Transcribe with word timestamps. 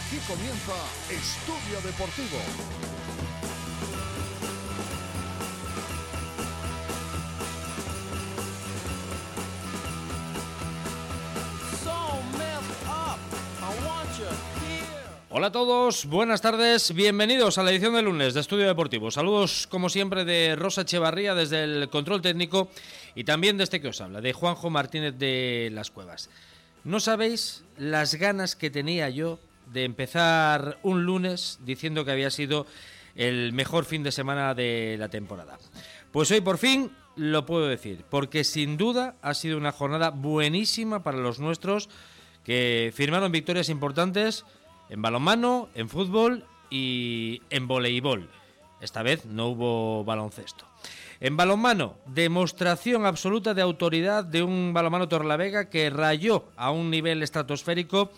Aquí 0.00 0.16
comienza 0.26 0.72
Estudio 1.10 1.78
Deportivo. 1.84 2.38
Hola 15.28 15.48
a 15.48 15.52
todos, 15.52 16.06
buenas 16.06 16.40
tardes, 16.40 16.94
bienvenidos 16.94 17.58
a 17.58 17.62
la 17.62 17.70
edición 17.70 17.94
de 17.94 18.02
lunes 18.02 18.32
de 18.32 18.40
Estudio 18.40 18.66
Deportivo. 18.66 19.10
Saludos 19.10 19.66
como 19.66 19.90
siempre 19.90 20.24
de 20.24 20.56
Rosa 20.56 20.80
Echevarría 20.82 21.34
desde 21.34 21.62
el 21.64 21.90
control 21.90 22.22
técnico 22.22 22.70
y 23.14 23.24
también 23.24 23.58
de 23.58 23.64
este 23.64 23.82
que 23.82 23.88
os 23.88 24.00
habla, 24.00 24.22
de 24.22 24.32
Juanjo 24.32 24.70
Martínez 24.70 25.18
de 25.18 25.68
Las 25.72 25.90
Cuevas. 25.90 26.30
No 26.84 27.00
sabéis 27.00 27.64
las 27.76 28.14
ganas 28.14 28.56
que 28.56 28.70
tenía 28.70 29.10
yo 29.10 29.38
de 29.72 29.84
empezar 29.84 30.78
un 30.82 31.04
lunes 31.04 31.58
diciendo 31.64 32.04
que 32.04 32.12
había 32.12 32.30
sido 32.30 32.66
el 33.14 33.52
mejor 33.52 33.84
fin 33.84 34.02
de 34.02 34.12
semana 34.12 34.54
de 34.54 34.96
la 34.98 35.08
temporada. 35.08 35.58
Pues 36.12 36.30
hoy 36.30 36.40
por 36.40 36.58
fin 36.58 36.90
lo 37.16 37.46
puedo 37.46 37.68
decir, 37.68 38.04
porque 38.08 38.44
sin 38.44 38.76
duda 38.76 39.16
ha 39.22 39.34
sido 39.34 39.58
una 39.58 39.72
jornada 39.72 40.10
buenísima 40.10 41.02
para 41.02 41.18
los 41.18 41.38
nuestros 41.38 41.88
que 42.44 42.92
firmaron 42.94 43.32
victorias 43.32 43.68
importantes 43.68 44.44
en 44.88 45.02
balonmano, 45.02 45.68
en 45.74 45.88
fútbol 45.88 46.44
y 46.70 47.42
en 47.50 47.68
voleibol. 47.68 48.30
Esta 48.80 49.02
vez 49.02 49.26
no 49.26 49.48
hubo 49.48 50.04
baloncesto. 50.04 50.66
En 51.20 51.36
balonmano, 51.36 51.96
demostración 52.06 53.04
absoluta 53.04 53.52
de 53.52 53.60
autoridad 53.60 54.24
de 54.24 54.42
un 54.42 54.72
balonmano 54.72 55.06
Torlavega 55.06 55.68
que 55.68 55.90
rayó 55.90 56.46
a 56.56 56.70
un 56.70 56.90
nivel 56.90 57.22
estratosférico 57.22 58.10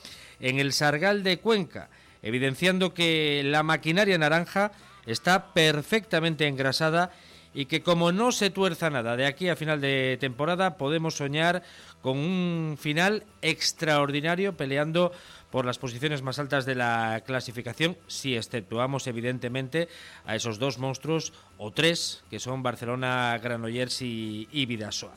en 0.43 0.59
el 0.59 0.75
Sargal 0.75 1.23
de 1.23 1.39
Cuenca, 1.39 1.89
evidenciando 2.21 2.93
que 2.93 3.43
la 3.45 3.63
maquinaria 3.63 4.19
naranja 4.19 4.73
está 5.07 5.55
perfectamente 5.55 6.47
engrasada 6.47 7.11
y 7.55 7.67
que 7.67 7.83
como 7.83 8.13
no 8.13 8.33
se 8.33 8.51
tuerza 8.51 8.91
nada 8.91 9.17
de 9.17 9.27
aquí 9.27 9.49
a 9.49 9.57
final 9.57 9.81
de 9.81 10.17
temporada 10.21 10.77
podemos 10.79 11.17
soñar 11.17 11.63
con 12.01 12.17
un 12.17 12.77
final 12.81 13.25
extraordinario 13.43 14.57
peleando 14.57 15.13
por 15.51 15.67
las 15.67 15.79
posiciones 15.79 16.23
más 16.23 16.39
altas 16.39 16.65
de 16.65 16.75
la 16.75 17.23
clasificación, 17.27 17.99
si 18.07 18.37
exceptuamos 18.37 19.07
evidentemente 19.07 19.89
a 20.25 20.35
esos 20.35 20.59
dos 20.59 20.79
monstruos 20.79 21.35
o 21.59 21.71
tres 21.71 22.25
que 22.31 22.41
son 22.41 22.63
Barcelona, 22.63 23.39
Granollers 23.43 24.01
y, 24.01 24.49
y 24.51 24.65
Vidasoa. 24.65 25.13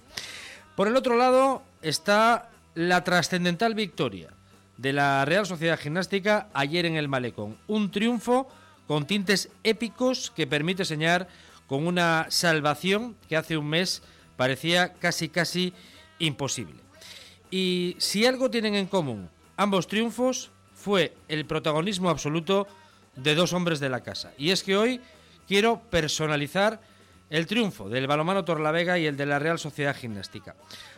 Por 0.75 0.89
el 0.89 0.97
otro 0.97 1.15
lado 1.15 1.63
está 1.81 2.49
la 2.75 3.05
trascendental 3.05 3.75
victoria 3.75 4.34
de 4.77 4.93
la 4.93 5.25
Real 5.25 5.45
Sociedad 5.45 5.79
Gimnástica 5.79 6.49
ayer 6.53 6.85
en 6.85 6.95
el 6.95 7.07
Malecón. 7.07 7.57
Un 7.67 7.91
triunfo 7.91 8.47
con 8.87 9.07
tintes 9.07 9.49
épicos 9.63 10.31
que 10.35 10.47
permite 10.47 10.85
señalar 10.85 11.27
con 11.67 11.87
una 11.87 12.27
salvación 12.29 13.15
que 13.27 13.37
hace 13.37 13.57
un 13.57 13.67
mes 13.67 14.03
parecía 14.37 14.93
casi 14.93 15.29
casi 15.29 15.73
imposible. 16.19 16.75
Y 17.49 17.95
si 17.99 18.25
algo 18.25 18.49
tienen 18.49 18.75
en 18.75 18.87
común 18.87 19.29
ambos 19.57 19.87
triunfos 19.87 20.51
fue 20.73 21.15
el 21.27 21.45
protagonismo 21.45 22.09
absoluto 22.09 22.67
de 23.15 23.35
dos 23.35 23.53
hombres 23.53 23.79
de 23.79 23.89
la 23.89 24.03
casa. 24.03 24.33
Y 24.37 24.51
es 24.51 24.63
que 24.63 24.77
hoy 24.77 25.01
quiero 25.47 25.79
personalizar 25.89 26.81
el 27.29 27.47
triunfo 27.47 27.89
del 27.89 28.07
balomano 28.07 28.45
Torlavega 28.45 28.99
y 28.99 29.05
el 29.05 29.17
de 29.17 29.25
la 29.25 29.39
Real 29.39 29.57
Sociedad 29.57 29.95
Gimnástica. 29.95 30.55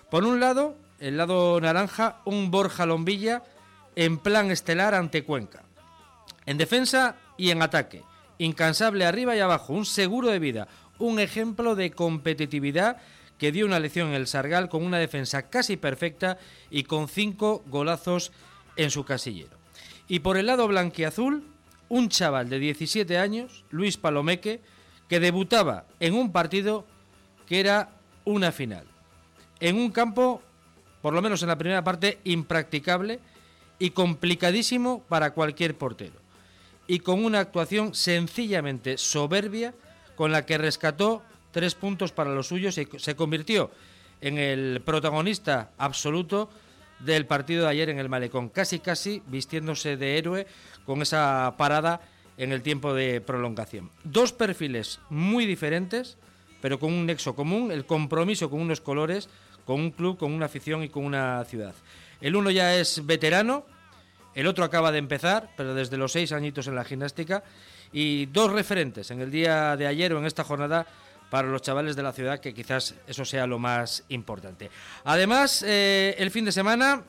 Por 0.10 0.24
un 0.24 0.40
lado, 0.40 0.76
el 1.00 1.18
lado 1.18 1.60
naranja, 1.62 2.22
un 2.26 2.52
Borja 2.52 2.86
Lombilla 2.86 3.44
en 3.98 4.20
plan 4.20 4.52
estelar 4.52 4.94
ante 4.94 5.24
Cuenca. 5.24 5.64
En 6.46 6.60
defensa 6.60 7.16
y 7.36 7.50
en 7.50 7.64
ataque, 7.64 8.04
incansable 8.38 9.06
arriba 9.06 9.36
y 9.36 9.40
abajo, 9.40 9.74
un 9.74 9.88
seguro 9.88 10.30
de 10.30 10.38
vida, 10.38 10.68
un 11.00 11.20
ejemplo 11.20 11.76
de 11.76 11.90
competitividad 11.90 12.98
que 13.40 13.52
dio 13.52 13.66
una 13.66 13.80
lección 13.80 14.10
en 14.10 14.14
el 14.14 14.28
Sargal 14.28 14.70
con 14.70 14.86
una 14.86 15.00
defensa 15.00 15.50
casi 15.50 15.78
perfecta 15.78 16.38
y 16.70 16.84
con 16.84 17.08
cinco 17.08 17.64
golazos 17.66 18.32
en 18.76 18.92
su 18.92 19.04
casillero. 19.04 19.58
Y 20.08 20.20
por 20.20 20.38
el 20.38 20.46
lado 20.46 20.68
blanquiazul, 20.68 21.44
un 21.90 22.10
chaval 22.10 22.50
de 22.50 22.60
17 22.60 23.18
años, 23.18 23.66
Luis 23.72 23.98
Palomeque, 23.98 24.62
que 25.10 25.20
debutaba 25.20 25.86
en 26.00 26.14
un 26.14 26.32
partido 26.32 26.86
que 27.48 27.60
era 27.60 27.90
una 28.26 28.52
final. 28.52 28.86
En 29.60 29.76
un 29.76 29.90
campo, 29.90 30.44
por 31.02 31.16
lo 31.16 31.22
menos 31.24 31.42
en 31.42 31.48
la 31.48 31.58
primera 31.58 31.84
parte, 31.84 32.20
impracticable 32.26 33.20
y 33.80 33.92
complicadísimo 33.92 35.04
para 35.08 35.32
cualquier 35.32 35.76
portero. 35.76 36.16
Y 36.88 37.00
con 37.00 37.24
una 37.24 37.40
actuación 37.40 37.94
sencillamente 37.94 38.98
soberbia 38.98 39.74
con 40.16 40.32
la 40.32 40.46
que 40.46 40.58
rescató 40.58 41.22
tres 41.52 41.76
puntos 41.76 42.12
para 42.12 42.34
los 42.34 42.48
suyos 42.48 42.78
y 42.78 42.88
se 42.98 43.16
convirtió 43.16 43.72
en 44.22 44.38
el 44.38 44.82
protagonista 44.84 45.72
absoluto 45.78 46.50
del 47.00 47.26
partido 47.26 47.64
de 47.64 47.70
ayer 47.70 47.90
en 47.90 48.00
el 48.00 48.10
Malecón, 48.10 48.50
casi 48.50 48.80
casi 48.80 49.22
vistiéndose 49.28 49.98
de 49.98 50.18
héroe 50.18 50.48
con 50.86 51.02
esa 51.02 51.54
parada 51.58 52.02
en 52.38 52.52
el 52.52 52.62
tiempo 52.62 52.94
de 52.94 53.22
prolongación. 53.22 53.92
Dos 54.04 54.34
perfiles 54.34 55.00
muy 55.10 55.46
diferentes, 55.46 56.18
pero 56.62 56.80
con 56.80 56.94
un 56.94 57.06
nexo 57.06 57.36
común, 57.36 57.72
el 57.72 57.86
compromiso 57.86 58.50
con 58.50 58.62
unos 58.62 58.82
colores, 58.82 59.30
con 59.66 59.80
un 59.80 59.92
club, 59.92 60.18
con 60.18 60.32
una 60.32 60.46
afición 60.46 60.84
y 60.84 60.90
con 60.90 61.06
una 61.06 61.44
ciudad. 61.46 61.76
El 62.22 62.36
uno 62.36 62.50
ya 62.52 62.76
es 62.76 63.06
veterano, 63.06 63.66
el 64.34 64.48
otro 64.48 64.64
acaba 64.64 64.92
de 64.92 65.00
empezar, 65.00 65.50
pero 65.58 65.74
desde 65.74 65.98
los 65.98 66.12
seis 66.12 66.32
añitos 66.32 66.68
en 66.68 66.76
la 66.76 66.84
gimnástica, 66.84 67.44
y 67.92 68.28
dos 68.28 68.52
referentes 68.52 69.12
en 69.12 69.22
el 69.22 69.32
día 69.32 69.76
de 69.78 69.88
ayer 69.88 70.14
o 70.14 70.20
en 70.20 70.26
esta 70.26 70.44
jornada 70.44 70.86
para 71.30 71.48
los 71.48 71.62
chavales 71.62 71.96
de 71.96 72.04
la 72.04 72.14
ciudad, 72.14 72.40
que 72.40 72.54
quizás 72.54 72.96
eso 73.08 73.26
sea 73.26 73.48
lo 73.48 73.60
más 73.60 74.04
importante. 74.10 74.70
Además, 75.04 75.64
eh, 75.66 76.16
el 76.18 76.32
fin 76.32 76.46
de 76.46 76.52
semana 76.52 77.04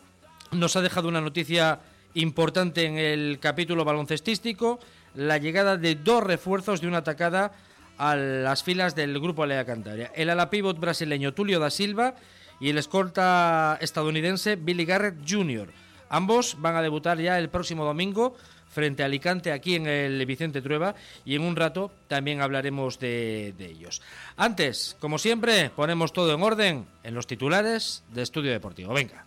nos 0.53 0.77
ha 0.77 0.81
dejado 0.81 1.09
una 1.09 1.21
noticia 1.21 1.79
importante 2.15 2.85
en 2.85 2.99
el 2.99 3.39
capítulo 3.41 3.85
baloncestístico, 3.85 4.81
la 5.15 5.39
llegada 5.39 5.77
de 5.77 5.95
dos 5.95 6.23
refuerzos 6.23 6.81
de 6.81 6.89
una 6.89 6.99
atacada 6.99 7.53
a 7.99 8.17
las 8.17 8.63
filas 8.63 8.95
del 8.95 9.19
grupo 9.21 9.43
Alea 9.43 9.65
Cantabria. 9.65 10.13
El 10.15 10.31
ala 10.31 10.51
pivot 10.51 10.79
brasileño 10.79 11.35
Tulio 11.35 11.59
da 11.59 11.71
Silva 11.71 12.15
y 12.61 12.71
el 12.71 12.79
escolta 12.79 13.79
estadounidense 13.81 14.57
Billy 14.57 14.85
Garrett 14.85 15.19
Jr. 15.29 15.69
Ambos 16.09 16.57
van 16.59 16.77
a 16.77 16.83
debutar 16.83 17.19
ya 17.21 17.39
el 17.39 17.49
próximo 17.49 17.85
domingo 17.85 18.37
frente 18.69 19.03
a 19.03 19.07
Alicante 19.07 19.53
aquí 19.53 19.75
en 19.75 19.87
el 19.87 20.25
Vicente 20.27 20.63
Trueba 20.63 20.95
y 21.25 21.35
en 21.35 21.43
un 21.43 21.57
rato 21.57 21.91
también 22.07 22.41
hablaremos 22.41 22.99
de, 22.99 23.55
de 23.59 23.67
ellos. 23.67 24.03
Antes, 24.37 24.97
como 25.01 25.19
siempre, 25.19 25.71
ponemos 25.71 26.13
todo 26.13 26.35
en 26.35 26.43
orden 26.43 26.87
en 27.03 27.15
los 27.15 27.27
titulares 27.27 28.05
de 28.13 28.23
Estudio 28.23 28.53
Deportivo. 28.53 28.93
Venga. 28.93 29.25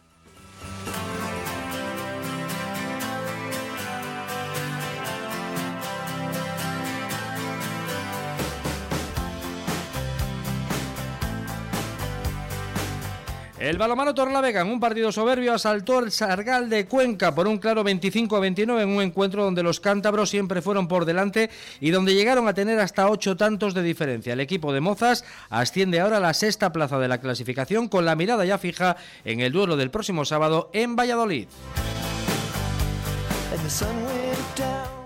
El 13.61 13.77
balomano 13.77 14.15
Torlavega 14.15 14.61
en 14.61 14.71
un 14.71 14.79
partido 14.79 15.11
soberbio 15.11 15.53
asaltó 15.53 15.99
el 15.99 16.11
Sargal 16.11 16.67
de 16.67 16.87
Cuenca 16.87 17.35
por 17.35 17.47
un 17.47 17.59
claro 17.59 17.83
25 17.83 18.35
a 18.35 18.39
29 18.39 18.81
en 18.81 18.89
un 18.89 19.03
encuentro 19.03 19.43
donde 19.43 19.61
los 19.61 19.79
cántabros 19.79 20.31
siempre 20.31 20.63
fueron 20.63 20.87
por 20.87 21.05
delante 21.05 21.51
y 21.79 21.91
donde 21.91 22.15
llegaron 22.15 22.47
a 22.47 22.55
tener 22.55 22.79
hasta 22.79 23.07
ocho 23.07 23.37
tantos 23.37 23.75
de 23.75 23.83
diferencia. 23.83 24.33
El 24.33 24.39
equipo 24.39 24.73
de 24.73 24.81
Mozas 24.81 25.23
asciende 25.51 25.99
ahora 25.99 26.17
a 26.17 26.21
la 26.21 26.33
sexta 26.33 26.73
plaza 26.73 26.97
de 26.97 27.07
la 27.07 27.21
clasificación 27.21 27.87
con 27.87 28.03
la 28.03 28.15
mirada 28.15 28.45
ya 28.45 28.57
fija 28.57 28.97
en 29.25 29.41
el 29.41 29.51
duelo 29.51 29.77
del 29.77 29.91
próximo 29.91 30.25
sábado 30.25 30.71
en 30.73 30.95
Valladolid. 30.95 31.47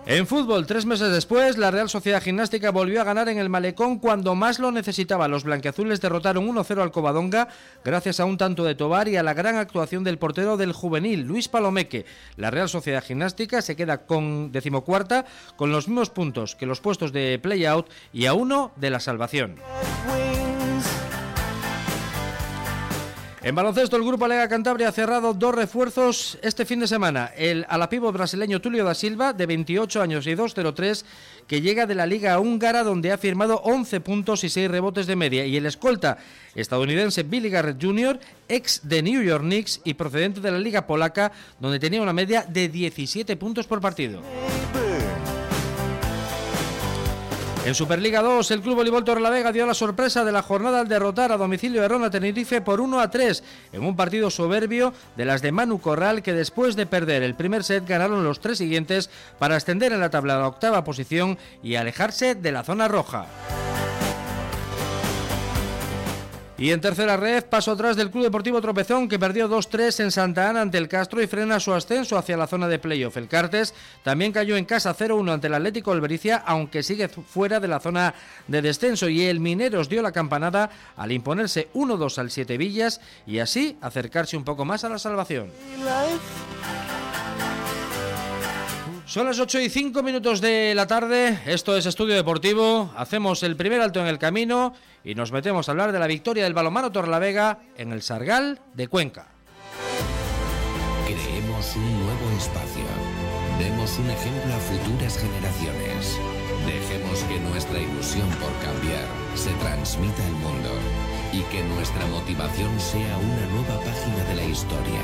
En 0.08 0.28
fútbol, 0.28 0.68
tres 0.68 0.86
meses 0.86 1.12
después, 1.12 1.58
la 1.58 1.72
Real 1.72 1.90
Sociedad 1.90 2.22
Gimnástica 2.22 2.70
volvió 2.70 3.02
a 3.02 3.04
ganar 3.04 3.28
en 3.28 3.40
el 3.40 3.50
Malecón 3.50 3.98
cuando 3.98 4.36
más 4.36 4.60
lo 4.60 4.72
necesitaba. 4.72 5.28
Los 5.28 5.44
blanqueazules 5.44 6.00
derrotaron 6.00 6.48
1-0 6.48 6.80
al 6.80 6.92
Covadonga 6.92 7.48
gracias 7.84 8.20
a 8.20 8.26
un 8.26 8.38
tanto 8.38 8.64
de 8.64 8.76
Tobar 8.76 9.08
y 9.08 9.18
a 9.18 9.24
la 9.24 9.34
gran 9.34 9.56
actuación 9.56 10.04
del 10.04 10.20
portero 10.20 10.58
del 10.58 10.74
juvenil, 10.74 11.22
Luis 11.22 11.48
Palomeque. 11.48 12.06
La 12.38 12.52
Real 12.52 12.70
Sociedad 12.70 13.04
Gimnástica 13.04 13.64
se 13.64 13.76
queda 13.76 14.06
con 14.06 14.52
decimocuarta 14.52 15.26
con 15.56 15.72
los 15.72 15.88
mismos 15.88 16.12
puntos 16.12 16.56
que 16.56 16.68
los 16.68 16.82
puestos 16.82 17.12
de 17.12 17.40
play-out 17.42 17.90
y 18.14 18.28
a 18.28 18.36
uno 18.36 18.74
de 18.76 18.92
la 18.92 19.00
salvación. 19.00 19.56
En 23.46 23.54
baloncesto, 23.54 23.96
el 23.96 24.04
Grupo 24.04 24.28
Lega 24.28 24.48
Cantabria 24.48 24.90
ha 24.90 24.92
cerrado 24.92 25.36
dos 25.36 25.54
refuerzos 25.54 26.40
este 26.42 26.66
fin 26.66 26.80
de 26.80 26.88
semana. 26.88 27.30
El 27.38 27.64
alapivo 27.70 28.12
brasileño 28.12 28.60
Tulio 28.60 28.84
da 28.84 28.96
Silva, 28.96 29.34
de 29.34 29.46
28 29.46 30.02
años 30.02 30.26
y 30.26 30.32
2.03, 30.32 31.06
que 31.46 31.62
llega 31.62 31.86
de 31.86 31.94
la 31.94 32.08
Liga 32.08 32.40
Húngara, 32.40 32.82
donde 32.82 33.12
ha 33.12 33.20
firmado 33.20 33.62
11 33.64 34.00
puntos 34.00 34.44
y 34.44 34.50
6 34.50 34.72
rebotes 34.72 35.06
de 35.06 35.16
media. 35.16 35.46
Y 35.46 35.58
el 35.58 35.68
escolta 35.68 36.18
estadounidense 36.56 37.22
Billy 37.22 37.52
Garrett 37.52 37.80
Jr., 37.80 38.20
ex 38.50 38.82
de 38.82 39.04
New 39.04 39.22
York 39.22 39.44
Knicks 39.44 39.80
y 39.84 39.94
procedente 39.94 40.42
de 40.42 40.52
la 40.52 40.58
Liga 40.58 40.88
Polaca, 40.88 41.32
donde 41.60 41.80
tenía 41.80 42.02
una 42.02 42.14
media 42.14 42.48
de 42.50 42.68
17 42.68 43.38
puntos 43.38 43.68
por 43.68 43.80
partido. 43.80 44.24
En 47.66 47.74
Superliga 47.74 48.22
2, 48.22 48.52
el 48.52 48.62
Club 48.62 48.76
Voleibol 48.76 49.04
Torrelavega 49.04 49.52
dio 49.52 49.66
la 49.66 49.74
sorpresa 49.74 50.24
de 50.24 50.32
la 50.32 50.44
jornada 50.44 50.82
al 50.82 50.88
derrotar 50.88 51.32
a 51.32 51.38
domicilio 51.38 51.82
de 51.82 51.88
Ronda 51.88 52.12
Tenerife 52.12 52.62
por 52.62 52.80
1 52.80 53.00
a 53.00 53.10
3 53.10 53.44
en 53.74 53.84
un 53.84 53.96
partido 53.96 54.30
soberbio 54.30 54.94
de 55.16 55.26
las 55.26 55.42
de 55.42 55.52
Manu 55.52 55.82
Corral 55.82 56.22
que 56.22 56.34
después 56.34 56.76
de 56.76 56.86
perder 56.86 57.24
el 57.24 57.34
primer 57.34 57.64
set 57.64 57.88
ganaron 57.88 58.24
los 58.24 58.40
tres 58.40 58.60
siguientes 58.60 59.10
para 59.40 59.56
ascender 59.56 59.94
en 59.94 60.00
la 60.00 60.12
tabla 60.12 60.36
a 60.36 60.40
la 60.42 60.48
octava 60.48 60.84
posición 60.84 61.40
y 61.64 61.74
alejarse 61.74 62.36
de 62.36 62.52
la 62.52 62.64
zona 62.64 62.88
roja. 62.88 63.26
Y 66.58 66.72
en 66.72 66.80
tercera 66.80 67.18
red, 67.18 67.44
paso 67.44 67.74
atrás 67.74 67.98
del 67.98 68.10
Club 68.10 68.24
Deportivo 68.24 68.62
Tropezón, 68.62 69.10
que 69.10 69.20
perdió 69.20 69.50
2-3 69.50 70.06
en 70.06 70.12
Santa 70.12 70.50
Ana 70.50 70.62
ante 70.62 70.78
el 70.78 70.88
Castro 70.88 71.22
y 71.22 71.28
frena 71.28 71.60
su 71.60 71.74
ascenso 71.74 72.18
hacia 72.18 72.38
la 72.38 72.48
zona 72.48 72.70
de 72.70 72.80
playoff. 72.80 73.18
El 73.18 73.28
Cartes 73.28 73.74
también 74.04 74.32
cayó 74.32 74.56
en 74.56 74.64
casa 74.64 74.96
0-1 74.96 75.34
ante 75.34 75.48
el 75.48 75.54
Atlético 75.54 75.92
Albericia, 75.92 76.38
aunque 76.46 76.82
sigue 76.82 77.10
fuera 77.10 77.60
de 77.60 77.68
la 77.68 77.82
zona 77.82 78.14
de 78.48 78.62
descenso. 78.62 79.10
Y 79.10 79.24
el 79.24 79.42
Mineros 79.42 79.90
dio 79.90 80.02
la 80.02 80.14
campanada 80.14 80.70
al 80.96 81.12
imponerse 81.12 81.68
1-2 81.74 82.18
al 82.20 82.32
Siete 82.32 82.58
Villas 82.58 83.02
y 83.28 83.40
así 83.40 83.78
acercarse 83.82 84.38
un 84.38 84.46
poco 84.46 84.64
más 84.64 84.86
a 84.86 84.90
la 84.90 84.98
salvación. 84.98 85.52
Son 89.16 89.26
las 89.26 89.40
8 89.40 89.62
y 89.62 89.70
5 89.70 90.04
minutos 90.04 90.42
de 90.42 90.76
la 90.76 90.88
tarde, 90.88 91.40
esto 91.46 91.78
es 91.78 91.86
Estudio 91.86 92.16
Deportivo, 92.16 92.92
hacemos 92.98 93.44
el 93.44 93.56
primer 93.56 93.80
alto 93.80 94.02
en 94.02 94.08
el 94.08 94.20
camino 94.20 94.74
y 95.06 95.16
nos 95.16 95.32
metemos 95.32 95.70
a 95.70 95.72
hablar 95.72 95.94
de 95.94 96.00
la 96.00 96.08
victoria 96.08 96.44
del 96.44 96.54
balonmano 96.54 96.92
Torlavega 96.92 97.60
en 97.78 97.94
el 97.94 98.02
Sargal 98.02 98.60
de 98.74 98.90
Cuenca. 98.90 99.28
Creemos 101.06 101.76
un 101.78 102.00
nuevo 102.04 102.30
espacio, 102.38 102.84
demos 103.58 103.98
un 104.00 104.10
ejemplo 104.10 104.54
a 104.54 104.60
futuras 104.60 105.18
generaciones, 105.18 106.20
dejemos 106.66 107.20
que 107.20 107.40
nuestra 107.40 107.80
ilusión 107.80 108.28
por 108.32 108.52
cambiar 108.68 109.08
se 109.36 109.52
transmita 109.64 110.26
al 110.26 110.34
mundo 110.34 110.72
y 111.32 111.40
que 111.54 111.64
nuestra 111.64 112.06
motivación 112.08 112.78
sea 112.82 113.18
una 113.18 113.46
nueva 113.48 113.80
página 113.80 114.26
de 114.26 114.36
la 114.36 114.44
historia. 114.44 115.02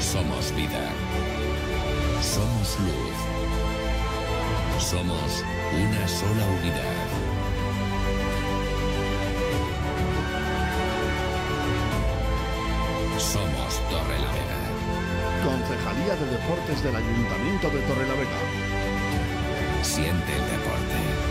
Somos 0.00 0.52
vida. 0.56 0.90
Somos 2.34 2.78
luz. 2.80 3.16
Somos 4.82 5.44
una 5.72 6.08
sola 6.08 6.44
unidad. 6.58 7.06
Somos 13.18 13.80
Torre 13.90 14.18
la 14.18 14.32
Vega. 14.32 14.60
Concejalía 15.44 16.16
de 16.16 16.26
Deportes 16.32 16.82
del 16.82 16.96
Ayuntamiento 16.96 17.70
de 17.70 17.80
Torre 17.82 18.08
la 18.08 18.14
Vega. 18.14 18.40
Siente 19.82 20.32
el 20.32 20.42
deporte. 20.50 21.25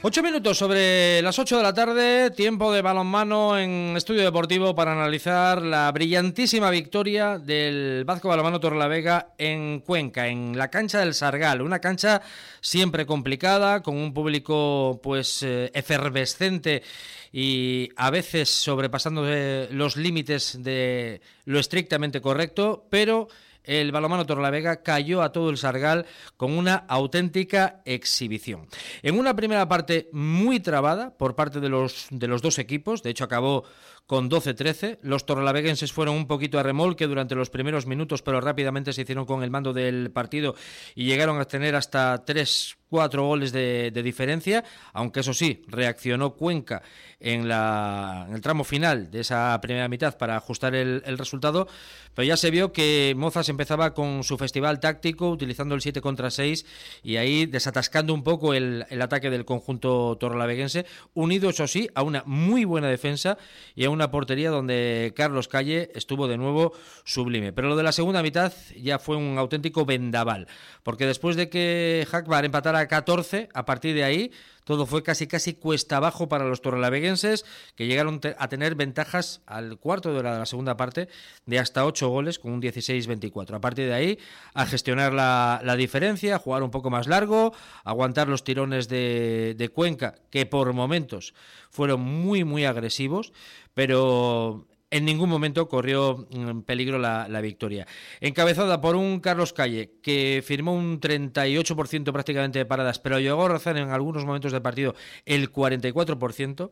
Ocho 0.05 0.21
minutos 0.21 0.57
sobre 0.57 1.21
las 1.21 1.39
ocho 1.39 1.55
de 1.55 1.63
la 1.63 1.73
tarde, 1.73 2.29
tiempo 2.31 2.73
de 2.73 2.81
balonmano 2.81 3.57
en 3.57 3.95
Estudio 3.95 4.23
Deportivo 4.23 4.75
para 4.75 4.91
analizar 4.91 5.61
la 5.61 5.89
brillantísima 5.93 6.69
victoria 6.71 7.39
del 7.39 8.03
Vasco 8.03 8.27
Balonmano 8.27 8.59
Torrelavega 8.59 9.29
en 9.37 9.79
Cuenca, 9.79 10.27
en 10.27 10.57
la 10.57 10.69
cancha 10.69 10.99
del 10.99 11.13
Sargal, 11.13 11.61
una 11.61 11.79
cancha 11.79 12.21
siempre 12.59 13.05
complicada, 13.05 13.81
con 13.81 13.95
un 13.95 14.13
público 14.13 14.99
pues 15.01 15.41
eh, 15.41 15.71
efervescente 15.73 16.83
y 17.31 17.87
a 17.95 18.09
veces 18.09 18.49
sobrepasando 18.49 19.25
los 19.69 19.95
límites 19.95 20.61
de 20.61 21.21
lo 21.45 21.59
estrictamente 21.59 22.19
correcto, 22.19 22.87
pero 22.89 23.29
el 23.63 23.91
balomano 23.91 24.25
Torlavega 24.25 24.83
cayó 24.83 25.21
a 25.21 25.31
todo 25.31 25.49
el 25.49 25.57
Sargal 25.57 26.05
con 26.37 26.57
una 26.57 26.75
auténtica 26.87 27.81
exhibición. 27.85 28.67
En 29.01 29.17
una 29.17 29.35
primera 29.35 29.67
parte 29.67 30.09
muy 30.11 30.59
trabada 30.59 31.17
por 31.17 31.35
parte 31.35 31.59
de 31.59 31.69
los, 31.69 32.07
de 32.09 32.27
los 32.27 32.41
dos 32.41 32.59
equipos, 32.59 33.03
de 33.03 33.11
hecho 33.11 33.23
acabó 33.23 33.63
con 34.05 34.29
12-13. 34.29 34.99
Los 35.01 35.25
torrelaveguenses 35.25 35.91
fueron 35.93 36.15
un 36.15 36.27
poquito 36.27 36.59
a 36.59 36.63
remolque 36.63 37.07
durante 37.07 37.35
los 37.35 37.49
primeros 37.49 37.87
minutos, 37.87 38.21
pero 38.21 38.41
rápidamente 38.41 38.93
se 38.93 39.01
hicieron 39.01 39.25
con 39.25 39.43
el 39.43 39.51
mando 39.51 39.73
del 39.73 40.11
partido 40.11 40.55
y 40.95 41.05
llegaron 41.05 41.39
a 41.39 41.45
tener 41.45 41.75
hasta 41.75 42.23
3 42.25 42.77
cuatro 42.93 43.25
goles 43.25 43.51
de, 43.51 43.89
diferencia, 44.03 44.63
aunque 44.93 45.21
eso 45.21 45.33
sí, 45.33 45.63
reaccionó 45.67 46.35
Cuenca 46.35 46.83
en, 47.19 47.49
el 47.49 48.41
tramo 48.41 48.63
final 48.63 49.09
de 49.09 49.21
esa 49.21 49.59
primera 49.63 49.87
mitad 49.87 50.15
para 50.15 50.37
ajustar 50.37 50.75
el, 50.75 51.01
resultado, 51.17 51.67
pero 52.13 52.27
ya 52.27 52.37
se 52.37 52.51
vio 52.51 52.71
que 52.71 53.15
Mozas 53.17 53.49
empezaba 53.49 53.95
con 53.95 54.23
su 54.23 54.37
festival 54.37 54.79
táctico, 54.79 55.31
utilizando 55.31 55.73
el 55.73 55.81
7 55.81 56.01
contra 56.01 56.29
6 56.29 56.67
y 57.01 57.15
ahí 57.15 57.47
desatascando 57.47 58.13
un 58.13 58.23
poco 58.23 58.53
el, 58.53 58.85
ataque 59.01 59.31
del 59.31 59.43
conjunto 59.43 60.15
torrelaveguense, 60.19 60.85
unido 61.15 61.49
eso 61.49 61.65
sí 61.65 61.89
a 61.95 62.03
una 62.03 62.21
muy 62.27 62.63
buena 62.63 62.89
defensa 62.89 63.39
y 63.73 63.85
a 63.85 63.89
una 63.93 64.11
portería 64.11 64.49
donde 64.49 65.13
Carlos 65.15 65.47
Calle 65.47 65.91
estuvo 65.95 66.27
de 66.27 66.37
nuevo 66.37 66.73
sublime. 67.03 67.53
Pero 67.53 67.69
lo 67.69 67.75
de 67.75 67.83
la 67.83 67.91
segunda 67.91 68.21
mitad 68.21 68.51
ya 68.75 68.99
fue 68.99 69.15
un 69.15 69.37
auténtico 69.37 69.85
vendaval, 69.85 70.47
porque 70.83 71.05
después 71.05 71.35
de 71.35 71.49
que 71.49 72.07
Hackbar 72.09 72.45
empatara 72.45 72.87
14, 72.87 73.49
a 73.53 73.65
partir 73.65 73.95
de 73.95 74.03
ahí 74.03 74.31
todo 74.63 74.85
fue 74.85 75.03
casi 75.03 75.27
casi 75.27 75.53
cuesta 75.53 75.97
abajo 75.97 76.29
para 76.29 76.45
los 76.45 76.61
torrelaveguenses, 76.61 77.45
que 77.75 77.87
llegaron 77.87 78.21
a 78.37 78.47
tener 78.47 78.75
ventajas 78.75 79.41
al 79.45 79.77
cuarto 79.77 80.13
de 80.13 80.23
la, 80.23 80.45
segunda 80.45 80.77
parte 80.77 81.09
de 81.45 81.59
hasta 81.59 81.85
8 81.85 82.07
goles 82.09 82.39
con 82.39 82.51
un 82.53 82.61
16-24. 82.61 83.55
A 83.55 83.61
partir 83.61 83.87
de 83.87 83.93
ahí, 83.93 84.19
a 84.53 84.65
gestionar 84.65 85.13
la, 85.13 85.75
diferencia, 85.77 86.35
a 86.35 86.39
jugar 86.39 86.63
un 86.63 86.71
poco 86.71 86.89
más 86.89 87.07
largo, 87.07 87.53
aguantar 87.83 88.29
los 88.29 88.43
tirones 88.43 88.87
de, 88.87 89.55
de 89.57 89.69
Cuenca, 89.69 90.15
que 90.29 90.45
por 90.45 90.71
momentos 90.73 91.33
fueron 91.69 92.01
muy, 92.01 92.43
muy 92.43 92.65
agresivos, 92.65 93.33
pero 93.73 94.67
en 94.93 95.05
ningún 95.05 95.27
momento 95.27 95.67
corrió 95.67 96.27
en 96.31 96.61
peligro 96.61 96.99
la, 96.99 97.41
victoria. 97.41 97.87
Encabezada 98.21 98.79
por 98.79 98.95
un 98.95 99.19
Carlos 99.19 99.51
Calle, 99.51 99.93
que 100.03 100.43
firmó 100.45 100.73
un 100.73 100.99
38% 100.99 102.11
prácticamente 102.11 102.59
de 102.59 102.65
paradas, 102.65 102.99
pero 102.99 103.19
llegó 103.19 103.45
a 103.45 103.49
rozar 103.49 103.75
en 103.77 103.89
algunos 103.89 104.23
momentos 104.23 104.51
del 104.51 104.61
partido 104.61 104.93
el 105.25 105.51
44%, 105.51 106.69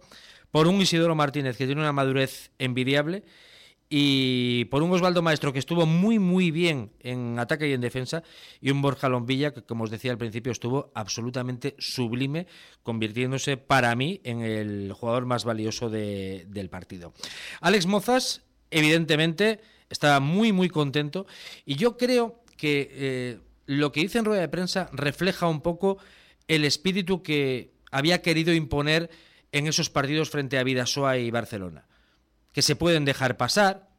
por 0.51 0.67
un 0.67 0.79
Isidoro 0.81 1.15
Martínez, 1.15 1.57
que 1.57 1.65
tiene 1.65 1.81
una 1.81 1.93
madurez 1.93 2.51
envidiable, 2.59 3.23
y 3.93 4.65
por 4.65 4.83
un 4.83 4.91
Osvaldo 4.93 5.21
Maestro 5.21 5.51
que 5.51 5.59
estuvo 5.59 5.85
muy 5.85 6.17
muy 6.17 6.49
bien 6.49 6.93
en 7.01 7.37
ataque 7.37 7.67
y 7.67 7.73
en 7.73 7.81
defensa 7.81 8.23
y 8.61 8.71
un 8.71 8.81
Borja 8.81 9.09
Lombilla 9.09 9.53
que 9.53 9.63
como 9.63 9.83
os 9.83 9.91
decía 9.91 10.11
al 10.11 10.17
principio 10.17 10.53
estuvo 10.53 10.93
absolutamente 10.95 11.75
sublime 11.77 12.47
convirtiéndose 12.83 13.57
para 13.57 13.93
mí 13.97 14.21
en 14.23 14.39
el 14.43 14.93
jugador 14.93 15.25
más 15.25 15.43
valioso 15.43 15.89
del 15.89 16.69
partido. 16.69 17.13
Alex 17.59 17.85
Mozas 17.85 18.43
evidentemente 18.71 19.59
estaba 19.89 20.21
muy 20.21 20.53
muy 20.53 20.69
contento 20.69 21.27
y 21.65 21.75
yo 21.75 21.97
creo 21.97 22.45
que 22.55 22.89
eh, 22.93 23.39
lo 23.65 23.91
que 23.91 23.99
dice 23.99 24.19
en 24.19 24.25
rueda 24.25 24.39
de 24.39 24.47
prensa 24.47 24.89
refleja 24.93 25.49
un 25.49 25.59
poco 25.59 25.97
el 26.47 26.63
espíritu 26.63 27.23
que 27.23 27.73
había 27.91 28.21
querido 28.21 28.53
imponer 28.53 29.09
en 29.51 29.67
esos 29.67 29.89
partidos 29.89 30.29
frente 30.29 30.57
a 30.57 30.63
Vidasoa 30.63 31.17
y 31.17 31.29
Barcelona 31.29 31.90
que 32.51 32.61
se 32.61 32.75
pueden 32.75 33.05
dejar 33.05 33.37
pasar, 33.37 33.89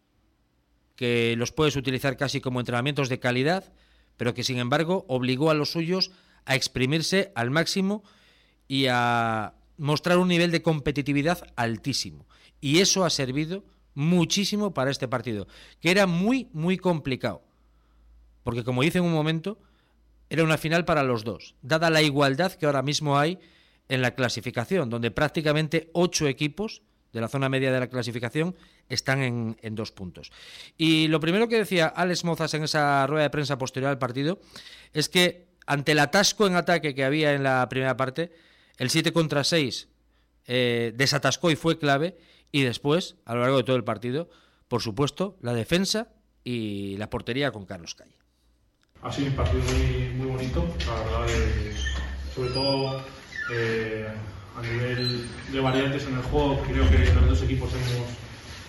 que 0.97 1.35
los 1.37 1.53
puedes 1.53 1.77
utilizar 1.77 2.17
casi 2.17 2.41
como 2.41 2.61
entrenamientos 2.61 3.09
de 3.09 3.19
calidad, 3.19 3.73
pero 4.17 4.35
que 4.35 4.45
sin 4.45 4.59
embargo 4.59 5.05
obligó 5.09 5.51
a 5.51 5.55
los 5.55 5.73
suyos 5.73 6.11
a 6.45 6.55
exprimirse 6.55 7.33
al 7.35 7.51
máximo 7.51 8.03
y 8.69 8.87
a 8.89 9.55
mostrar 9.77 10.19
un 10.19 10.29
nivel 10.29 10.51
de 10.51 10.63
competitividad 10.63 11.43
altísimo. 11.57 12.27
Y 12.61 12.79
eso 12.79 13.05
ha 13.05 13.11
servido 13.11 13.65
muchísimo 13.95 14.73
para 14.75 14.91
este 14.91 15.09
partido, 15.09 15.47
que 15.81 15.91
era 15.91 16.07
muy, 16.07 16.49
muy 16.53 16.77
complicado. 16.77 17.43
Porque 18.43 18.65
como 18.65 18.83
dice 18.83 18.99
en 18.99 19.05
un 19.05 19.13
momento, 19.13 19.59
era 20.31 20.45
una 20.45 20.59
final 20.59 20.85
para 20.85 21.03
los 21.03 21.25
dos, 21.25 21.57
dada 21.63 21.91
la 21.91 22.03
igualdad 22.03 22.53
que 22.53 22.67
ahora 22.67 22.83
mismo 22.83 23.19
hay 23.19 23.39
en 23.89 24.03
la 24.03 24.15
clasificación, 24.15 24.89
donde 24.89 25.11
prácticamente 25.11 25.91
ocho 25.93 26.27
equipos 26.27 26.83
de 27.13 27.21
la 27.21 27.29
zona 27.29 27.49
media 27.49 27.73
de 27.73 27.81
la 27.81 27.89
clasificación 27.89 28.57
están 28.89 29.23
en, 29.23 29.75
dos 29.75 29.93
puntos. 29.93 30.33
Y 30.79 31.09
lo 31.09 31.21
primero 31.21 31.49
que 31.49 31.59
decía 31.59 31.87
Alex 31.87 32.25
Mozas 32.25 32.55
en 32.55 32.65
esa 32.65 33.07
rueda 33.07 33.25
de 33.25 33.31
prensa 33.31 33.59
posterior 33.59 33.91
al 33.91 33.99
partido 33.99 34.41
es 34.93 35.09
que 35.09 35.49
ante 35.67 35.93
el 35.93 35.99
atasco 35.99 36.47
en 36.47 36.57
ataque 36.57 36.95
que 36.95 37.05
había 37.05 37.35
en 37.35 37.43
la 37.43 37.69
primera 37.69 37.97
parte, 37.97 38.33
el 38.79 38.91
7 38.91 39.13
contra 39.13 39.45
6 39.45 39.89
eh, 40.47 40.93
desatascó 40.97 41.51
y 41.51 41.57
fue 41.57 41.79
clave, 41.79 42.19
y 42.51 42.63
después, 42.63 43.17
a 43.25 43.35
lo 43.35 43.41
largo 43.41 43.59
de 43.59 43.65
todo 43.65 43.77
el 43.77 43.85
partido, 43.85 44.29
por 44.69 44.83
supuesto, 44.83 45.39
la 45.41 45.55
defensa 45.55 46.09
y 46.45 46.97
la 46.97 47.09
portería 47.09 47.53
con 47.53 47.65
Carlos 47.65 47.95
Calle. 47.95 48.17
Ha 49.03 49.13
sido 49.13 49.29
un 49.29 49.37
partido 49.37 49.63
muy, 50.17 50.27
bonito, 50.27 50.67
la 50.87 50.95
verdad, 50.95 51.27
sobre 52.35 52.51
todo 52.51 53.05
eh, 53.53 54.09
a 54.57 54.63
nivel 54.63 55.27
de 55.51 55.61
variantes 55.61 56.07
en 56.07 56.15
el 56.15 56.23
juego, 56.23 56.61
creo 56.63 56.89
que 56.91 56.99
los 57.15 57.29
dos 57.29 57.43
equipos 57.43 57.71
hemos 57.73 58.09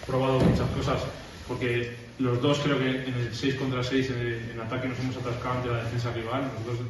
probado 0.07 0.39
muchas 0.39 0.69
cosas, 0.71 1.01
porque 1.47 1.95
los 2.19 2.41
dos 2.41 2.59
creo 2.59 2.79
que 2.79 3.05
en 3.05 3.13
el 3.13 3.33
6 3.33 3.55
contra 3.55 3.83
6 3.83 4.11
en, 4.53 4.59
ataque 4.59 4.87
nos 4.87 4.99
hemos 4.99 5.17
atascado 5.17 5.55
ante 5.55 5.69
la 5.69 5.83
defensa 5.83 6.11
rival. 6.13 6.43
Nosotros 6.53 6.87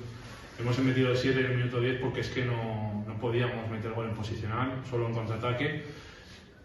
hemos 0.60 0.78
metido 0.80 1.10
de 1.10 1.16
7 1.16 1.40
en 1.40 1.46
el 1.46 1.58
minuto 1.58 1.80
10 1.80 2.02
porque 2.02 2.22
es 2.22 2.30
que 2.30 2.46
no, 2.46 3.04
no 3.08 3.18
podíamos 3.20 3.70
meter 3.70 3.92
gol 3.94 4.10
en 4.10 4.16
posicional, 4.16 4.82
solo 4.90 5.08
en 5.08 5.14
contraataque. 5.14 5.84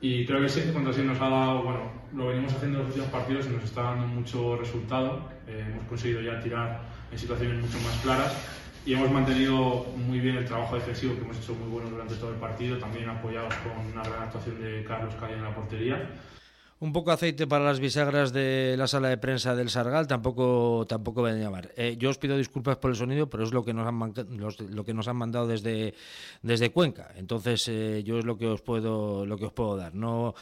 Y 0.00 0.26
creo 0.26 0.38
que 0.38 0.44
el 0.44 0.50
7 0.50 0.73
contra 0.73 0.92
6 0.92 1.06
nos 1.06 1.20
ha 1.20 1.28
dado, 1.28 1.62
bueno, 1.62 1.90
lo 2.14 2.28
venimos 2.28 2.52
haciendo 2.52 2.78
en 2.78 2.85
los 2.85 2.94
últimos 2.94 3.11
partidos 3.11 3.47
y 3.47 3.50
nos 3.50 3.64
está 3.64 3.82
dando 3.82 4.06
mucho 4.06 4.56
resultado. 4.56 5.28
Eh, 5.47 5.64
hemos 5.73 5.87
conseguido 5.87 6.20
ya 6.20 6.40
tirar 6.40 6.82
en 7.11 7.18
situaciones 7.18 7.61
mucho 7.61 7.78
más 7.80 7.97
claras 8.02 8.32
y 8.88 8.95
hemos 8.95 9.11
mantenido 9.11 9.85
muy 9.99 10.18
bien 10.18 10.38
el 10.38 10.47
trabajo 10.47 10.76
defensivo 10.76 11.14
que 11.14 11.21
hemos 11.21 11.37
hecho 11.37 11.54
muy 11.54 11.68
bueno 11.68 11.90
durante 11.90 12.14
todo 12.14 12.30
el 12.30 12.38
partido, 12.38 12.78
también 12.78 13.07
apoyados 13.11 13.52
con 13.57 13.92
una 13.92 14.02
gran 14.02 14.23
actuación 14.23 14.62
de 14.62 14.83
Carlos 14.83 15.14
Calle 15.21 15.35
en 15.35 15.42
la 15.42 15.54
portería. 15.54 16.11
Un 16.80 16.95
poco 16.95 17.11
aceite 17.11 17.47
para 17.47 17.64
las 17.66 17.80
bisagras 17.80 18.33
de 18.33 18.76
la 18.78 18.87
sala 18.87 19.11
de 19.11 19.18
prensa 19.18 19.54
del 19.54 19.68
Sargal, 19.68 20.07
tampoco 20.07 20.87
tampoco 20.88 21.26
a 21.26 21.33
llamar. 21.33 21.71
Eh, 21.76 21.97
yo 21.99 22.09
os 22.09 22.16
pido 22.16 22.38
disculpas 22.38 22.78
por 22.78 22.90
el 22.90 22.97
sonido, 22.97 23.28
pero 23.28 23.45
es 23.45 23.52
lo 23.52 23.62
que 23.62 23.75
nos 23.75 23.87
han, 23.87 24.14
lo 24.71 24.85
que 24.87 24.95
nos 24.95 25.07
han 25.07 25.16
mandado 25.16 25.47
desde, 25.47 25.92
desde 26.40 26.71
Cuenca. 26.71 27.11
Entonces, 27.16 27.68
eh, 27.68 28.02
yo 28.07 28.18
es 28.18 28.25
lo 28.25 28.38
que 28.38 28.47
os 28.47 28.62
puedo 28.62 29.26
lo 29.26 29.37
que 29.37 29.45
os 29.45 29.52
puedo 29.52 29.76
dar. 29.76 29.95
No 29.95 30.35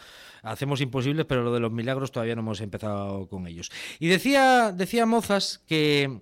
hacemos 0.43 0.81
imposibles, 0.81 1.27
pero 1.27 1.43
lo 1.43 1.53
de 1.53 1.59
los 1.59 1.73
milagros 1.73 2.13
todavía 2.13 2.37
no 2.37 2.43
hemos 2.43 2.61
empezado 2.61 3.27
con 3.27 3.49
ellos. 3.49 3.73
Y 3.99 4.07
decía 4.07 4.71
decía 4.71 5.05
Mozas 5.05 5.65
que 5.67 6.21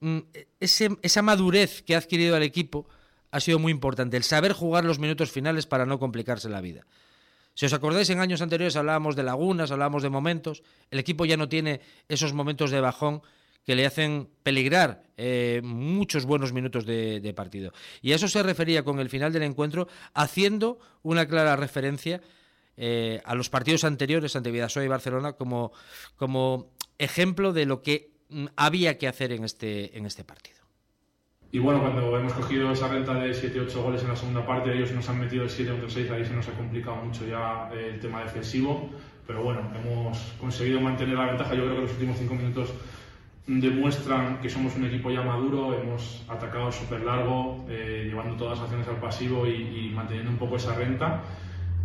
Mm, 0.00 0.20
ese, 0.60 0.96
esa 1.02 1.22
madurez 1.22 1.82
que 1.82 1.94
ha 1.94 1.98
adquirido 1.98 2.36
el 2.36 2.42
equipo 2.42 2.88
ha 3.30 3.40
sido 3.40 3.58
muy 3.58 3.70
importante, 3.70 4.16
el 4.16 4.24
saber 4.24 4.52
jugar 4.52 4.84
los 4.84 4.98
minutos 4.98 5.30
finales 5.30 5.66
para 5.66 5.86
no 5.86 5.98
complicarse 5.98 6.48
la 6.48 6.60
vida. 6.60 6.86
Si 7.54 7.66
os 7.66 7.72
acordáis, 7.72 8.08
en 8.10 8.20
años 8.20 8.40
anteriores 8.40 8.76
hablábamos 8.76 9.14
de 9.14 9.22
lagunas, 9.22 9.70
hablábamos 9.70 10.02
de 10.02 10.08
momentos, 10.08 10.62
el 10.90 10.98
equipo 10.98 11.26
ya 11.26 11.36
no 11.36 11.48
tiene 11.48 11.80
esos 12.08 12.32
momentos 12.32 12.70
de 12.70 12.80
bajón 12.80 13.22
que 13.66 13.76
le 13.76 13.84
hacen 13.86 14.30
peligrar 14.42 15.02
eh, 15.18 15.60
muchos 15.62 16.24
buenos 16.24 16.52
minutos 16.52 16.86
de, 16.86 17.32
partido. 17.36 17.72
Y 18.00 18.12
a 18.12 18.16
eso 18.16 18.26
se 18.26 18.42
refería 18.42 18.82
con 18.82 18.98
el 18.98 19.10
final 19.10 19.32
del 19.32 19.42
encuentro, 19.42 19.86
haciendo 20.14 20.78
una 21.02 21.28
clara 21.28 21.56
referencia 21.56 22.22
eh, 22.76 23.20
a 23.24 23.34
los 23.34 23.50
partidos 23.50 23.84
anteriores 23.84 24.34
ante 24.34 24.50
Vidasoa 24.50 24.84
y 24.84 24.88
Barcelona 24.88 25.34
como, 25.34 25.72
como 26.16 26.72
ejemplo 26.98 27.52
de 27.52 27.66
lo 27.66 27.82
que 27.82 28.19
había 28.56 28.98
que 28.98 29.08
hacer 29.08 29.32
en 29.32 29.44
este, 29.44 29.96
en 29.96 30.06
este 30.06 30.24
partido. 30.24 30.60
Y 31.52 31.58
bueno, 31.58 31.80
cuando 31.80 32.16
hemos 32.16 32.32
cogido 32.32 32.70
esa 32.70 32.86
renta 32.86 33.14
de 33.14 33.32
7-8 33.32 33.82
goles 33.82 34.02
en 34.02 34.08
la 34.08 34.16
segunda 34.16 34.46
parte, 34.46 34.72
ellos 34.72 34.92
nos 34.92 35.08
han 35.08 35.18
metido 35.18 35.42
el 35.42 35.50
7 35.50 35.72
6, 35.88 36.10
ahí 36.12 36.24
se 36.24 36.32
nos 36.32 36.46
ha 36.46 36.52
complicado 36.52 36.96
mucho 36.96 37.26
ya 37.26 37.68
el 37.72 37.98
tema 37.98 38.22
defensivo, 38.22 38.88
pero 39.26 39.42
bueno, 39.42 39.68
hemos 39.74 40.16
conseguido 40.40 40.80
mantener 40.80 41.16
la 41.16 41.26
ventaja. 41.26 41.54
Yo 41.54 41.64
creo 41.64 41.74
que 41.74 41.82
los 41.82 41.92
últimos 41.92 42.18
5 42.18 42.34
minutos 42.36 42.72
demuestran 43.48 44.40
que 44.40 44.48
somos 44.48 44.76
un 44.76 44.84
equipo 44.84 45.10
ya 45.10 45.22
maduro, 45.22 45.74
hemos 45.74 46.24
atacado 46.28 46.70
súper 46.70 47.00
largo, 47.00 47.66
eh, 47.68 48.04
llevando 48.06 48.36
todas 48.36 48.58
las 48.58 48.64
acciones 48.64 48.86
al 48.86 49.00
pasivo 49.00 49.44
y, 49.44 49.88
y, 49.88 49.90
manteniendo 49.92 50.30
un 50.30 50.38
poco 50.38 50.54
esa 50.54 50.76
renta. 50.76 51.22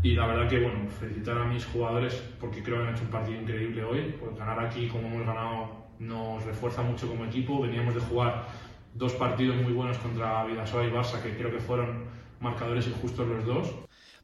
Y 0.04 0.14
la 0.14 0.28
verdad 0.28 0.48
que, 0.48 0.60
bueno, 0.60 0.88
felicitar 1.00 1.40
a 1.40 1.46
mis 1.46 1.66
jugadores 1.66 2.14
porque 2.40 2.62
creo 2.62 2.78
que 2.78 2.90
han 2.90 2.94
hecho 2.94 3.06
un 3.06 3.10
partido 3.10 3.42
increíble 3.42 3.84
hoy, 3.84 4.16
por 4.20 4.38
ganar 4.38 4.60
aquí 4.64 4.88
como 4.88 5.08
hemos 5.08 5.26
ganado 5.26 5.85
nos 6.00 6.44
refuerza 6.44 6.82
mucho 6.82 7.08
como 7.08 7.26
equipo. 7.26 7.62
Veníamos 7.62 7.96
de 7.96 8.02
jugar 8.02 8.48
dos 8.94 9.14
partidos 9.14 9.58
muy 9.58 9.74
buenos 9.74 9.98
contra 9.98 10.46
Vidasoa 10.46 10.86
y 10.86 10.92
Barça, 10.92 11.22
que 11.22 11.36
creo 11.36 11.52
que 11.52 11.60
fueron 11.60 12.06
marcadores 12.40 12.88
injustos 12.88 13.28
los 13.28 13.46
dos. 13.46 13.76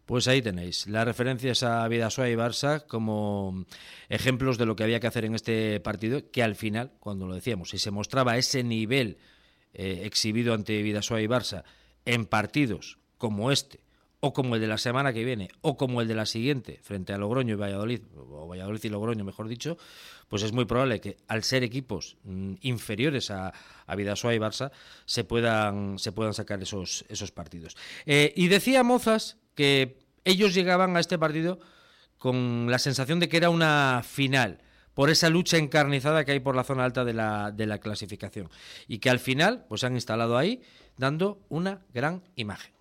Pues 0.05 0.27
ahí 0.27 0.41
tenéis 0.41 0.87
las 0.87 1.05
referencias 1.05 1.63
a 1.63 1.87
Vidasoa 1.87 2.29
y 2.29 2.35
Barça 2.35 2.85
como 2.85 3.65
ejemplos 4.09 4.57
de 4.57 4.65
lo 4.65 4.75
que 4.75 4.83
había 4.83 4.99
que 4.99 5.07
hacer 5.07 5.25
en 5.25 5.35
este 5.35 5.79
partido, 5.79 6.31
que 6.31 6.43
al 6.43 6.55
final, 6.55 6.91
cuando 6.99 7.27
lo 7.27 7.35
decíamos, 7.35 7.69
si 7.69 7.77
se 7.77 7.91
mostraba 7.91 8.37
ese 8.37 8.63
nivel 8.63 9.17
eh, 9.73 10.01
exhibido 10.03 10.53
ante 10.53 10.81
Vidasoa 10.81 11.21
y 11.21 11.27
Barça 11.27 11.63
en 12.05 12.25
partidos 12.25 12.97
como 13.17 13.51
este, 13.51 13.79
o 14.21 14.33
como 14.33 14.55
el 14.55 14.61
de 14.61 14.67
la 14.67 14.77
semana 14.77 15.11
que 15.11 15.25
viene, 15.25 15.49
o 15.61 15.75
como 15.75 15.99
el 15.99 16.07
de 16.07 16.13
la 16.13 16.27
siguiente, 16.27 16.79
frente 16.83 17.11
a 17.11 17.17
Logroño 17.17 17.55
y 17.55 17.57
Valladolid, 17.57 18.01
o 18.15 18.47
Valladolid 18.47 18.83
y 18.83 18.89
Logroño, 18.89 19.23
mejor 19.23 19.47
dicho, 19.47 19.77
pues 20.29 20.43
es 20.43 20.53
muy 20.53 20.65
probable 20.65 21.01
que 21.01 21.17
al 21.27 21.43
ser 21.43 21.63
equipos 21.63 22.17
mm, 22.23 22.53
inferiores 22.61 23.31
a, 23.31 23.51
a 23.85 23.95
Vidasoa 23.95 24.35
y 24.35 24.37
Barça 24.37 24.71
se 25.05 25.23
puedan, 25.23 25.97
se 25.97 26.11
puedan 26.11 26.35
sacar 26.35 26.61
esos, 26.61 27.03
esos 27.09 27.31
partidos. 27.31 27.75
Eh, 28.05 28.31
y 28.35 28.47
decía 28.47 28.83
Mozas 28.83 29.37
que 29.55 29.97
ellos 30.23 30.53
llegaban 30.53 30.95
a 30.95 30.99
este 30.99 31.17
partido 31.17 31.59
con 32.19 32.69
la 32.69 32.77
sensación 32.77 33.19
de 33.19 33.27
que 33.27 33.37
era 33.37 33.49
una 33.49 34.03
final 34.07 34.59
por 34.93 35.09
esa 35.09 35.29
lucha 35.29 35.57
encarnizada 35.57 36.23
que 36.25 36.33
hay 36.33 36.39
por 36.39 36.55
la 36.55 36.63
zona 36.63 36.85
alta 36.85 37.03
de 37.03 37.13
la, 37.13 37.51
de 37.51 37.65
la 37.65 37.79
clasificación 37.79 38.49
y 38.87 38.99
que 38.99 39.09
al 39.09 39.19
final 39.19 39.65
pues 39.67 39.81
se 39.81 39.87
han 39.87 39.95
instalado 39.95 40.37
ahí 40.37 40.61
dando 40.97 41.39
una 41.49 41.81
gran 41.91 42.21
imagen. 42.35 42.80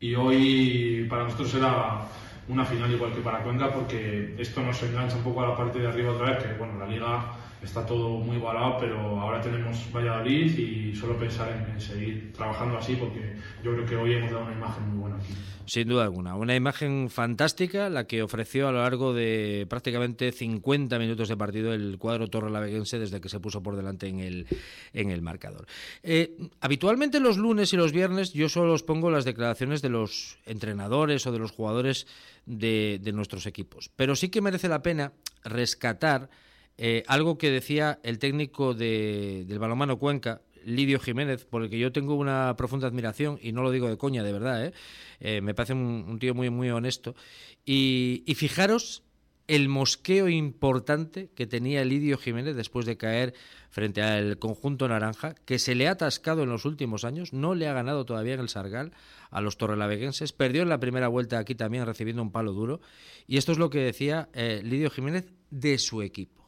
Y 0.00 0.14
hoy 0.14 1.06
para 1.10 1.24
nosotros 1.24 1.52
era 1.54 2.00
una 2.46 2.64
final 2.64 2.92
igual 2.92 3.14
que 3.14 3.20
para 3.20 3.42
Cuenca 3.42 3.72
porque 3.72 4.34
esto 4.38 4.62
nos 4.62 4.82
engancha 4.82 5.16
un 5.16 5.24
poco 5.24 5.42
a 5.42 5.48
la 5.48 5.56
parte 5.56 5.80
de 5.80 5.88
arriba 5.88 6.12
otra 6.12 6.34
vez, 6.34 6.44
que 6.44 6.54
bueno, 6.58 6.78
la 6.78 6.86
liga 6.86 7.32
está 7.62 7.84
todo 7.84 8.18
muy 8.18 8.36
igualado, 8.36 8.76
pero 8.78 8.98
ahora 9.20 9.40
tenemos 9.40 9.76
Valladolid 9.92 10.58
y 10.58 10.94
solo 10.94 11.18
pensar 11.18 11.66
en, 11.72 11.80
seguir 11.80 12.32
trabajando 12.32 12.78
así 12.78 12.94
porque 12.94 13.36
yo 13.62 13.72
creo 13.72 13.86
que 13.86 13.96
hoy 13.96 14.14
hemos 14.14 14.30
dado 14.30 14.44
una 14.44 14.54
imagen 14.54 14.88
muy 14.88 14.98
buena 14.98 15.16
aquí. 15.16 15.34
Sin 15.66 15.86
duda 15.86 16.04
alguna, 16.04 16.34
una 16.34 16.56
imagen 16.56 17.10
fantástica 17.10 17.90
la 17.90 18.06
que 18.06 18.22
ofreció 18.22 18.68
a 18.68 18.72
lo 18.72 18.78
largo 18.78 19.12
de 19.12 19.66
prácticamente 19.68 20.32
50 20.32 20.98
minutos 20.98 21.28
de 21.28 21.36
partido 21.36 21.74
el 21.74 21.98
cuadro 21.98 22.28
torrelaveguense 22.28 22.98
desde 22.98 23.20
que 23.20 23.28
se 23.28 23.38
puso 23.38 23.62
por 23.62 23.76
delante 23.76 24.08
en 24.08 24.20
el, 24.20 24.46
en 24.94 25.10
el 25.10 25.20
marcador. 25.20 25.66
Eh, 26.02 26.36
habitualmente 26.62 27.20
los 27.20 27.36
lunes 27.36 27.72
y 27.74 27.76
los 27.76 27.92
viernes 27.92 28.32
yo 28.32 28.48
solo 28.48 28.72
os 28.72 28.82
pongo 28.82 29.10
las 29.10 29.26
declaraciones 29.26 29.82
de 29.82 29.90
los 29.90 30.38
entrenadores 30.46 31.26
o 31.26 31.32
de 31.32 31.38
los 31.38 31.50
jugadores 31.50 32.06
de, 32.46 32.98
de 33.02 33.12
nuestros 33.12 33.44
equipos, 33.44 33.90
pero 33.94 34.16
sí 34.16 34.30
que 34.30 34.40
merece 34.40 34.68
la 34.68 34.80
pena 34.80 35.12
rescatar 35.44 36.30
eh, 36.80 37.02
algo 37.08 37.38
que 37.38 37.50
decía 37.50 37.98
el 38.04 38.20
técnico 38.20 38.72
de, 38.72 39.44
del 39.48 39.58
balonmano 39.58 39.98
Cuenca, 39.98 40.42
Lidio 40.64 41.00
Jiménez, 41.00 41.44
por 41.44 41.62
el 41.62 41.70
que 41.70 41.78
yo 41.78 41.90
tengo 41.90 42.14
una 42.14 42.54
profunda 42.56 42.86
admiración, 42.86 43.38
y 43.42 43.52
no 43.52 43.62
lo 43.62 43.72
digo 43.72 43.88
de 43.88 43.98
coña, 43.98 44.22
de 44.22 44.32
verdad, 44.32 44.64
¿eh? 44.64 44.72
Eh, 45.18 45.40
me 45.40 45.54
parece 45.54 45.72
un, 45.72 46.18
tío 46.20 46.34
muy, 46.34 46.50
muy 46.50 46.70
honesto. 46.70 47.16
Y, 47.64 48.22
fijaros 48.36 49.02
el 49.48 49.68
mosqueo 49.68 50.28
importante 50.28 51.30
que 51.34 51.46
tenía 51.46 51.84
Lidio 51.84 52.18
Jiménez 52.18 52.54
después 52.54 52.84
de 52.84 52.98
caer 52.98 53.34
frente 53.70 54.02
al 54.02 54.38
conjunto 54.38 54.86
naranja, 54.86 55.34
que 55.46 55.58
se 55.58 55.74
le 55.74 55.88
ha 55.88 55.92
atascado 55.92 56.42
en 56.42 56.50
los 56.50 56.66
últimos 56.66 57.04
años, 57.04 57.32
no 57.32 57.54
le 57.54 57.66
ha 57.66 57.72
ganado 57.72 58.04
todavía 58.04 58.34
en 58.34 58.40
el 58.40 58.50
Sargal 58.50 58.92
a 59.30 59.40
los 59.40 59.56
torrelaveguenses, 59.56 60.32
perdió 60.32 60.62
en 60.62 60.68
la 60.68 60.80
primera 60.80 61.08
vuelta 61.08 61.38
aquí 61.38 61.54
también 61.54 61.86
recibiendo 61.86 62.22
un 62.22 62.30
palo 62.30 62.52
duro, 62.52 62.80
y 63.26 63.38
esto 63.38 63.52
es 63.52 63.58
lo 63.58 63.70
que 63.70 63.78
decía 63.78 64.28
Lidio 64.34 64.90
Jiménez 64.90 65.32
de 65.50 65.78
su 65.78 66.02
equipo. 66.02 66.47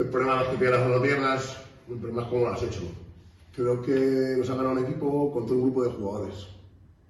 El 0.00 0.06
problema 0.08 0.40
es 0.40 0.48
que 0.48 0.56
pierdas 0.56 0.86
o 0.86 0.88
no 0.88 1.02
pierdas, 1.02 1.58
problema 1.86 2.22
es 2.22 2.28
cómo 2.28 2.46
lo 2.46 2.52
has 2.52 2.62
hecho. 2.62 2.80
Creo 3.54 3.82
que 3.82 4.34
nos 4.38 4.48
ha 4.48 4.54
ganado 4.54 4.72
un 4.72 4.84
equipo 4.86 5.30
con 5.30 5.44
todo 5.44 5.56
un 5.56 5.64
grupo 5.64 5.84
de 5.84 5.90
jugadores. 5.90 6.46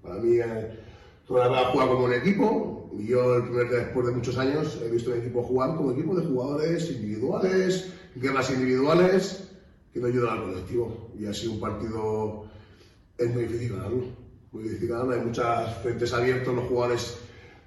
Para 0.02 0.16
mí, 0.16 0.38
eh, 0.38 0.76
toda 1.24 1.48
la 1.48 1.66
juega 1.66 1.92
como 1.92 2.06
un 2.06 2.14
equipo 2.14 2.90
y 2.98 3.06
yo 3.06 3.36
el 3.36 3.44
primer 3.44 3.70
después 3.70 4.06
de 4.06 4.12
muchos 4.12 4.36
años 4.38 4.80
he 4.82 4.90
visto 4.90 5.12
un 5.12 5.18
equipo 5.18 5.44
jugar 5.44 5.76
como 5.76 5.92
equipo 5.92 6.16
de 6.16 6.26
jugadores 6.26 6.90
individuales, 6.90 7.92
guerras 8.16 8.50
individuales 8.50 9.48
que 9.94 10.00
no 10.00 10.08
ayudan 10.08 10.38
al 10.38 10.44
colectivo. 10.46 11.10
Y 11.16 11.26
ha 11.26 11.32
sido 11.32 11.52
un 11.52 11.60
partido, 11.60 12.46
es 13.18 13.32
muy 13.32 13.44
difícil 13.44 13.76
ganarlo. 13.76 14.02
Muy 14.50 14.64
difícil 14.64 14.88
ganarlo, 14.88 15.12
hay 15.12 15.20
muchas 15.20 15.78
frentes 15.78 16.12
abiertos, 16.12 16.52
los 16.56 16.64
jugadores 16.64 17.18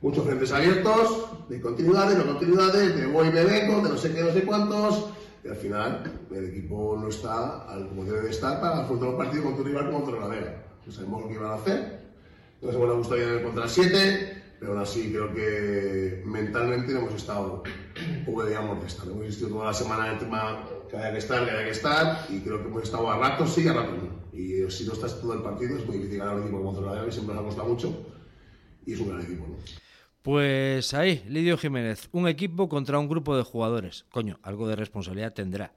muchos 0.04 0.26
frentes 0.26 0.52
abiertos, 0.52 1.30
de 1.48 1.62
continuidades, 1.62 2.18
no 2.18 2.26
continuidades, 2.26 2.94
de 2.94 3.08
voy 3.08 3.32
me 3.32 3.46
vengo, 3.46 3.82
de 3.82 3.90
no 3.90 3.98
sé 3.98 4.14
qué, 4.14 4.22
no 4.22 4.34
sé 4.34 4.44
cuántos, 4.44 5.06
y 5.46 5.48
al 5.48 5.56
final 5.56 6.04
el 6.30 6.50
equipo 6.50 6.98
no 7.00 7.08
está 7.08 7.64
al, 7.70 7.88
como 7.88 8.04
debe 8.04 8.24
de 8.24 8.30
estar 8.30 8.60
para 8.60 8.82
afrontar 8.82 9.10
un 9.10 9.18
partido 9.18 9.44
contra 9.46 9.62
un 9.62 9.68
rival 9.70 9.92
contra 9.92 10.20
la 10.20 10.28
Vega. 10.28 10.64
No 10.86 10.92
sabemos 10.92 11.22
lo 11.22 11.28
que 11.30 11.34
iban 11.36 11.52
a 11.52 11.56
hacer, 11.56 12.04
no 12.62 12.72
nos 12.72 12.98
gustaría 12.98 13.34
ir 13.34 13.44
contra 13.44 13.64
el 13.64 13.70
7, 13.70 14.44
pero 14.60 14.74
aún 14.74 14.82
así 14.82 15.10
creo 15.10 15.34
que 15.34 16.22
mentalmente 16.26 16.92
no 16.92 17.00
hemos 17.00 17.16
estado 17.16 17.64
un 18.20 18.26
poco, 18.26 18.46
digamos, 18.46 18.82
de 18.82 18.88
estar. 18.88 19.08
Hemos 19.08 19.24
existido 19.24 19.52
toda 19.52 19.68
la 19.68 19.74
semana 19.74 20.08
en 20.08 20.14
el 20.14 20.20
tema 20.20 20.70
que 20.90 20.98
haya 20.98 21.14
que 21.14 21.20
estar, 21.20 21.46
que 21.46 21.52
haya 21.52 21.64
que 21.64 21.72
estar, 21.72 22.26
y 22.30 22.42
creo 22.42 22.62
que 22.62 22.68
hemos 22.68 22.84
estado 22.84 23.10
a 23.10 23.18
ratos 23.18 23.54
sí 23.54 23.64
y 23.64 23.68
a 23.70 23.74
ratos 23.74 23.96
no. 24.04 24.38
Y 24.38 24.70
si 24.70 24.86
no 24.86 24.92
estás 24.92 25.22
todo 25.22 25.34
el 25.34 25.42
partido 25.42 25.78
es 25.78 25.86
muy 25.86 25.96
difícil 25.96 26.20
ganar 26.20 26.36
un 26.36 26.44
equipo 26.44 26.62
contra 26.62 26.84
la 26.88 26.92
Vega, 26.92 27.06
que 27.06 27.12
siempre 27.14 27.36
nos 27.36 27.44
ha 27.44 27.48
costado 27.48 27.70
mucho, 27.70 28.06
y 28.86 28.94
es 28.94 29.00
un 29.00 29.08
gran 29.08 29.22
equipo. 29.22 29.46
Pues 30.24 30.94
ahí, 30.94 31.22
Lidio 31.28 31.58
Jiménez, 31.58 32.08
un 32.14 32.30
equipo 32.30 32.70
contra 32.70 32.98
un 32.98 33.10
grupo 33.10 33.36
de 33.36 33.44
jugadores. 33.44 34.06
Coño, 34.10 34.40
algo 34.42 34.70
de 34.70 34.78
responsabilidad 34.78 35.34
tendrá. 35.34 35.74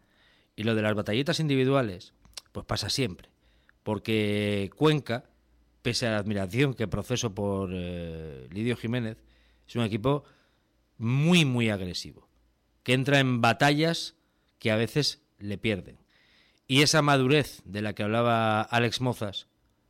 Y 0.54 0.62
lo 0.62 0.76
de 0.76 0.82
las 0.82 0.94
batalletas 0.94 1.40
individuales, 1.40 2.14
pues 2.52 2.64
pasa 2.64 2.88
siempre. 2.88 3.28
Porque 3.82 4.70
Cuenca, 4.76 5.24
pese 5.82 6.06
a 6.06 6.12
la 6.12 6.18
admiración 6.18 6.74
que 6.74 6.86
proceso 6.86 7.34
por 7.34 7.70
eh, 7.72 8.46
Lidio 8.52 8.76
Jiménez, 8.76 9.18
es 9.66 9.74
un 9.74 9.82
equipo 9.82 10.22
muy, 10.96 11.44
muy 11.44 11.68
agresivo. 11.68 12.28
Que 12.84 12.92
entra 12.92 13.18
en 13.18 13.40
batallas 13.40 14.14
que 14.60 14.70
a 14.70 14.76
veces 14.76 15.22
le 15.38 15.58
pierden. 15.58 15.98
Y 16.68 16.82
esa 16.82 17.02
madurez 17.02 17.62
de 17.64 17.82
la 17.82 17.94
que 17.94 18.04
hablaba 18.04 18.62
Alex 18.62 19.00
Mozas, 19.00 19.48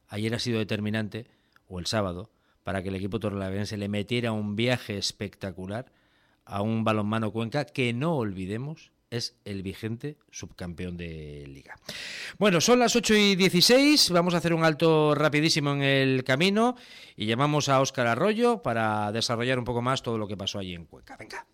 ayer 0.08 0.34
ha 0.34 0.38
sido 0.38 0.58
determinante, 0.58 1.26
o 1.68 1.78
el 1.78 1.84
sábado, 1.84 2.30
para 2.66 2.82
que 2.82 2.88
el 2.88 2.96
equipo 2.96 3.20
torrelavense 3.20 3.76
le 3.76 3.88
metiera 3.88 4.32
un 4.32 4.56
viaje 4.56 4.98
espectacular 4.98 5.86
a 6.44 6.62
un 6.62 6.82
balonmano 6.82 7.30
Cuenca 7.30 7.64
que 7.64 7.92
no 7.92 8.16
olvidemos 8.16 8.90
es 9.08 9.36
el 9.44 9.62
vigente 9.62 10.18
subcampeón 10.32 10.96
de 10.96 11.44
liga. 11.46 11.76
Bueno, 12.38 12.60
son 12.60 12.80
las 12.80 12.96
8 12.96 13.14
y 13.14 13.36
16, 13.36 14.10
vamos 14.10 14.34
a 14.34 14.38
hacer 14.38 14.52
un 14.52 14.64
alto 14.64 15.14
rapidísimo 15.14 15.74
en 15.74 15.82
el 15.84 16.24
camino 16.24 16.74
y 17.14 17.26
llamamos 17.26 17.68
a 17.68 17.80
Óscar 17.80 18.08
Arroyo 18.08 18.62
para 18.62 19.12
desarrollar 19.12 19.60
un 19.60 19.64
poco 19.64 19.80
más 19.80 20.02
todo 20.02 20.18
lo 20.18 20.26
que 20.26 20.36
pasó 20.36 20.58
allí 20.58 20.74
en 20.74 20.86
Cuenca. 20.86 21.16
Venga. 21.16 21.46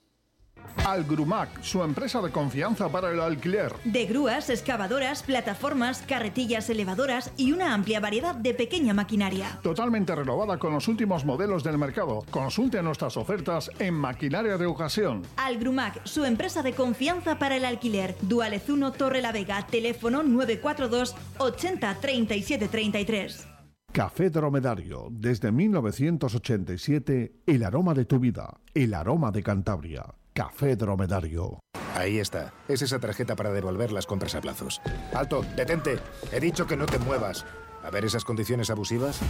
Algrumac, 0.84 1.62
su 1.62 1.82
empresa 1.82 2.20
de 2.20 2.30
confianza 2.30 2.88
para 2.88 3.10
el 3.10 3.20
alquiler. 3.20 3.72
De 3.84 4.06
grúas, 4.06 4.50
excavadoras, 4.50 5.22
plataformas, 5.22 6.02
carretillas 6.02 6.68
elevadoras 6.70 7.32
y 7.36 7.52
una 7.52 7.74
amplia 7.74 8.00
variedad 8.00 8.34
de 8.34 8.54
pequeña 8.54 8.94
maquinaria. 8.94 9.60
Totalmente 9.62 10.14
renovada 10.14 10.58
con 10.58 10.72
los 10.72 10.88
últimos 10.88 11.24
modelos 11.24 11.62
del 11.62 11.78
mercado. 11.78 12.24
Consulte 12.30 12.82
nuestras 12.82 13.16
ofertas 13.16 13.70
en 13.78 13.94
Maquinaria 13.94 14.56
de 14.58 14.66
Ocasión. 14.66 15.22
Algrumac, 15.36 16.04
su 16.04 16.24
empresa 16.24 16.62
de 16.62 16.72
confianza 16.72 17.38
para 17.38 17.56
el 17.56 17.64
alquiler. 17.64 18.16
Duales 18.22 18.68
1 18.68 18.92
Torre 18.92 19.22
La 19.22 19.32
Vega, 19.32 19.66
teléfono 19.66 20.22
942 20.22 21.14
80 21.38 21.94
37 22.00 22.68
33. 22.68 23.48
Café 23.92 24.30
Dromedario, 24.30 25.08
desde 25.10 25.52
1987, 25.52 27.42
el 27.44 27.62
aroma 27.62 27.92
de 27.92 28.06
tu 28.06 28.18
vida, 28.18 28.58
el 28.72 28.94
aroma 28.94 29.30
de 29.30 29.42
Cantabria. 29.42 30.06
Café 30.32 30.76
Dromedario. 30.76 31.60
Ahí 31.94 32.18
está. 32.18 32.52
Es 32.68 32.80
esa 32.80 32.98
tarjeta 32.98 33.36
para 33.36 33.52
devolver 33.52 33.92
las 33.92 34.06
compras 34.06 34.34
a 34.34 34.40
plazos. 34.40 34.80
¡Alto! 35.12 35.44
¡Detente! 35.56 35.98
He 36.32 36.40
dicho 36.40 36.66
que 36.66 36.76
no 36.76 36.86
te 36.86 36.98
muevas. 36.98 37.44
A 37.84 37.90
ver 37.90 38.04
esas 38.04 38.24
condiciones 38.24 38.70
abusivas. 38.70 39.20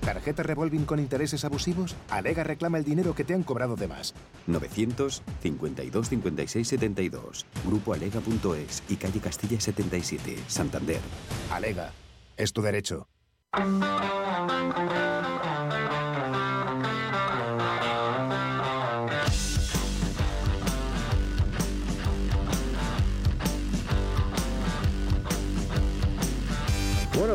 ¿Tarjeta 0.00 0.42
revolving 0.42 0.84
con 0.84 1.00
intereses 1.00 1.44
abusivos? 1.44 1.96
Alega 2.08 2.44
reclama 2.44 2.78
el 2.78 2.84
dinero 2.84 3.14
que 3.14 3.24
te 3.24 3.34
han 3.34 3.42
cobrado 3.42 3.74
de 3.74 3.88
más. 3.88 4.14
952 4.46 6.08
56 6.08 6.68
72. 6.68 7.46
Grupo 7.66 7.92
Alega.es 7.92 8.82
y 8.88 8.96
calle 8.96 9.20
Castilla 9.20 9.60
77, 9.60 10.38
Santander. 10.46 11.00
Alega. 11.50 11.92
Es 12.36 12.52
tu 12.52 12.62
derecho. 12.62 13.08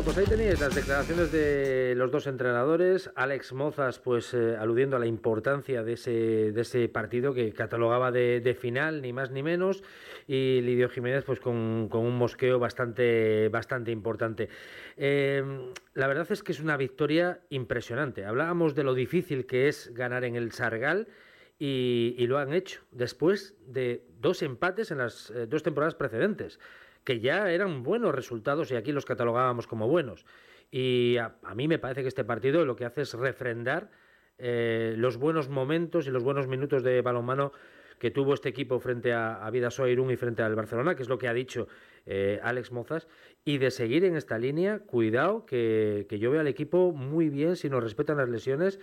Pues 0.04 0.18
ahí 0.18 0.24
tenéis 0.26 0.60
las 0.60 0.74
declaraciones 0.74 1.32
de 1.32 1.94
los 1.96 2.10
dos 2.10 2.26
entrenadores. 2.26 3.10
Alex 3.14 3.54
Mozas, 3.54 3.98
pues 3.98 4.34
eh, 4.34 4.54
aludiendo 4.58 4.96
a 4.96 4.98
la 4.98 5.06
importancia 5.06 5.82
de 5.82 5.94
ese, 5.94 6.10
de 6.52 6.60
ese 6.60 6.88
partido 6.88 7.32
que 7.32 7.52
catalogaba 7.52 8.12
de, 8.12 8.56
final, 8.60 9.00
ni 9.00 9.14
más 9.14 9.30
ni 9.30 9.42
menos. 9.42 9.82
Y 10.26 10.60
Lidio 10.60 10.90
Jiménez, 10.90 11.24
pues 11.24 11.40
con, 11.40 11.88
un 11.90 12.18
mosqueo 12.18 12.58
bastante, 12.58 13.48
bastante 13.48 13.92
importante. 13.92 14.50
Em, 14.96 15.72
la 15.94 16.06
verdad 16.06 16.26
es 16.30 16.42
que 16.42 16.52
es 16.52 16.60
una 16.60 16.76
victoria 16.76 17.40
impresionante. 17.48 18.26
Hablábamos 18.26 18.74
de 18.74 18.84
lo 18.84 18.94
difícil 18.94 19.46
que 19.46 19.68
es 19.68 19.94
ganar 19.94 20.24
en 20.24 20.36
el 20.36 20.52
Sargal. 20.52 21.08
Y, 21.58 22.26
lo 22.26 22.38
han 22.38 22.52
hecho 22.52 22.82
después 22.90 23.56
de 23.66 24.04
dos 24.20 24.42
empates 24.42 24.90
en 24.90 24.98
las 24.98 25.30
eh, 25.30 25.46
dos 25.46 25.62
temporadas 25.62 25.94
precedentes 25.94 26.58
que 27.04 27.20
ya 27.20 27.50
eran 27.50 27.82
buenos 27.82 28.14
resultados 28.14 28.70
y 28.70 28.76
aquí 28.76 28.92
los 28.92 29.04
catalogábamos 29.04 29.66
como 29.66 29.88
buenos. 29.88 30.24
Y 30.70 31.16
a, 31.18 31.36
mí 31.54 31.68
me 31.68 31.78
parece 31.78 32.02
que 32.02 32.08
este 32.08 32.24
partido 32.24 32.64
lo 32.64 32.76
que 32.76 32.84
hace 32.84 33.02
es 33.02 33.14
refrendar 33.14 33.90
eh, 34.38 34.94
los 34.96 35.18
buenos 35.18 35.48
momentos 35.48 36.06
y 36.06 36.10
los 36.10 36.24
buenos 36.24 36.48
minutos 36.48 36.82
de 36.82 37.00
balonmano 37.02 37.52
que 37.98 38.10
tuvo 38.10 38.34
este 38.34 38.48
equipo 38.48 38.80
frente 38.80 39.12
a, 39.12 39.46
a 39.46 39.50
Vidasoa 39.50 39.88
Irún 39.88 40.10
y 40.10 40.16
frente 40.16 40.42
al 40.42 40.56
Barcelona, 40.56 40.96
que 40.96 41.02
es 41.02 41.08
lo 41.08 41.18
que 41.18 41.28
ha 41.28 41.32
dicho 41.32 41.68
eh, 42.06 42.40
Alex 42.42 42.72
Mozas, 42.72 43.06
y 43.44 43.58
de 43.58 43.70
seguir 43.70 44.04
en 44.04 44.16
esta 44.16 44.36
línea, 44.36 44.80
cuidado, 44.80 45.46
que, 45.46 46.06
que 46.08 46.18
yo 46.18 46.30
veo 46.30 46.40
al 46.40 46.48
equipo 46.48 46.92
muy 46.92 47.28
bien 47.28 47.56
si 47.56 47.68
nos 47.68 47.82
respetan 47.82 48.16
las 48.16 48.28
lesiones 48.28 48.80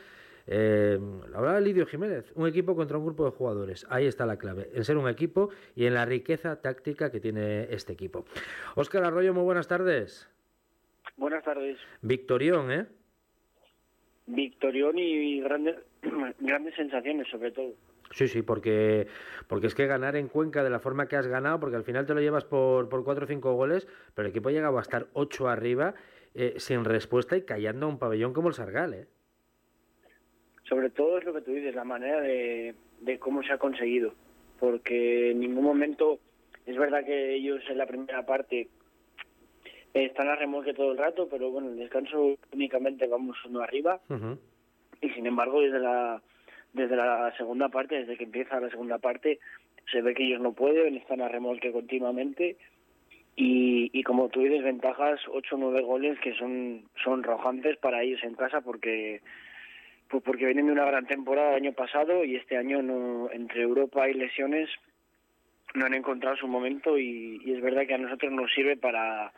eh, 0.48 1.00
hablaba 1.34 1.60
Lidio 1.60 1.86
Jiménez, 1.86 2.32
un 2.36 2.48
equipo 2.48 2.76
contra 2.76 2.98
un 2.98 3.06
grupo 3.06 3.26
de 3.26 3.32
jugadores. 3.32 3.86
Ahí 3.90 4.06
está 4.06 4.26
la 4.26 4.38
clave, 4.38 4.70
en 4.74 4.84
ser 4.84 4.98
un 4.98 5.10
equipo 5.10 5.50
y 5.76 5.86
en 5.86 5.94
la 5.94 6.06
riqueza 6.06 6.62
táctica 6.62 7.12
que 7.12 7.20
tiene 7.20 7.68
este 7.74 7.94
equipo. 7.94 8.26
Óscar 8.76 9.04
Arroyo, 9.04 9.34
muy 9.34 9.44
buenas 9.44 9.68
tardes. 9.68 10.30
Buenas 11.18 11.44
tardes. 11.44 11.78
Victorión, 12.02 12.72
¿eh? 12.72 12.88
victorión 14.28 14.98
y 14.98 15.42
grandes, 15.42 15.76
grandes 16.40 16.76
sensaciones 16.76 17.28
sobre 17.30 17.52
todo. 17.52 17.74
Sí, 18.12 18.28
sí, 18.28 18.42
porque, 18.42 19.08
porque 19.48 19.68
es 19.68 19.76
que 19.76 19.88
ganar 19.88 20.18
en 20.18 20.28
Cuenca 20.28 20.64
de 20.64 20.70
la 20.70 20.80
forma 20.80 21.08
que 21.08 21.16
has 21.16 21.28
ganado, 21.28 21.60
porque 21.62 21.78
al 21.78 21.84
final 21.84 22.06
te 22.06 22.14
lo 22.14 22.20
llevas 22.20 22.44
por, 22.44 22.90
por 22.90 23.06
cuatro 23.06 23.24
o 23.24 23.28
cinco 23.28 23.54
goles, 23.54 23.88
pero 24.14 24.28
el 24.28 24.32
equipo 24.32 24.50
ha 24.50 24.52
llegado 24.52 24.78
a 24.78 24.82
estar 24.82 25.08
ocho 25.14 25.48
arriba 25.48 25.94
eh, 26.34 26.56
sin 26.58 26.84
respuesta 26.84 27.38
y 27.38 27.44
callando 27.44 27.86
a 27.86 27.90
un 27.90 28.00
pabellón 28.00 28.34
como 28.34 28.50
el 28.50 28.54
Sargal. 28.54 28.94
¿eh? 28.94 29.08
Sobre 30.72 30.90
todo 30.90 31.18
es 31.18 31.26
lo 31.26 31.34
que 31.34 31.42
tú 31.42 31.52
dices, 31.52 31.76
la 31.76 31.84
manera 31.84 32.22
de, 32.22 32.74
de 33.02 33.20
cómo 33.20 33.44
se 33.44 33.52
ha 33.52 33.58
conseguido, 33.58 34.14
porque 34.58 35.32
en 35.32 35.42
ningún 35.42 35.66
momento, 35.66 36.18
es 36.66 36.78
verdad 36.78 37.04
que 37.04 37.36
ellos 37.36 37.62
en 37.70 37.78
la 37.78 37.86
primera 37.86 38.26
parte 38.26 38.70
están 39.94 40.30
a 40.30 40.38
remolque 40.38 40.74
todo 40.74 40.94
el 40.94 40.98
rato, 40.98 41.28
pero 41.30 41.52
bueno, 41.52 41.68
el 41.68 41.78
descanso 41.78 42.38
únicamente 42.54 43.06
vamos 43.06 43.36
uno 43.44 43.60
arriba. 43.60 44.00
Y 45.02 45.10
sin 45.10 45.28
embargo 45.28 45.60
desde 45.60 45.80
la 45.80 46.22
desde 46.72 46.96
la 46.96 47.36
segunda 47.36 47.68
parte, 47.68 47.96
desde 47.96 48.16
que 48.16 48.24
empieza 48.24 48.62
la 48.62 48.70
segunda 48.70 48.98
parte, 48.98 49.40
se 49.92 50.02
ve 50.02 50.14
que 50.14 50.24
ellos 50.24 50.40
no 50.40 50.54
pueden, 50.54 50.96
están 50.96 51.20
a 51.20 51.28
remolque 51.28 51.74
continuamente. 51.74 52.56
Y, 53.36 53.90
y 53.92 54.04
como 54.04 54.30
tú 54.30 54.40
dices, 54.40 54.64
ventajas 54.64 55.20
8 55.30 55.54
o 55.54 55.58
9 55.58 55.82
goles 55.82 56.18
que 56.20 56.34
son, 56.36 56.84
son 57.04 57.24
rojantes 57.24 57.76
para 57.76 58.04
ellos 58.04 58.24
en 58.24 58.36
casa 58.36 58.62
porque 58.62 59.20
pues 60.12 60.24
porque 60.24 60.46
vienen 60.46 60.68
de 60.68 60.74
una 60.74 60.86
gran 60.86 61.08
temporada 61.08 61.52
el 61.52 61.64
año 61.64 61.74
pasado 61.74 62.24
y 62.26 62.36
este 62.36 62.58
año 62.58 62.82
no, 62.82 63.32
entre 63.32 63.62
Europa 63.62 64.10
y 64.10 64.14
lesiones 64.14 64.70
no 65.74 65.86
han 65.86 65.94
encontrado 65.94 66.36
su 66.36 66.48
momento 66.48 66.98
y, 66.98 67.42
es 67.50 67.62
verdad 67.62 67.88
que 67.88 67.94
a 67.94 67.98
nosotros 67.98 68.32
nos 68.32 68.54
sirve 68.54 68.76
para 68.76 69.32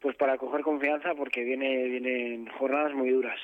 pues 0.00 0.14
para 0.16 0.36
coger 0.36 0.60
confianza 0.60 1.14
porque 1.14 1.42
viene 1.42 1.84
vienen 1.88 2.46
jornadas 2.58 2.92
muy 2.92 3.10
duras. 3.10 3.40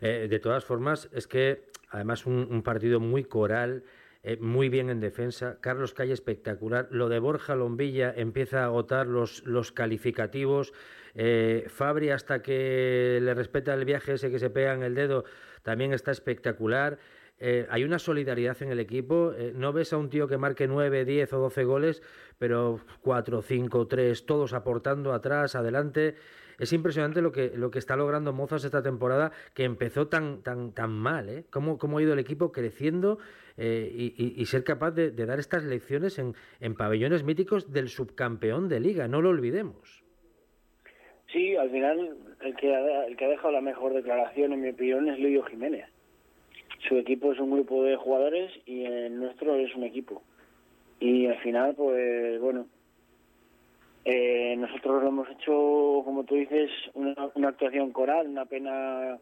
eh, 0.00 0.26
de 0.28 0.40
todas 0.40 0.64
formas, 0.64 1.08
es 1.14 1.28
que 1.28 1.60
además 1.90 2.26
un 2.26 2.62
partido 2.62 2.98
muy 2.98 3.22
coral, 3.24 3.84
eh, 4.22 4.36
muy 4.40 4.68
bien 4.68 4.90
en 4.90 5.00
defensa, 5.00 5.58
Carlos 5.60 5.94
Calle 5.94 6.12
espectacular, 6.12 6.88
lo 6.90 7.08
de 7.08 7.18
Borja 7.18 7.54
Lombilla 7.54 8.12
empieza 8.14 8.62
a 8.62 8.66
agotar 8.66 9.06
los, 9.06 9.44
los 9.46 9.72
calificativos, 9.72 10.74
eh, 11.14 11.64
Fabri 11.68 12.10
hasta 12.10 12.42
que 12.42 13.18
le 13.22 13.32
respeta 13.34 13.72
el 13.72 13.84
viaje 13.84 14.14
ese 14.14 14.30
que 14.30 14.38
se 14.38 14.50
pega 14.50 14.74
en 14.74 14.82
el 14.82 14.94
dedo 14.94 15.24
también 15.62 15.92
está 15.92 16.10
espectacular. 16.10 16.98
Eh, 17.38 17.66
hay 17.70 17.84
una 17.84 17.98
solidaridad 17.98 18.62
en 18.62 18.70
el 18.70 18.80
equipo. 18.80 19.32
No 19.54 19.72
ves 19.72 19.92
a 19.92 19.96
un 19.96 20.10
tío 20.10 20.28
que 20.28 20.36
marque 20.36 20.68
9, 20.68 21.04
10 21.06 21.32
o 21.32 21.38
12 21.38 21.64
goles, 21.64 22.02
pero 22.38 22.80
4, 23.00 23.42
5, 23.42 23.86
3, 23.86 24.26
todos 24.26 24.52
aportando 24.52 25.12
atrás, 25.12 25.54
adelante. 25.54 26.16
Es 26.60 26.72
impresionante 26.72 27.22
lo 27.22 27.32
que, 27.32 27.50
lo 27.56 27.70
que 27.70 27.78
está 27.78 27.96
logrando 27.96 28.32
Mozas 28.32 28.64
esta 28.64 28.82
temporada, 28.82 29.32
que 29.54 29.64
empezó 29.64 30.06
tan, 30.08 30.42
tan, 30.42 30.72
tan 30.72 30.92
mal. 30.92 31.28
¿eh? 31.28 31.44
Cómo, 31.50 31.78
cómo 31.78 31.98
ha 31.98 32.02
ido 32.02 32.12
el 32.12 32.18
equipo 32.18 32.52
creciendo 32.52 33.18
eh, 33.56 33.90
y, 34.16 34.44
ser 34.46 34.62
capaz 34.62 34.92
de, 34.92 35.10
de, 35.10 35.26
dar 35.26 35.38
estas 35.38 35.64
lecciones 35.64 36.18
en, 36.18 36.34
en 36.60 36.74
pabellones 36.74 37.24
míticos 37.24 37.72
del 37.72 37.88
subcampeón 37.88 38.68
de 38.68 38.80
liga. 38.80 39.08
No 39.08 39.22
lo 39.22 39.30
olvidemos. 39.30 40.04
Sí, 41.32 41.56
al 41.56 41.70
final 41.70 42.16
el 42.42 42.56
que, 42.56 42.74
ha, 42.74 43.06
el 43.06 43.16
que 43.16 43.24
ha 43.24 43.28
dejado 43.28 43.52
la 43.52 43.60
mejor 43.60 43.94
declaración, 43.94 44.52
en 44.52 44.60
mi 44.60 44.70
opinión, 44.70 45.08
es 45.08 45.18
Luis 45.18 45.40
Jiménez 45.48 45.86
su 46.88 46.96
equipo 46.96 47.32
es 47.32 47.38
un 47.38 47.50
grupo 47.50 47.84
de 47.84 47.96
jugadores 47.96 48.50
y 48.66 48.84
el 48.84 49.18
nuestro 49.18 49.56
es 49.56 49.74
un 49.74 49.84
equipo. 49.84 50.22
Y 50.98 51.26
al 51.26 51.38
final, 51.38 51.74
pues 51.74 52.40
bueno, 52.40 52.66
eh, 54.04 54.56
nosotros 54.56 55.02
lo 55.02 55.08
hemos 55.08 55.28
hecho, 55.30 56.02
como 56.04 56.24
tú 56.24 56.36
dices, 56.36 56.70
una, 56.94 57.14
una, 57.34 57.48
actuación 57.48 57.92
coral, 57.92 58.28
una 58.28 58.46
pena 58.46 59.18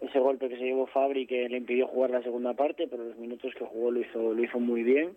ese 0.00 0.18
golpe 0.18 0.48
que 0.48 0.56
se 0.56 0.64
llevó 0.64 0.86
Fabri 0.86 1.26
que 1.26 1.48
le 1.48 1.58
impidió 1.58 1.86
jugar 1.86 2.10
la 2.10 2.22
segunda 2.22 2.54
parte, 2.54 2.88
pero 2.88 3.04
los 3.04 3.16
minutos 3.18 3.52
que 3.54 3.64
jugó 3.64 3.90
lo 3.90 4.00
hizo, 4.00 4.32
lo 4.32 4.42
hizo 4.42 4.58
muy 4.58 4.82
bien 4.82 5.10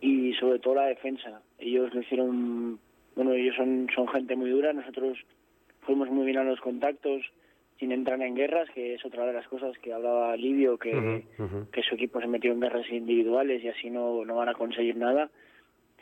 y 0.00 0.34
sobre 0.34 0.58
todo 0.58 0.76
la 0.76 0.86
defensa. 0.86 1.40
Ellos 1.58 1.92
lo 1.94 2.02
hicieron, 2.02 2.78
bueno, 3.16 3.32
ellos 3.32 3.56
son, 3.56 3.88
son 3.94 4.06
gente 4.08 4.36
muy 4.36 4.50
dura, 4.50 4.72
nosotros 4.72 5.18
fuimos 5.80 6.10
muy 6.10 6.26
bien 6.26 6.38
a 6.38 6.44
los 6.44 6.60
contactos, 6.60 7.22
sin 7.78 7.90
entrar 7.90 8.20
en 8.22 8.34
guerras, 8.34 8.68
que 8.70 8.94
es 8.94 9.04
otra 9.04 9.26
de 9.26 9.32
las 9.32 9.48
cosas 9.48 9.76
que 9.78 9.92
hablaba 9.92 10.36
Livio, 10.36 10.78
que, 10.78 10.94
uh 10.94 11.00
-huh, 11.00 11.24
uh 11.38 11.42
-huh. 11.42 11.70
que 11.70 11.82
su 11.82 11.94
equipo 11.94 12.20
se 12.20 12.28
metió 12.28 12.52
en 12.52 12.60
guerras 12.60 12.88
individuales 12.90 13.64
y 13.64 13.68
así 13.68 13.90
no, 13.90 14.24
no 14.24 14.36
van 14.36 14.50
a 14.50 14.54
conseguir 14.54 14.96
nada. 14.96 15.30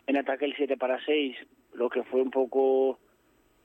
En 0.06 0.16
ataque 0.16 0.44
el 0.44 0.54
7 0.54 0.76
para 0.76 1.02
6, 1.04 1.36
lo 1.74 1.88
que 1.88 2.02
fue 2.04 2.22
un 2.22 2.30
poco, 2.30 2.98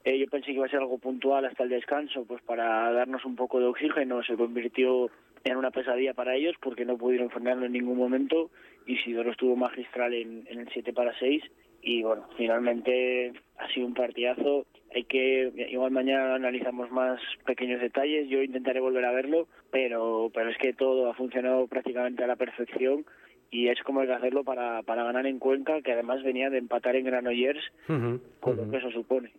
eh, 0.04 0.18
yo 0.18 0.28
pensé 0.28 0.48
que 0.48 0.54
iba 0.54 0.66
a 0.66 0.70
ser 0.70 0.80
algo 0.80 0.98
puntual 0.98 1.46
hasta 1.46 1.64
el 1.64 1.70
descanso, 1.70 2.26
pues 2.26 2.42
para 2.44 2.92
darnos 2.92 3.26
un 3.26 3.36
poco 3.36 3.60
de 3.60 3.66
oxígeno, 3.66 4.24
se 4.24 4.36
convirtió 4.36 5.10
en 5.44 5.58
una 5.58 5.72
pesadilla 5.72 6.14
para 6.14 6.36
ellos 6.36 6.56
porque 6.62 6.86
no 6.86 6.98
pudieron 6.98 7.30
frenarlo 7.30 7.66
en 7.66 7.72
ningún 7.72 7.98
momento 7.98 8.50
y 8.86 8.98
Sidoro 8.98 9.32
estuvo 9.32 9.56
magistral 9.56 10.14
en, 10.14 10.46
en 10.50 10.60
el 10.60 10.70
7 10.70 10.94
para 10.94 11.18
6 11.20 11.44
y 11.82 12.04
bueno, 12.04 12.28
finalmente 12.36 13.34
ha 13.58 13.68
sido 13.74 13.88
un 13.88 13.94
partidazo. 13.94 14.66
Hay 14.94 15.04
que 15.06 15.52
igual 15.70 15.92
mañana 15.92 16.36
analizamos 16.36 16.92
más 16.92 17.22
pequeños 17.46 17.82
detalles 17.82 18.30
yo 18.30 18.42
intentaré 18.42 18.80
volver 18.80 19.04
a 19.06 19.12
verlo 19.12 19.48
pero 19.70 20.32
pero 20.34 20.50
es 20.50 20.58
que 20.58 20.74
todo 20.74 21.10
ha 21.10 21.14
funcionado 21.14 21.68
prácticamente 21.68 22.24
a 22.24 22.28
la 22.28 22.38
perfección 22.38 23.06
y 23.50 23.70
es 23.70 23.82
como 23.84 24.02
hay 24.02 24.08
que 24.08 24.14
hacerlo 24.14 24.44
para, 24.44 24.84
para 24.84 25.04
ganar 25.04 25.26
en 25.26 25.40
Cuenca, 25.40 25.82
que 25.82 25.94
además 25.94 26.24
venía 26.24 26.50
de 26.50 26.58
empatar 26.58 26.96
en 26.96 27.06
Granollers, 27.06 27.64
uh 27.88 27.94
-huh, 27.94 28.20
con 28.40 28.54
uh 28.54 28.62
-huh. 28.62 28.66
lo 28.66 28.72
que 28.72 28.78
eso 28.78 28.92
supone. 28.92 29.32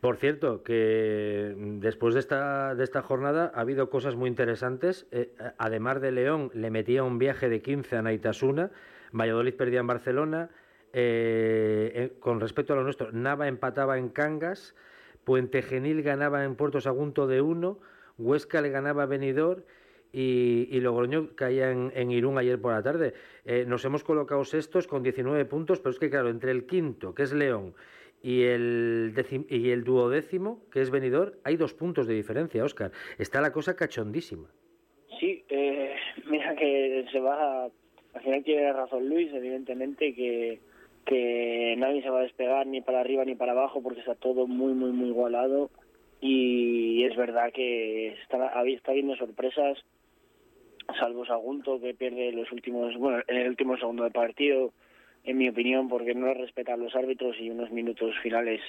Por 0.00 0.16
cierto, 0.16 0.62
que 0.62 1.54
después 1.56 2.14
de 2.14 2.20
esta, 2.20 2.74
de 2.74 2.84
esta 2.84 3.02
jornada 3.02 3.52
ha 3.54 3.60
habido 3.60 3.90
cosas 3.90 4.16
muy 4.16 4.28
interesantes. 4.28 5.06
Eh, 5.12 5.30
además 5.58 6.00
de 6.00 6.12
León, 6.12 6.50
le 6.54 6.70
metía 6.70 7.04
un 7.04 7.18
viaje 7.18 7.48
de 7.48 7.60
15 7.60 7.96
a 7.96 8.02
Naitasuna, 8.02 8.70
Valladolid 9.12 9.54
perdía 9.54 9.80
en 9.80 9.86
Barcelona, 9.86 10.50
eh, 10.92 11.92
eh, 11.94 12.12
con 12.20 12.40
respecto 12.40 12.72
a 12.72 12.76
lo 12.76 12.84
nuestro, 12.84 13.12
Nava 13.12 13.48
empataba 13.48 13.98
en 13.98 14.08
Cangas, 14.08 14.74
Puente 15.24 15.62
Genil 15.62 16.02
ganaba 16.02 16.44
en 16.44 16.54
Puerto 16.54 16.80
Sagunto 16.80 17.26
de 17.26 17.40
1, 17.40 17.78
Huesca 18.18 18.60
le 18.60 18.70
ganaba 18.70 19.04
a 19.04 19.06
Benidorm 19.06 19.62
y, 20.14 20.68
y 20.70 20.80
Logroño 20.80 21.34
caía 21.34 21.72
en, 21.72 22.10
Irún 22.12 22.38
ayer 22.38 22.60
por 22.60 22.72
la 22.72 22.82
tarde. 22.82 23.14
Eh, 23.44 23.64
nos 23.66 23.84
hemos 23.84 24.04
colocado 24.04 24.44
sextos 24.44 24.86
con 24.86 25.02
19 25.02 25.44
puntos, 25.46 25.80
pero 25.80 25.90
es 25.90 25.98
que 25.98 26.08
claro, 26.08 26.28
entre 26.28 26.52
el 26.52 26.66
quinto, 26.66 27.14
que 27.14 27.24
es 27.24 27.32
León, 27.32 27.74
y 28.22 28.44
el, 28.44 29.12
y 29.50 29.70
el 29.70 29.82
duodécimo, 29.82 30.62
que 30.70 30.80
es 30.80 30.90
Benidorm, 30.90 31.32
hay 31.42 31.56
dos 31.56 31.74
puntos 31.74 32.06
de 32.06 32.14
diferencia, 32.14 32.64
Óscar. 32.64 32.92
Está 33.18 33.40
la 33.40 33.52
cosa 33.52 33.74
cachondísima. 33.74 34.48
Sí, 35.18 35.44
eh, 35.48 35.94
mira 36.26 36.54
que 36.54 37.06
se 37.10 37.18
va... 37.18 37.64
Al 37.64 38.22
final 38.22 38.44
tiene 38.44 38.72
razón 38.72 39.08
Luis, 39.08 39.32
evidentemente, 39.34 40.14
que 40.14 40.60
que 41.04 41.74
nadie 41.76 42.02
se 42.02 42.08
va 42.08 42.20
a 42.20 42.22
despegar 42.22 42.66
ni 42.66 42.80
para 42.80 43.00
arriba 43.00 43.26
ni 43.26 43.34
para 43.34 43.52
abajo 43.52 43.82
porque 43.82 44.00
está 44.00 44.14
todo 44.14 44.46
muy 44.46 44.72
muy 44.72 44.90
muy 44.90 45.08
igualado 45.08 45.68
y 46.18 47.04
es 47.04 47.14
verdad 47.14 47.52
que 47.52 48.14
está, 48.22 48.62
está 48.64 48.92
habiendo 48.92 49.14
sorpresas 49.16 49.84
salvo 50.98 51.24
Sagunto 51.24 51.80
que 51.80 51.94
pierde 51.94 52.32
los 52.32 52.50
últimos 52.52 52.96
bueno 52.96 53.22
en 53.26 53.36
el 53.36 53.48
último 53.48 53.76
segundo 53.76 54.04
del 54.04 54.12
partido 54.12 54.72
en 55.24 55.38
mi 55.38 55.48
opinión 55.48 55.88
porque 55.88 56.14
no 56.14 56.32
respetan 56.34 56.80
los 56.80 56.94
árbitros 56.94 57.36
y 57.40 57.50
unos 57.50 57.70
minutos 57.70 58.14
finales 58.22 58.60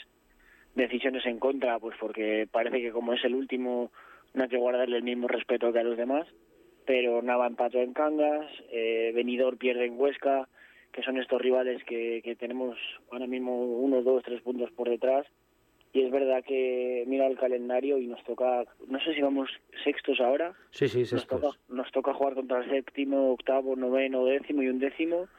decisiones 0.75 1.25
en 1.25 1.39
contra 1.39 1.80
pues 1.80 1.95
porque 1.99 2.47
parece 2.51 2.82
que 2.82 2.91
como 2.91 3.13
es 3.13 3.23
el 3.23 3.36
último 3.36 3.91
no 4.34 4.43
hay 4.43 4.49
que 4.49 4.58
guardarle 4.58 4.97
el 4.97 5.04
mismo 5.04 5.28
respeto 5.28 5.71
que 5.71 5.80
a 5.80 5.84
los 5.84 5.97
demás 5.97 6.28
pero 6.86 7.21
Nava 7.21 7.47
empató 7.47 7.80
en 7.80 7.93
Cangas 7.93 8.47
eh, 8.71 9.12
Benidorm 9.13 9.58
pierde 9.58 9.86
en 9.86 9.99
Huesca 9.99 10.47
que 10.95 11.04
son 11.04 11.17
estos 11.17 11.41
rivales 11.41 11.84
que, 11.84 12.21
que 12.23 12.38
tenemos 12.38 12.78
ahora 13.12 13.28
mismo 13.28 13.65
uno, 13.65 14.01
dos, 14.01 14.23
tres 14.23 14.41
puntos 14.41 14.71
por 14.71 14.89
detrás. 14.89 15.28
Y 15.95 16.01
es 16.03 16.12
verdad 16.12 16.43
que 16.43 17.05
mira 17.08 17.25
el 17.25 17.38
calendario 17.38 17.97
y 17.97 18.08
nos 18.08 18.21
toca, 18.25 18.65
no 18.89 18.99
sé 18.99 19.13
si 19.15 19.21
vamos 19.21 19.49
sextos 19.81 20.19
ahora. 20.19 20.53
Sí, 20.71 20.89
sí, 20.89 21.05
sextos. 21.05 21.41
Nos 21.41 21.53
toca, 21.53 21.73
nos 21.73 21.91
toca 21.93 22.13
jugar 22.13 22.34
contra 22.34 22.62
el 22.62 22.69
séptimo, 22.69 23.31
octavo, 23.31 23.77
noveno, 23.77 24.25
décimo 24.25 24.62
y 24.62 24.67
un 24.67 24.79
décimo, 24.79 25.29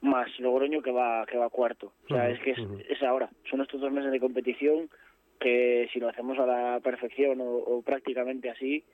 más 0.00 0.28
Logroño 0.40 0.80
que 0.80 0.90
va 0.90 1.26
que 1.26 1.36
va 1.36 1.50
cuarto. 1.50 1.92
O 2.06 2.08
sea, 2.08 2.24
uh 2.24 2.28
-huh, 2.28 2.32
es 2.32 2.40
que 2.40 2.50
es, 2.52 2.58
uh 2.60 2.62
-huh. 2.62 2.84
es 2.88 3.02
ahora. 3.02 3.28
Son 3.50 3.60
estos 3.60 3.78
dos 3.78 3.92
meses 3.92 4.10
de 4.10 4.18
competición 4.18 4.88
que 5.38 5.86
si 5.92 6.00
lo 6.00 6.08
hacemos 6.08 6.38
a 6.38 6.46
la 6.46 6.80
perfección 6.80 7.42
o, 7.42 7.50
o 7.72 7.82
prácticamente 7.82 8.48
así, 8.48 8.84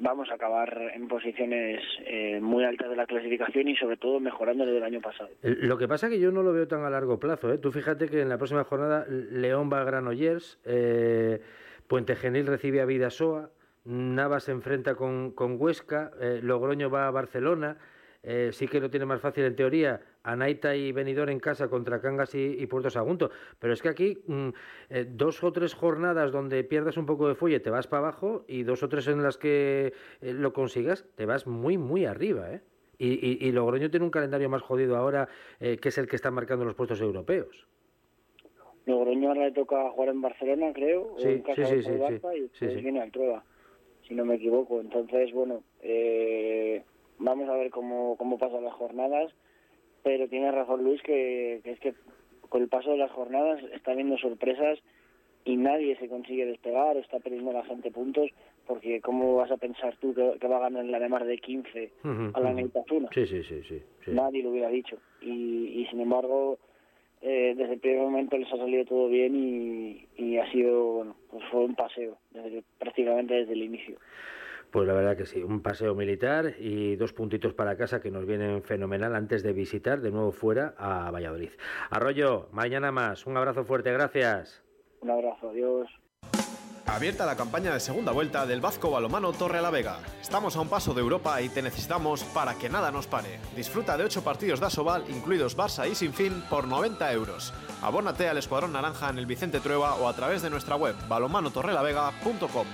vamos 0.00 0.30
a 0.30 0.34
acabar 0.34 0.90
en 0.94 1.06
posiciones 1.08 1.80
eh, 2.04 2.40
muy 2.40 2.64
altas 2.64 2.90
de 2.90 2.96
la 2.96 3.06
clasificación 3.06 3.68
y 3.68 3.76
sobre 3.76 3.96
todo 3.96 4.18
mejorando 4.18 4.64
desde 4.64 4.78
el 4.78 4.84
año 4.84 5.00
pasado. 5.00 5.30
Lo 5.42 5.78
que 5.78 5.86
pasa 5.86 6.06
es 6.06 6.14
que 6.14 6.20
yo 6.20 6.32
no 6.32 6.42
lo 6.42 6.52
veo 6.52 6.66
tan 6.66 6.84
a 6.84 6.90
largo 6.90 7.20
plazo. 7.20 7.52
¿eh? 7.52 7.58
Tú 7.58 7.70
fíjate 7.70 8.08
que 8.08 8.22
en 8.22 8.28
la 8.28 8.38
próxima 8.38 8.64
jornada 8.64 9.06
León 9.08 9.70
va 9.72 9.82
a 9.82 9.84
Granollers, 9.84 10.58
eh, 10.64 11.40
Puente 11.86 12.16
Genil 12.16 12.46
recibe 12.46 12.80
a 12.80 12.86
Vidasoa, 12.86 13.50
Navas 13.84 14.44
se 14.44 14.52
enfrenta 14.52 14.94
con, 14.94 15.32
con 15.32 15.56
Huesca, 15.60 16.12
eh, 16.20 16.40
Logroño 16.42 16.90
va 16.90 17.06
a 17.06 17.10
Barcelona. 17.10 17.76
Eh, 18.22 18.50
sí 18.52 18.68
que 18.68 18.80
lo 18.80 18.90
tiene 18.90 19.06
más 19.06 19.20
fácil 19.20 19.44
en 19.44 19.56
teoría 19.56 20.00
Anaita 20.22 20.76
y 20.76 20.92
Benidorm 20.92 21.30
en 21.30 21.40
casa 21.40 21.68
contra 21.68 22.00
Cangas 22.00 22.34
y, 22.34 22.66
Puerto 22.66 22.90
Sagunto. 22.90 23.30
Pero 23.58 23.72
es 23.72 23.80
que 23.80 23.88
aquí 23.88 24.18
mm, 24.26 24.48
eh, 24.90 25.06
dos 25.08 25.42
o 25.42 25.52
tres 25.52 25.74
jornadas 25.74 26.30
donde 26.32 26.62
pierdas 26.64 26.96
un 26.96 27.06
poco 27.06 27.28
de 27.28 27.34
fuelle 27.34 27.60
te 27.60 27.70
vas 27.70 27.86
para 27.86 28.08
abajo 28.08 28.44
y 28.46 28.62
dos 28.62 28.82
o 28.82 28.88
tres 28.88 29.08
en 29.08 29.22
las 29.22 29.38
que 29.38 29.92
eh, 30.20 30.32
lo 30.32 30.52
consigas 30.52 31.06
te 31.14 31.26
vas 31.26 31.46
muy, 31.46 31.78
muy 31.78 32.04
arriba. 32.04 32.52
¿eh? 32.52 32.60
Y, 32.98 33.46
y, 33.46 33.52
Logroño 33.52 33.90
tiene 33.90 34.04
un 34.04 34.10
calendario 34.10 34.50
más 34.50 34.60
jodido 34.60 34.94
ahora 34.94 35.26
que 35.58 35.88
es 35.88 35.96
el 35.96 36.06
que 36.06 36.16
está 36.16 36.30
marcando 36.30 36.66
los 36.66 36.74
puestos 36.74 37.00
europeos. 37.00 37.66
Logroño 38.84 39.28
ahora 39.28 39.46
le 39.46 39.52
toca 39.52 39.90
jugar 39.90 40.10
en 40.10 40.20
Barcelona, 40.20 40.72
creo, 40.74 41.14
sí, 41.18 41.28
en 41.28 41.42
casa 41.42 41.64
sí, 41.64 41.82
sí, 41.82 41.90
y 41.90 42.10
después 42.10 42.82
viene 42.82 43.00
al 43.00 43.10
Trueba, 43.10 43.42
si 44.06 44.14
no 44.14 44.26
me 44.26 44.34
equivoco. 44.34 44.80
Entonces, 44.80 45.32
bueno, 45.32 45.62
eh, 45.80 46.82
vamos 47.20 47.48
a 47.48 47.54
ver 47.54 47.70
cómo, 47.70 48.16
cómo 48.16 48.38
pasan 48.38 48.64
las 48.64 48.74
jornadas, 48.74 49.32
pero 50.02 50.28
tiene 50.28 50.50
razón 50.50 50.82
Luis 50.82 51.02
que, 51.02 51.60
es 51.64 51.78
que 51.80 51.94
con 52.48 52.62
el 52.62 52.68
paso 52.68 52.90
de 52.90 52.98
las 52.98 53.12
jornadas 53.12 53.62
está 53.72 53.92
habiendo 53.92 54.18
sorpresas 54.18 54.78
y 55.44 55.56
nadie 55.56 55.96
se 55.96 56.08
consigue 56.08 56.44
despegar, 56.44 56.96
está 56.96 57.18
perdiendo 57.18 57.52
la 57.52 57.64
gente 57.64 57.90
puntos, 57.90 58.30
porque 58.66 59.00
¿cómo 59.00 59.36
vas 59.36 59.50
a 59.50 59.56
pensar 59.56 59.96
tú 59.96 60.14
que, 60.14 60.46
va 60.46 60.56
a 60.56 60.70
ganar 60.70 60.84
la 60.84 60.98
de 60.98 61.08
más 61.08 61.26
de 61.26 61.38
15 61.38 61.92
a 62.34 62.40
la 62.40 62.52
Neitazuna? 62.52 63.08
Sí, 63.14 63.26
sí, 63.26 63.42
sí, 63.44 63.62
sí, 63.68 63.82
Nadie 64.08 64.42
lo 64.42 64.50
hubiera 64.50 64.68
dicho. 64.68 64.98
Y, 65.22 65.80
y 65.80 65.86
sin 65.86 66.00
embargo, 66.00 66.58
eh, 67.22 67.54
desde 67.56 67.74
el 67.74 67.80
primer 67.80 68.00
momento 68.00 68.36
les 68.36 68.52
ha 68.52 68.56
salido 68.56 68.84
todo 68.84 69.08
bien 69.08 69.34
y, 69.34 70.06
y 70.16 70.36
ha 70.38 70.50
sido, 70.52 70.92
bueno, 70.92 71.16
pues 71.30 71.44
fue 71.50 71.64
un 71.64 71.74
paseo, 71.74 72.18
desde, 72.30 72.62
prácticamente 72.78 73.34
desde 73.34 73.52
el 73.54 73.62
inicio. 73.62 73.98
Pues 74.70 74.86
la 74.86 74.94
verdad 74.94 75.16
que 75.16 75.26
sí, 75.26 75.42
un 75.42 75.62
paseo 75.62 75.94
militar 75.94 76.54
y 76.58 76.94
dos 76.96 77.12
puntitos 77.12 77.54
para 77.54 77.76
casa 77.76 78.00
que 78.00 78.10
nos 78.10 78.24
vienen 78.24 78.62
fenomenal 78.62 79.16
antes 79.16 79.42
de 79.42 79.52
visitar 79.52 80.00
de 80.00 80.12
nuevo 80.12 80.30
fuera 80.30 80.74
a 80.78 81.10
Valladolid. 81.10 81.50
Arroyo, 81.90 82.48
mañana 82.52 82.92
más. 82.92 83.26
Un 83.26 83.36
abrazo 83.36 83.64
fuerte, 83.64 83.92
gracias. 83.92 84.62
Un 85.00 85.10
abrazo, 85.10 85.50
adiós. 85.50 85.90
Abierta 86.86 87.24
la 87.24 87.36
campaña 87.36 87.72
de 87.72 87.78
segunda 87.78 88.10
vuelta 88.10 88.46
del 88.46 88.60
Vasco 88.60 88.90
Balomano 88.90 89.32
Torre 89.32 89.62
la 89.62 89.70
Vega. 89.70 90.00
Estamos 90.20 90.56
a 90.56 90.60
un 90.60 90.68
paso 90.68 90.92
de 90.92 91.00
Europa 91.00 91.40
y 91.40 91.48
te 91.48 91.62
necesitamos 91.62 92.24
para 92.24 92.54
que 92.54 92.68
nada 92.68 92.90
nos 92.90 93.06
pare. 93.06 93.38
Disfruta 93.54 93.96
de 93.96 94.04
ocho 94.04 94.24
partidos 94.24 94.58
de 94.58 94.66
Asobal, 94.66 95.04
incluidos 95.08 95.56
Barça 95.56 95.88
y 95.88 95.94
Sinfín, 95.94 96.42
por 96.50 96.66
90 96.66 97.12
euros. 97.12 97.54
Abónate 97.80 98.28
al 98.28 98.38
Escuadrón 98.38 98.72
Naranja 98.72 99.08
en 99.08 99.18
el 99.18 99.26
Vicente 99.26 99.60
Trueba 99.60 99.94
o 99.96 100.08
a 100.08 100.14
través 100.14 100.42
de 100.42 100.50
nuestra 100.50 100.74
web 100.74 100.96
balomanotorrelavega.com. 101.08 102.66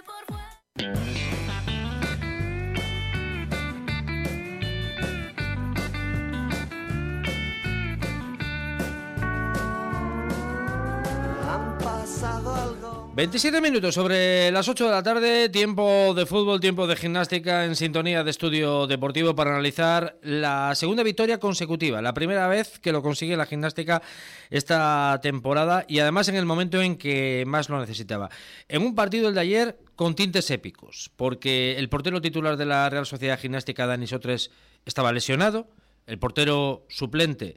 27 13.17 13.63
minutos 13.63 13.95
sobre 13.95 14.51
las 14.51 14.69
8 14.69 14.85
de 14.85 14.91
la 14.91 15.03
tarde, 15.03 15.49
tiempo 15.49 16.13
de 16.13 16.27
fútbol, 16.27 16.61
tiempo 16.61 16.87
de 16.87 16.97
gimnástica 16.97 17.65
en 17.65 17.75
sintonía 17.75 18.23
de 18.23 18.31
estudio 18.31 18.87
deportivo 18.87 19.35
para 19.35 19.53
analizar 19.53 20.19
la 20.21 20.75
segunda 20.75 21.03
victoria 21.03 21.41
consecutiva, 21.41 22.03
la 22.03 22.13
primera 22.13 22.47
vez 22.47 22.79
que 22.79 22.93
lo 22.93 23.01
consigue 23.01 23.35
la 23.39 23.47
gimnástica 23.47 24.03
esta 24.51 25.19
temporada 25.23 25.87
y 25.89 26.01
además 26.01 26.29
en 26.29 26.37
el 26.37 26.45
momento 26.45 26.83
en 26.83 26.99
que 26.99 27.45
más 27.47 27.71
lo 27.71 27.81
necesitaba. 27.81 28.29
En 28.69 28.83
un 28.83 28.95
partido 28.95 29.31
el 29.31 29.35
de 29.35 29.41
ayer 29.41 29.79
con 29.95 30.15
tintes 30.15 30.51
épicos, 30.51 31.11
porque 31.17 31.79
el 31.79 31.89
portero 31.89 32.21
titular 32.21 32.59
de 32.59 32.67
la 32.67 32.91
Real 32.91 33.07
Sociedad 33.07 33.41
Gimnástica, 33.41 33.87
Dani 33.87 34.07
Sotres, 34.07 34.51
estaba 34.85 35.11
lesionado, 35.11 35.71
el 36.07 36.19
portero 36.19 36.85
suplente, 36.91 37.57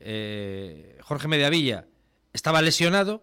eh, 0.00 0.98
Jorge 1.02 1.28
Mediavilla, 1.28 1.86
estaba 2.32 2.60
lesionado, 2.60 3.22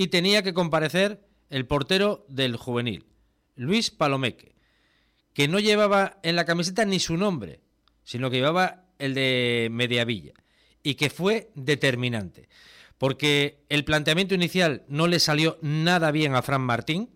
y 0.00 0.08
tenía 0.08 0.42
que 0.42 0.54
comparecer 0.54 1.20
el 1.50 1.66
portero 1.66 2.24
del 2.26 2.56
juvenil, 2.56 3.04
Luis 3.54 3.90
Palomeque, 3.90 4.54
que 5.34 5.46
no 5.46 5.58
llevaba 5.58 6.20
en 6.22 6.36
la 6.36 6.46
camiseta 6.46 6.86
ni 6.86 6.98
su 7.00 7.18
nombre, 7.18 7.60
sino 8.02 8.30
que 8.30 8.38
llevaba 8.38 8.86
el 8.98 9.12
de 9.12 9.68
Mediavilla, 9.70 10.32
y 10.82 10.94
que 10.94 11.10
fue 11.10 11.50
determinante, 11.54 12.48
porque 12.96 13.62
el 13.68 13.84
planteamiento 13.84 14.34
inicial 14.34 14.84
no 14.88 15.06
le 15.06 15.20
salió 15.20 15.58
nada 15.60 16.10
bien 16.12 16.34
a 16.34 16.40
Fran 16.40 16.62
Martín, 16.62 17.10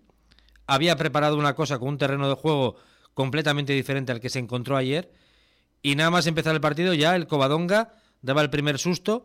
había 0.66 0.98
preparado 0.98 1.38
una 1.38 1.54
cosa 1.54 1.78
con 1.78 1.88
un 1.88 1.96
terreno 1.96 2.28
de 2.28 2.34
juego 2.34 2.76
completamente 3.14 3.72
diferente 3.72 4.12
al 4.12 4.20
que 4.20 4.28
se 4.28 4.40
encontró 4.40 4.76
ayer, 4.76 5.10
y 5.80 5.96
nada 5.96 6.10
más 6.10 6.26
empezar 6.26 6.54
el 6.54 6.60
partido 6.60 6.92
ya 6.92 7.16
el 7.16 7.28
Covadonga 7.28 7.94
daba 8.20 8.42
el 8.42 8.50
primer 8.50 8.78
susto 8.78 9.24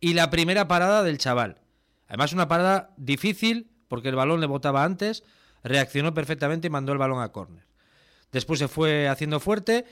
y 0.00 0.14
la 0.14 0.30
primera 0.30 0.66
parada 0.66 1.04
del 1.04 1.18
chaval. 1.18 1.60
Además, 2.08 2.32
una 2.32 2.48
parada 2.48 2.94
difícil 2.96 3.70
porque 3.88 4.08
el 4.08 4.16
balón 4.16 4.40
le 4.40 4.46
botaba 4.46 4.84
antes, 4.84 5.24
reaccionó 5.62 6.14
perfectamente 6.14 6.66
y 6.66 6.70
mandó 6.70 6.92
el 6.92 6.98
balón 6.98 7.22
a 7.22 7.32
córner. 7.32 7.64
Después 8.32 8.58
se 8.58 8.68
fue 8.68 9.08
haciendo 9.08 9.40
fuerte 9.40 9.84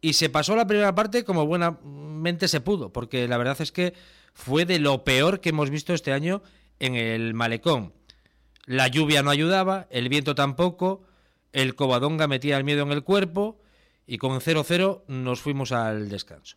y 0.00 0.14
se 0.14 0.30
pasó 0.30 0.56
la 0.56 0.66
primera 0.66 0.94
parte 0.94 1.24
como 1.24 1.46
buenamente 1.46 2.48
se 2.48 2.60
pudo, 2.60 2.92
porque 2.92 3.28
la 3.28 3.36
verdad 3.36 3.60
es 3.60 3.72
que 3.72 3.94
fue 4.32 4.64
de 4.64 4.78
lo 4.78 5.04
peor 5.04 5.40
que 5.40 5.50
hemos 5.50 5.70
visto 5.70 5.92
este 5.92 6.12
año 6.12 6.42
en 6.78 6.94
el 6.94 7.34
malecón. 7.34 7.92
La 8.66 8.88
lluvia 8.88 9.22
no 9.22 9.30
ayudaba, 9.30 9.88
el 9.90 10.08
viento 10.08 10.34
tampoco, 10.34 11.02
el 11.52 11.74
Covadonga 11.74 12.28
metía 12.28 12.56
el 12.56 12.64
miedo 12.64 12.82
en 12.82 12.92
el 12.92 13.02
cuerpo 13.02 13.60
y 14.06 14.18
con 14.18 14.40
0-0 14.40 15.02
nos 15.08 15.40
fuimos 15.40 15.72
al 15.72 16.08
descanso. 16.08 16.56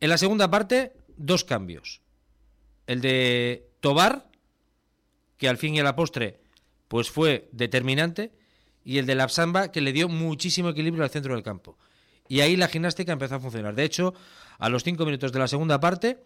En 0.00 0.10
la 0.10 0.18
segunda 0.18 0.50
parte, 0.50 0.92
dos 1.16 1.44
cambios. 1.44 2.02
El 2.86 3.00
de 3.00 3.65
Tobar, 3.80 4.30
que 5.36 5.48
al 5.48 5.58
fin 5.58 5.74
y 5.74 5.80
a 5.80 5.84
la 5.84 5.96
postre 5.96 6.40
pues 6.88 7.10
fue 7.10 7.48
determinante, 7.52 8.32
y 8.84 8.98
el 8.98 9.06
de 9.06 9.16
la 9.16 9.28
Samba, 9.28 9.72
que 9.72 9.80
le 9.80 9.92
dio 9.92 10.08
muchísimo 10.08 10.68
equilibrio 10.68 11.02
al 11.02 11.10
centro 11.10 11.34
del 11.34 11.42
campo. 11.42 11.76
Y 12.28 12.40
ahí 12.40 12.56
la 12.56 12.68
gimnástica 12.68 13.12
empezó 13.12 13.34
a 13.34 13.40
funcionar. 13.40 13.74
De 13.74 13.82
hecho, 13.82 14.14
a 14.58 14.68
los 14.68 14.84
cinco 14.84 15.04
minutos 15.04 15.32
de 15.32 15.38
la 15.40 15.48
segunda 15.48 15.80
parte, 15.80 16.22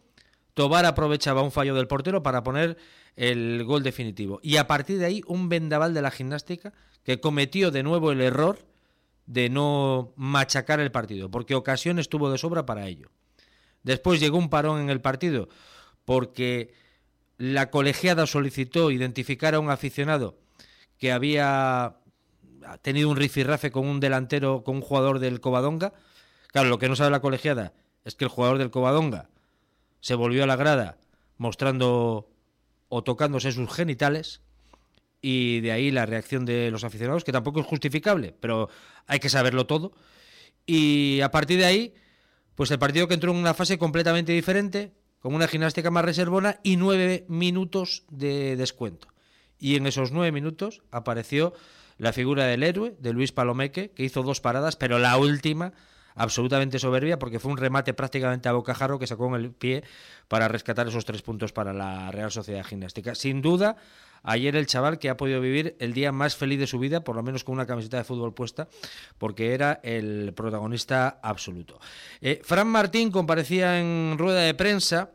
Tobar 0.54 0.84
aprovechaba 0.84 1.42
un 1.42 1.52
fallo 1.52 1.74
del 1.74 1.86
portero 1.86 2.22
para 2.22 2.42
poner 2.42 2.76
el 3.16 3.64
gol 3.64 3.82
definitivo. 3.82 4.40
Y 4.42 4.56
a 4.56 4.66
partir 4.66 4.98
de 4.98 5.06
ahí, 5.06 5.22
un 5.26 5.48
vendaval 5.48 5.94
de 5.94 6.02
la 6.02 6.10
gimnástica 6.10 6.72
que 7.02 7.20
cometió 7.20 7.70
de 7.70 7.82
nuevo 7.82 8.12
el 8.12 8.20
error 8.20 8.58
de 9.26 9.48
no 9.48 10.12
machacar 10.16 10.80
el 10.80 10.90
partido, 10.90 11.30
porque 11.30 11.54
ocasión 11.54 11.98
estuvo 11.98 12.30
de 12.30 12.38
sobra 12.38 12.66
para 12.66 12.86
ello. 12.88 13.10
Después 13.82 14.20
llegó 14.20 14.38
un 14.38 14.50
parón 14.50 14.80
en 14.80 14.90
el 14.90 15.00
partido 15.00 15.48
porque 16.04 16.74
la 17.40 17.70
colegiada 17.70 18.26
solicitó 18.26 18.90
identificar 18.90 19.54
a 19.54 19.60
un 19.60 19.70
aficionado 19.70 20.36
que 20.98 21.10
había 21.10 21.96
tenido 22.82 23.08
un 23.08 23.16
rifirrafe 23.16 23.70
con 23.70 23.86
un 23.86 23.98
delantero, 23.98 24.62
con 24.62 24.76
un 24.76 24.82
jugador 24.82 25.20
del 25.20 25.40
Covadonga. 25.40 25.94
Claro, 26.48 26.68
lo 26.68 26.78
que 26.78 26.90
no 26.90 26.96
sabe 26.96 27.10
la 27.10 27.22
colegiada 27.22 27.72
es 28.04 28.14
que 28.14 28.24
el 28.24 28.30
jugador 28.30 28.58
del 28.58 28.70
Covadonga 28.70 29.30
se 30.00 30.14
volvió 30.16 30.44
a 30.44 30.46
la 30.46 30.56
grada 30.56 30.98
mostrando 31.38 32.28
o 32.90 33.04
tocándose 33.04 33.52
sus 33.52 33.72
genitales 33.72 34.42
y 35.22 35.60
de 35.60 35.72
ahí 35.72 35.90
la 35.90 36.04
reacción 36.04 36.44
de 36.44 36.70
los 36.70 36.84
aficionados, 36.84 37.24
que 37.24 37.32
tampoco 37.32 37.60
es 37.60 37.66
justificable, 37.66 38.34
pero 38.38 38.68
hay 39.06 39.18
que 39.18 39.30
saberlo 39.30 39.66
todo. 39.66 39.92
Y 40.66 41.22
a 41.22 41.30
partir 41.30 41.58
de 41.58 41.64
ahí, 41.64 41.94
pues 42.54 42.70
el 42.70 42.78
partido 42.78 43.08
que 43.08 43.14
entró 43.14 43.32
en 43.32 43.38
una 43.38 43.54
fase 43.54 43.78
completamente 43.78 44.32
diferente, 44.32 44.92
con 45.20 45.34
una 45.34 45.48
gimnástica 45.48 45.90
más 45.90 46.04
reservona 46.04 46.60
y 46.62 46.76
nueve 46.76 47.24
minutos 47.28 48.04
de 48.10 48.56
descuento. 48.56 49.08
Y 49.58 49.76
en 49.76 49.86
esos 49.86 50.12
nueve 50.12 50.32
minutos 50.32 50.82
apareció 50.90 51.52
la 51.98 52.12
figura 52.12 52.46
del 52.46 52.62
héroe, 52.62 52.96
de 52.98 53.12
Luis 53.12 53.30
Palomeque, 53.30 53.90
que 53.90 54.04
hizo 54.04 54.22
dos 54.22 54.40
paradas, 54.40 54.76
pero 54.76 54.98
la 54.98 55.16
última 55.18 55.74
absolutamente 56.14 56.78
soberbia 56.78 57.18
porque 57.18 57.38
fue 57.38 57.52
un 57.52 57.58
remate 57.58 57.94
prácticamente 57.94 58.48
a 58.48 58.52
bocajarro 58.52 58.98
que 58.98 59.06
sacó 59.06 59.28
en 59.28 59.42
el 59.42 59.52
pie 59.52 59.84
para 60.28 60.48
rescatar 60.48 60.88
esos 60.88 61.04
tres 61.04 61.22
puntos 61.22 61.52
para 61.52 61.72
la 61.72 62.10
Real 62.10 62.30
Sociedad 62.30 62.64
Gimnástica. 62.64 63.14
Sin 63.14 63.42
duda, 63.42 63.76
ayer 64.22 64.56
el 64.56 64.66
chaval 64.66 64.98
que 64.98 65.08
ha 65.08 65.16
podido 65.16 65.40
vivir 65.40 65.76
el 65.78 65.92
día 65.92 66.12
más 66.12 66.36
feliz 66.36 66.58
de 66.58 66.66
su 66.66 66.78
vida, 66.78 67.02
por 67.02 67.16
lo 67.16 67.22
menos 67.22 67.44
con 67.44 67.54
una 67.54 67.66
camiseta 67.66 67.98
de 67.98 68.04
fútbol 68.04 68.34
puesta, 68.34 68.68
porque 69.18 69.54
era 69.54 69.80
el 69.82 70.32
protagonista 70.34 71.20
absoluto. 71.22 71.80
Eh, 72.20 72.40
Fran 72.44 72.68
Martín 72.68 73.10
comparecía 73.10 73.80
en 73.80 74.16
rueda 74.18 74.40
de 74.40 74.54
prensa 74.54 75.10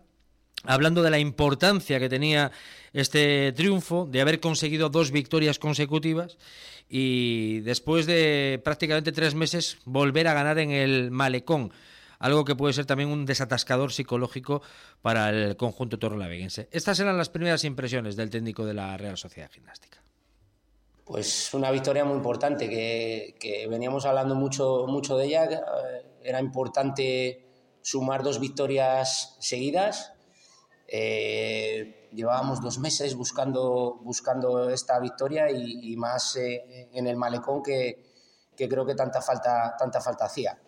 hablando 0.68 1.04
de 1.04 1.10
la 1.10 1.20
importancia 1.20 2.00
que 2.00 2.10
tenía 2.10 2.52
este 2.94 3.52
triunfo, 3.54 4.08
de 4.10 4.22
haber 4.22 4.40
conseguido 4.40 4.90
dos 4.90 5.12
victorias 5.12 5.60
consecutivas 5.60 6.38
y 6.90 7.60
después 7.62 8.06
de 8.06 8.62
prácticamente 8.64 9.12
tres 9.12 9.36
meses 9.36 9.78
volver 9.86 10.28
a 10.28 10.34
ganar 10.34 10.60
en 10.60 10.72
el 10.72 11.12
malecón 11.12 11.72
algo 12.26 12.44
que 12.44 12.56
puede 12.56 12.74
ser 12.74 12.88
también 12.88 13.10
un 13.10 13.24
desatascador 13.24 13.94
psicológico 13.94 14.64
para 15.04 15.30
el 15.30 15.56
conjunto 15.58 16.00
torrelaveguense. 16.00 16.68
Estas 16.72 17.00
eran 17.00 17.20
las 17.20 17.30
primeras 17.30 17.64
impresiones 17.64 18.16
del 18.16 18.32
técnico 18.32 18.66
de 18.66 18.74
la 18.74 18.98
Real 18.98 19.16
Sociedad 19.16 19.52
Gimnástica. 19.52 20.02
Pues 21.06 21.54
una 21.54 21.70
victoria 21.70 22.04
muy 22.04 22.18
importante, 22.18 22.68
que, 22.68 23.68
veníamos 23.70 24.08
hablando 24.08 24.34
mucho, 24.34 24.88
mucho 24.88 25.16
de 25.18 25.26
ella. 25.26 25.48
Era 26.24 26.40
importante 26.40 27.46
sumar 27.84 28.24
dos 28.24 28.40
victorias 28.40 29.38
seguidas. 29.40 30.14
Eh, 30.88 32.10
llevábamos 32.12 32.60
dos 32.60 32.80
meses 32.80 33.14
buscando, 33.14 34.00
buscando 34.02 34.72
esta 34.72 35.00
victoria 35.00 35.52
y, 35.52 35.96
más 35.96 36.38
eh, 36.38 36.90
en 36.92 37.06
el 37.06 37.18
malecón 37.18 37.62
que, 37.62 38.04
que, 38.58 38.68
creo 38.68 38.84
que 38.84 38.96
tanta 38.96 39.22
falta, 39.22 39.76
tanta 39.78 40.02
falta 40.02 40.26
hacía. 40.26 40.60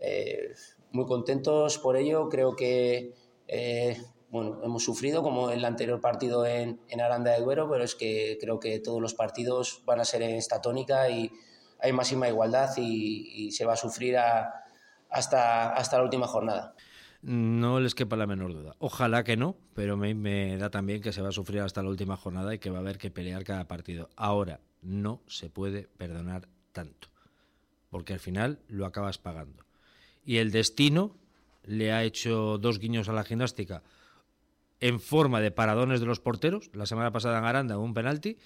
Eh, 0.00 0.52
muy 0.92 1.06
contentos 1.06 1.78
por 1.78 1.96
ello. 1.96 2.28
Creo 2.28 2.56
que 2.56 3.14
eh, 3.48 3.96
bueno, 4.30 4.60
hemos 4.62 4.84
sufrido 4.84 5.22
como 5.22 5.50
el 5.50 5.64
anterior 5.64 6.00
partido 6.00 6.44
en, 6.46 6.80
Aranda 7.00 7.32
de 7.32 7.40
Duero, 7.40 7.68
pero 7.70 7.84
es 7.84 7.94
que 7.94 8.38
creo 8.40 8.58
que 8.58 8.78
todos 8.80 9.00
los 9.00 9.14
partidos 9.14 9.82
van 9.86 10.00
a 10.00 10.04
ser 10.04 10.22
en 10.22 10.34
esta 10.34 10.60
tónica 10.60 11.08
y 11.08 11.30
hay 11.80 11.92
máxima 11.92 12.28
igualdad 12.28 12.70
y, 12.76 13.50
se 13.52 13.64
va 13.64 13.74
a 13.74 13.76
sufrir 13.76 14.16
hasta, 14.18 15.72
hasta 15.72 15.98
la 15.98 16.04
última 16.04 16.26
jornada. 16.26 16.74
No 17.22 17.80
les 17.80 17.94
quepa 17.94 18.16
la 18.16 18.26
menor 18.26 18.52
duda. 18.52 18.76
Ojalá 18.78 19.24
que 19.24 19.36
no, 19.36 19.56
pero 19.74 19.96
me, 19.96 20.14
me, 20.14 20.56
da 20.58 20.70
también 20.70 21.00
que 21.00 21.12
se 21.12 21.22
va 21.22 21.30
a 21.30 21.32
sufrir 21.32 21.60
hasta 21.60 21.82
la 21.82 21.88
última 21.88 22.16
jornada 22.16 22.54
y 22.54 22.58
que 22.58 22.70
va 22.70 22.78
a 22.78 22.80
haber 22.80 22.98
que 22.98 23.10
pelear 23.10 23.42
cada 23.44 23.66
partido. 23.66 24.10
Ahora, 24.16 24.60
no 24.82 25.22
se 25.26 25.50
puede 25.50 25.88
perdonar 25.96 26.48
tanto, 26.72 27.08
porque 27.90 28.12
al 28.12 28.20
final 28.20 28.60
lo 28.68 28.86
acabas 28.86 29.18
pagando 29.18 29.65
y 30.26 30.38
el 30.38 30.50
destino 30.50 31.16
le 31.64 31.92
ha 31.92 32.04
hecho 32.04 32.58
dos 32.58 32.78
guiños 32.78 33.08
a 33.08 33.12
la 33.12 33.24
gimnástica 33.24 33.82
en 34.80 35.00
forma 35.00 35.40
de 35.40 35.50
paradones 35.50 36.00
de 36.00 36.06
los 36.06 36.20
porteros. 36.20 36.70
La 36.74 36.84
semana 36.84 37.12
pasada 37.12 37.38
en 37.38 37.44
Aranda 37.44 37.78
un 37.78 37.94
penalti 37.94 38.36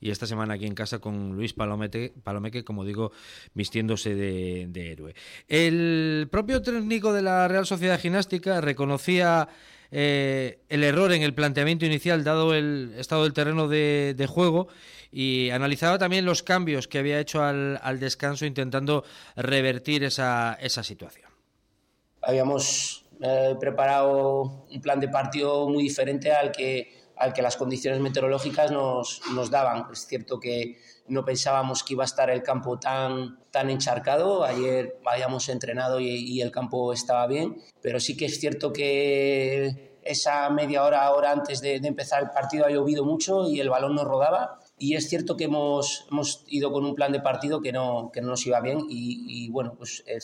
y 0.00 0.10
esta 0.10 0.26
semana 0.26 0.54
aquí 0.54 0.66
en 0.66 0.74
casa 0.74 0.98
con 0.98 1.34
Luis 1.36 1.52
Palomeque, 1.52 2.64
como 2.64 2.84
digo, 2.84 3.12
vistiéndose 3.54 4.14
de, 4.14 4.92
héroe. 4.92 5.14
El 5.48 6.28
propio 6.30 6.62
técnico 6.62 7.12
de 7.12 7.22
la 7.22 7.48
Real 7.48 7.66
Sociedad 7.66 8.00
Gimnástica 8.00 8.60
reconocía 8.60 9.48
eh, 9.90 10.60
el 10.68 10.84
error 10.84 11.12
en 11.12 11.22
el 11.22 11.34
planteamiento 11.34 11.86
inicial 11.86 12.24
dado 12.24 12.54
el 12.54 12.94
estado 12.98 13.24
del 13.24 13.32
terreno 13.32 13.68
de, 13.68 14.26
juego 14.28 14.68
y 15.12 15.50
analizaba 15.50 15.98
también 15.98 16.24
los 16.24 16.42
cambios 16.42 16.88
que 16.88 16.98
había 16.98 17.20
hecho 17.20 17.42
al, 17.42 18.00
descanso 18.00 18.44
intentando 18.44 19.04
revertir 19.36 20.04
esa, 20.04 20.58
esa 20.60 20.82
situación. 20.82 21.30
Habíamos 22.22 23.04
eh, 23.22 23.54
preparado 23.58 24.66
un 24.70 24.80
plan 24.82 25.00
de 25.00 25.08
partido 25.08 25.68
muy 25.68 25.84
diferente 25.84 26.32
al 26.32 26.52
que, 26.52 26.92
al 27.16 27.32
que 27.32 27.42
las 27.42 27.56
condiciones 27.56 28.00
meteorológicas 28.00 28.70
nos, 28.70 29.20
nos 29.34 29.50
daban. 29.50 29.86
Es 29.92 30.06
cierto 30.06 30.38
que 30.38 30.78
no 31.08 31.24
pensábamos 31.24 31.82
que 31.82 31.94
iba 31.94 32.04
a 32.04 32.06
estar 32.06 32.30
el 32.30 32.42
campo 32.42 32.78
tan, 32.78 33.38
tan 33.50 33.70
encharcado. 33.70 34.44
Ayer 34.44 34.98
habíamos 35.04 35.48
entrenado 35.48 36.00
y, 36.00 36.40
el 36.40 36.50
campo 36.50 36.92
estaba 36.92 37.26
bien, 37.26 37.56
pero 37.80 38.00
sí 38.00 38.16
que 38.16 38.26
es 38.26 38.38
cierto 38.38 38.72
que 38.72 39.96
esa 40.02 40.48
media 40.50 40.84
hora, 40.84 41.10
hora 41.12 41.32
antes 41.32 41.60
de, 41.60 41.76
empezar 41.76 42.22
el 42.22 42.30
partido 42.30 42.66
ha 42.66 42.70
llovido 42.70 43.04
mucho 43.04 43.48
y 43.48 43.60
el 43.60 43.70
balón 43.70 43.94
no 43.94 44.04
rodaba 44.04 44.60
y 44.78 44.94
es 44.94 45.08
cierto 45.08 45.36
que 45.36 45.44
hemos, 45.44 46.06
hemos 46.10 46.44
ido 46.48 46.70
con 46.70 46.84
un 46.84 46.94
plan 46.94 47.10
de 47.10 47.20
partido 47.20 47.60
que 47.60 47.72
no, 47.72 48.10
que 48.12 48.20
no 48.20 48.28
nos 48.28 48.46
iba 48.46 48.60
bien 48.60 48.86
y, 48.88 49.48
bueno, 49.50 49.74
pues 49.76 50.04
eh, 50.06 50.18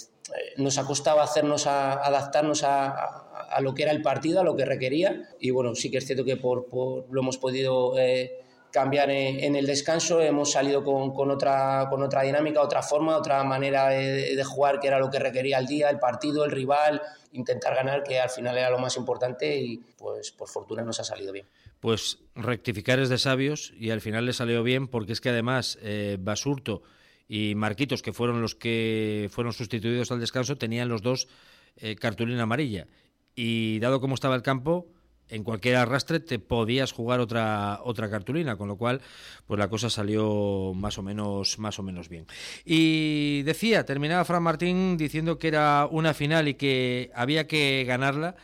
nos 0.59 0.79
ha 0.79 0.85
costado 0.85 1.21
hacernos 1.21 1.67
adaptarnos 1.67 2.63
a, 2.65 3.32
lo 3.61 3.75
que 3.75 3.83
era 3.83 3.93
el 3.93 4.03
partido, 4.03 4.41
a 4.41 4.45
lo 4.45 4.57
que 4.57 4.65
requería. 4.65 5.29
Y 5.41 5.51
bueno, 5.51 5.75
sí 5.75 5.91
que 5.91 5.99
es 5.99 6.07
cierto 6.07 6.25
que 6.25 6.37
por, 6.37 6.67
por 6.67 7.13
lo 7.13 7.21
hemos 7.21 7.39
podido 7.39 7.99
eh, 7.99 8.33
cambiar 8.71 9.11
en, 9.11 9.55
el 9.55 9.67
descanso, 9.67 10.21
hemos 10.21 10.53
salido 10.53 10.83
con, 10.83 11.31
otra, 11.31 11.87
con 11.91 12.03
otra 12.03 12.23
dinámica, 12.23 12.63
otra 12.63 12.83
forma, 12.83 13.17
otra 13.17 13.45
manera 13.45 13.89
de, 13.91 14.35
de 14.35 14.45
jugar 14.45 14.81
que 14.81 14.89
era 14.89 14.99
lo 14.99 15.11
que 15.11 15.19
requería 15.19 15.59
el 15.59 15.67
día, 15.67 15.91
el 15.91 15.99
partido, 15.99 16.45
el 16.45 16.51
rival, 16.51 17.03
intentar 17.33 17.75
ganar 17.75 18.03
que 18.03 18.19
al 18.19 18.31
final 18.31 18.57
era 18.57 18.71
lo 18.71 18.79
más 18.79 18.97
importante 18.97 19.57
y 19.57 19.79
pues 19.99 20.33
por 20.33 20.49
fortuna 20.49 20.83
nos 20.83 20.99
ha 21.01 21.05
salido 21.05 21.33
bien. 21.33 21.47
Pues 21.81 22.19
rectificar 22.35 22.99
es 22.99 23.09
de 23.09 23.19
sabios 23.19 23.75
y 23.79 23.91
al 23.91 24.01
final 24.01 24.25
le 24.25 24.33
salió 24.33 24.63
bien 24.63 24.89
porque 24.89 25.13
es 25.13 25.21
que 25.21 25.29
además 25.29 25.79
eh, 25.83 26.17
Basurto 26.19 26.83
y 27.29 27.55
Marquitos, 27.55 28.03
que 28.03 28.13
fueron 28.13 28.41
los 28.41 28.55
que 28.55 29.29
fueron 29.31 29.53
sustituidos 29.53 30.13
al 30.13 30.21
descanso, 30.21 30.57
tenían 30.57 30.89
los 30.89 31.03
dos 31.03 31.29
eh, 31.77 31.97
cartulina 31.97 32.43
amarilla. 32.43 32.87
Y 33.35 33.79
dado 33.81 34.01
cómo 34.01 34.15
estaba 34.15 34.35
el 34.35 34.43
campo, 34.43 34.87
en 35.33 35.45
cualquier 35.45 35.77
arrastre 35.77 36.21
te 36.21 36.39
podías 36.39 36.93
jugar 36.93 37.19
otra 37.19 37.81
otra 37.83 38.11
cartulina, 38.11 38.57
con 38.57 38.69
lo 38.69 38.77
cual 38.77 39.01
pues 39.47 39.59
la 39.59 39.69
cosa 39.69 39.89
salió 39.89 40.73
más 40.75 40.99
o 40.99 41.03
menos 41.03 41.59
más 41.59 41.79
o 41.79 41.83
menos 41.83 42.09
bien. 42.09 42.27
Y 42.65 43.43
decía, 43.43 43.85
terminaba 43.87 44.25
Fran 44.27 44.43
Martín 44.43 44.97
diciendo 44.99 45.39
que 45.39 45.49
era 45.49 45.89
una 45.91 46.13
final 46.13 46.49
y 46.49 46.55
que 46.55 47.11
había 47.15 47.47
que 47.47 47.85
ganarla 47.87 48.37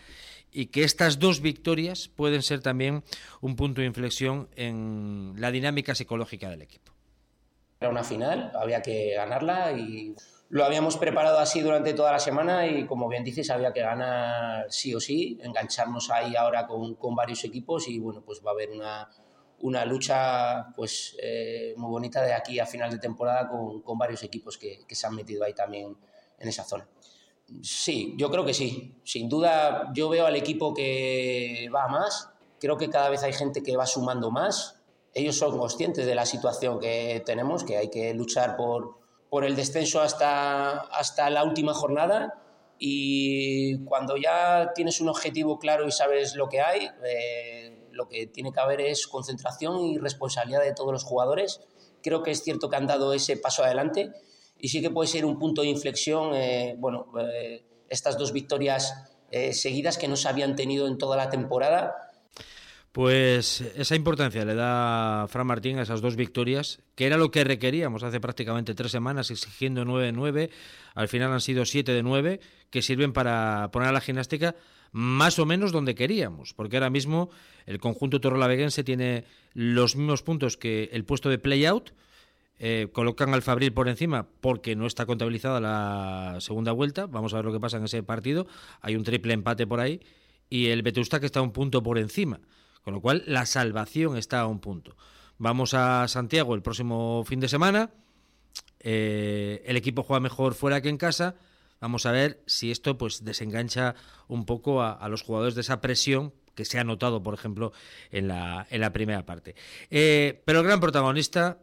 y 0.51 0.66
que 0.66 0.83
estas 0.83 1.18
dos 1.18 1.42
victorias 1.42 2.09
pueden 2.09 2.42
ser 2.42 2.61
también 2.61 3.05
un 3.42 3.55
punto 3.55 3.83
de 3.83 3.87
inflexión 3.87 4.48
en 4.57 5.35
la 5.37 5.51
dinámica 5.51 5.94
psicológica 5.94 6.48
del 6.48 6.62
equipo. 6.62 6.92
Era 7.81 7.90
una 7.90 8.03
final, 8.03 8.51
había 8.59 8.83
que 8.83 9.12
ganarla 9.14 9.72
y 9.72 10.14
lo 10.50 10.64
habíamos 10.64 10.96
preparado 10.96 11.38
así 11.38 11.61
durante 11.61 11.92
toda 11.92 12.12
la 12.12 12.18
semana 12.18 12.66
y 12.66 12.87
como 12.87 13.08
bien 13.08 13.22
dices, 13.22 13.50
había 13.50 13.72
que 13.72 13.80
ganar 13.80 14.66
sí 14.70 14.94
o 14.94 15.00
sí, 15.00 15.38
engancharnos 15.42 16.11
ahí 16.11 16.37
ahora 16.37 16.66
con, 16.66 16.94
con 16.94 17.14
varios 17.14 17.44
equipos 17.44 17.88
y 17.88 17.98
bueno, 17.98 18.22
pues 18.24 18.40
va 18.44 18.50
a 18.50 18.54
haber 18.54 18.70
una, 18.70 19.11
una 19.61 19.84
lucha 19.84 20.72
pues 20.74 21.16
eh, 21.22 21.74
muy 21.76 21.90
bonita 21.90 22.22
de 22.22 22.32
aquí 22.32 22.58
a 22.58 22.66
final 22.66 22.90
de 22.90 22.98
temporada 22.98 23.48
con, 23.48 23.82
con 23.82 23.98
varios 23.98 24.22
equipos 24.22 24.56
que, 24.56 24.87
que 24.87 24.94
se 24.94 25.06
han 25.06 25.14
metido 25.14 25.44
ahí 25.44 25.52
también 25.52 25.96
en 26.38 26.48
esa 26.48 26.64
zona. 26.64 26.88
Sí, 27.62 28.14
yo 28.16 28.30
creo 28.30 28.44
que 28.44 28.54
sí. 28.54 28.94
Sin 29.04 29.28
duda, 29.28 29.90
yo 29.94 30.08
veo 30.08 30.26
al 30.26 30.37
equipo 30.37 30.74
que 30.74 31.68
va 31.74 31.88
más. 31.88 32.28
Creo 32.61 32.76
que 32.76 32.90
cada 32.90 33.08
vez 33.08 33.22
hay 33.22 33.32
gente 33.32 33.62
que 33.62 33.76
va 33.76 33.87
sumando 33.87 34.30
más. 34.30 34.82
Ellos 35.14 35.37
son 35.37 35.58
conscientes 35.58 36.04
de 36.04 36.14
la 36.14 36.26
situación 36.26 36.78
que 36.78 37.22
tenemos, 37.24 37.64
que 37.64 37.78
hay 37.78 37.88
que 37.88 38.12
luchar 38.12 38.56
por, 38.56 38.97
por 39.31 39.45
el 39.45 39.57
descenso 39.57 40.01
hasta, 40.01 40.81
hasta 40.81 41.31
la 41.31 41.45
última 41.45 41.75
jornada. 41.75 42.43
Y 42.79 43.85
cuando 43.85 44.17
ya 44.17 44.73
tienes 44.75 45.01
un 45.01 45.09
objetivo 45.09 45.59
claro 45.59 45.87
y 45.87 45.93
sabes 45.93 46.35
lo 46.37 46.49
que 46.49 46.61
hay, 46.61 46.88
eh, 47.05 47.88
lo 47.91 48.09
que 48.09 48.27
tiene 48.27 48.53
que 48.53 48.61
haber 48.61 48.81
es 48.81 49.07
concentración 49.07 49.81
y 49.81 49.99
responsabilidad 49.99 50.62
de 50.62 50.75
todos 50.75 50.93
los 50.93 51.05
jugadores. 51.05 51.61
Creo 52.03 52.23
que 52.23 52.31
es 52.31 52.43
cierto 52.43 52.71
que 52.71 52.77
han 52.77 52.87
dado 52.87 53.12
ese 53.12 53.37
paso 53.37 53.64
adelante 53.64 54.12
y 54.59 54.69
sí 54.69 54.81
que 54.81 54.91
puede 54.91 55.09
ser 55.09 55.25
un 55.25 55.38
punto 55.38 55.62
de 55.62 55.69
inflexión, 55.69 56.35
eh, 56.35 56.77
bueno, 56.79 57.07
eh, 57.20 57.64
estas 57.89 58.16
dos 58.18 58.33
victorias 58.33 58.95
seguidas 59.53 59.99
que 59.99 60.09
no 60.09 60.16
se 60.16 60.26
habían 60.26 60.57
tenido 60.57 60.87
en 60.87 60.97
toda 60.97 61.14
la 61.14 61.29
temporada 61.29 62.07
pues 62.99 63.61
esa 63.76 63.94
importancia 63.94 64.44
le 64.44 64.57
da 64.57 65.28
Fran 65.28 65.46
Martín 65.46 65.78
a 65.78 65.82
esas 65.82 66.01
dos 66.01 66.16
victorias, 66.16 66.80
que 66.96 67.07
era 67.07 67.16
lo 67.16 67.30
que 67.30 67.44
requeríamos 67.44 68.03
hace 68.03 68.18
prácticamente 68.18 68.74
tres 68.74 68.90
semanas, 68.90 69.30
exigiendo 69.30 69.84
9-9. 69.84 70.51
Al 70.96 71.07
final 71.07 71.30
han 71.30 71.40
sido 71.40 71.64
7 71.64 71.92
de 71.92 72.03
9, 72.03 72.40
que 72.70 72.82
sirven 72.82 73.12
para 73.12 73.70
poner 73.70 73.90
a 73.90 73.92
la 73.92 74.01
gimnástica 74.01 74.57
más 74.90 75.38
o 75.38 75.46
menos 75.46 75.70
donde 75.70 75.94
queríamos, 75.94 76.55
porque 76.55 76.76
ahora 76.76 76.90
mismo 76.90 77.30
el 77.66 77.78
conjunto 77.78 78.20
torrelaveguense 78.20 78.82
tiene 78.82 79.22
los 79.55 79.94
mismos 79.94 80.24
puntos 80.24 80.57
que 80.57 80.90
el 80.92 81.05
puesto 81.05 81.28
de 81.28 81.38
play-out. 81.38 81.92
Eh, 82.59 82.88
colocan 82.92 83.32
al 83.32 83.42
Fabril 83.42 83.72
por 83.72 83.88
encima 83.88 84.26
porque 84.40 84.74
no 84.74 84.88
está 84.88 85.07
contabilizada 85.07 85.61
la 85.61 86.40
segunda 86.40 86.72
vuelta. 86.72 87.07
Vamos 87.07 87.32
a 87.32 87.36
ver 87.36 87.44
lo 87.44 87.53
que 87.53 87.61
pasa 87.61 87.76
en 87.76 87.84
ese 87.84 88.03
partido. 88.03 88.49
Hay 88.80 88.96
un 88.96 89.05
triple 89.05 89.34
empate 89.34 89.68
por 89.68 89.78
ahí. 89.78 90.01
Y 90.51 90.70
el 90.70 90.82
Vetusta 90.82 91.20
que 91.20 91.26
está 91.26 91.40
un 91.40 91.53
punto 91.53 91.80
por 91.80 91.96
encima. 91.96 92.40
Con 92.83 92.95
lo 92.95 93.01
cual, 93.01 93.22
la 93.26 93.47
salvación 93.47 94.16
está 94.16 94.41
a 94.41 94.47
un 94.47 94.61
punto. 94.61 94.97
Vamos 95.39 95.72
a 95.74 96.09
Santiago 96.09 96.55
el 96.55 96.62
próximo 96.62 97.24
fin 97.24 97.39
de 97.39 97.49
semana. 97.49 97.91
Eh, 98.81 99.62
el 99.66 99.76
equipo 99.76 100.03
juega 100.03 100.20
mejor 100.20 100.55
fuera 100.55 100.81
que 100.81 100.89
en 100.89 100.97
casa. 100.97 101.37
Vamos 101.81 102.07
a 102.07 102.12
ver 102.12 102.43
si 102.47 102.70
esto 102.70 102.99
pues 102.99 103.24
desengancha 103.24 103.95
un 104.26 104.47
poco 104.47 104.83
a, 104.83 105.09
los 105.09 105.22
jugadores 105.22 105.55
de 105.55 105.61
esa 105.61 105.81
presión 105.81 106.35
que 106.57 106.64
se 106.64 106.81
ha 106.81 106.85
notado, 106.85 107.22
por 107.22 107.35
ejemplo, 107.35 107.72
en 108.11 108.26
la, 108.26 108.66
en 108.70 108.81
la 108.81 108.93
primera 108.93 109.24
parte. 109.24 109.55
Eh, 109.91 110.43
pero 110.45 110.61
el 110.61 110.66
gran 110.66 110.81
protagonista 110.81 111.59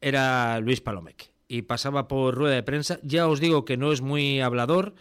era 0.00 0.58
Luis 0.60 0.80
Palomec 0.80 1.30
y 1.46 1.62
pasaba 1.62 2.08
por 2.08 2.34
rueda 2.34 2.54
de 2.54 2.62
prensa. 2.62 3.00
Ya 3.02 3.28
os 3.28 3.38
digo 3.38 3.66
que 3.66 3.76
no 3.76 3.92
es 3.92 4.00
muy 4.00 4.40
hablador 4.40 4.94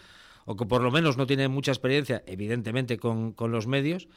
o 0.44 0.58
que 0.58 0.66
por 0.66 0.82
lo 0.82 0.92
menos 0.92 1.16
no 1.16 1.26
tiene 1.26 1.48
mucha 1.48 1.72
experiencia, 1.72 2.22
evidentemente, 2.26 2.98
con, 2.98 3.32
con 3.32 3.52
los 3.52 3.66
medios 3.66 4.10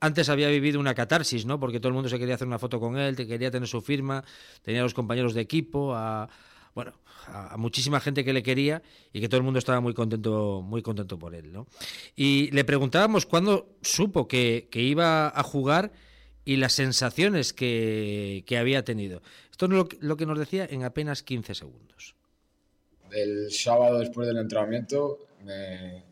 antes 0.00 0.28
había 0.28 0.48
vivido 0.48 0.78
una 0.80 0.94
catarsis, 0.94 1.46
¿no? 1.46 1.58
Porque 1.58 1.80
todo 1.80 1.88
el 1.88 1.94
mundo 1.94 2.08
se 2.08 2.18
quería 2.18 2.34
hacer 2.34 2.46
una 2.46 2.58
foto 2.58 2.80
con 2.80 2.98
él, 2.98 3.16
quería 3.16 3.50
tener 3.50 3.68
su 3.68 3.80
firma, 3.80 4.24
tenía 4.62 4.80
a 4.80 4.84
los 4.84 4.94
compañeros 4.94 5.34
de 5.34 5.40
equipo, 5.40 5.94
a 5.94 6.28
bueno, 6.74 6.92
a, 7.26 7.56
muchísima 7.56 7.98
gente 7.98 8.24
que 8.24 8.32
le 8.32 8.42
quería 8.42 8.82
y 9.12 9.20
que 9.20 9.28
todo 9.28 9.38
el 9.38 9.42
mundo 9.42 9.58
estaba 9.58 9.80
muy 9.80 9.94
contento, 9.94 10.62
muy 10.62 10.80
contento 10.80 11.18
por 11.18 11.34
él, 11.34 11.52
¿no? 11.52 11.66
Y 12.14 12.50
le 12.52 12.64
preguntábamos 12.64 13.26
cuándo 13.26 13.76
supo 13.82 14.28
que, 14.28 14.68
iba 14.72 15.28
a 15.28 15.42
jugar 15.42 15.92
y 16.44 16.56
las 16.56 16.74
sensaciones 16.74 17.52
que, 17.52 18.44
había 18.58 18.84
tenido. 18.84 19.22
Esto 19.50 19.66
es 19.66 19.72
lo, 19.72 19.88
lo 20.00 20.16
que 20.16 20.26
nos 20.26 20.38
decía 20.38 20.66
en 20.70 20.84
apenas 20.84 21.24
15 21.24 21.54
segundos. 21.56 22.14
El 23.10 23.50
sábado 23.50 23.98
después 23.98 24.28
del 24.28 24.38
entrenamiento 24.38 25.27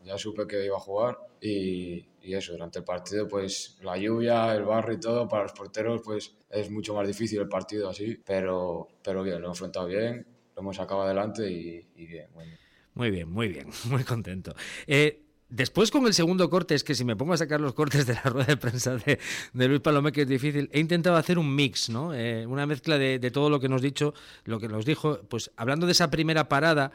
ya 0.03 0.17
supe 0.17 0.47
que 0.47 0.65
iba 0.65 0.77
a 0.77 0.79
jugar 0.79 1.17
y, 1.41 2.05
y 2.27 2.33
eso, 2.33 2.51
durante 2.51 2.79
el 2.79 2.85
partido, 2.85 3.25
pues 3.25 3.77
la 3.81 3.97
lluvia, 3.97 4.53
el 4.53 4.63
barro 4.63 4.91
y 4.91 4.99
todo, 4.99 5.29
para 5.29 5.43
los 5.43 5.53
porteros, 5.53 6.01
pues 6.03 6.35
es 6.49 6.69
mucho 6.69 6.93
más 6.93 7.07
difícil 7.07 7.39
el 7.39 7.47
partido 7.47 7.89
así, 7.89 8.21
pero, 8.25 8.89
pero 9.01 9.23
bien, 9.23 9.39
lo 9.39 9.45
hemos 9.45 9.57
enfrentado 9.57 9.87
bien, 9.87 10.27
lo 10.53 10.61
hemos 10.61 10.75
sacado 10.75 11.03
adelante 11.03 11.49
y, 11.49 11.87
bien, 11.95 12.27
muy 12.33 12.45
bien. 12.45 12.59
Muy 12.93 13.11
bien, 13.11 13.31
muy 13.31 13.47
bien, 13.47 13.67
muy 13.85 14.03
contento. 14.03 14.53
Eh, 14.87 15.23
después 15.47 15.89
con 15.89 16.05
el 16.05 16.13
segundo 16.13 16.49
corte, 16.49 16.75
es 16.75 16.83
que 16.83 16.95
si 16.95 17.05
me 17.05 17.15
pongo 17.15 17.31
a 17.31 17.37
sacar 17.37 17.61
los 17.61 17.73
cortes 17.73 18.05
de 18.05 18.15
la 18.15 18.21
rueda 18.25 18.47
de 18.47 18.57
prensa 18.57 18.97
de, 18.97 19.19
Luis 19.53 19.79
Palomé, 19.79 20.11
que 20.11 20.23
es 20.23 20.27
difícil, 20.27 20.69
he 20.73 20.81
intentado 20.81 21.15
hacer 21.15 21.39
un 21.39 21.55
mix, 21.55 21.89
¿no? 21.89 22.13
Eh, 22.13 22.45
una 22.45 22.65
mezcla 22.65 22.97
de, 22.97 23.19
de, 23.19 23.31
todo 23.31 23.49
lo 23.49 23.61
que 23.61 23.69
nos 23.69 23.81
dicho, 23.81 24.13
lo 24.43 24.59
que 24.59 24.67
nos 24.67 24.83
dijo, 24.83 25.21
pues 25.29 25.49
hablando 25.55 25.85
de 25.85 25.93
esa 25.93 26.11
primera 26.11 26.49
parada, 26.49 26.91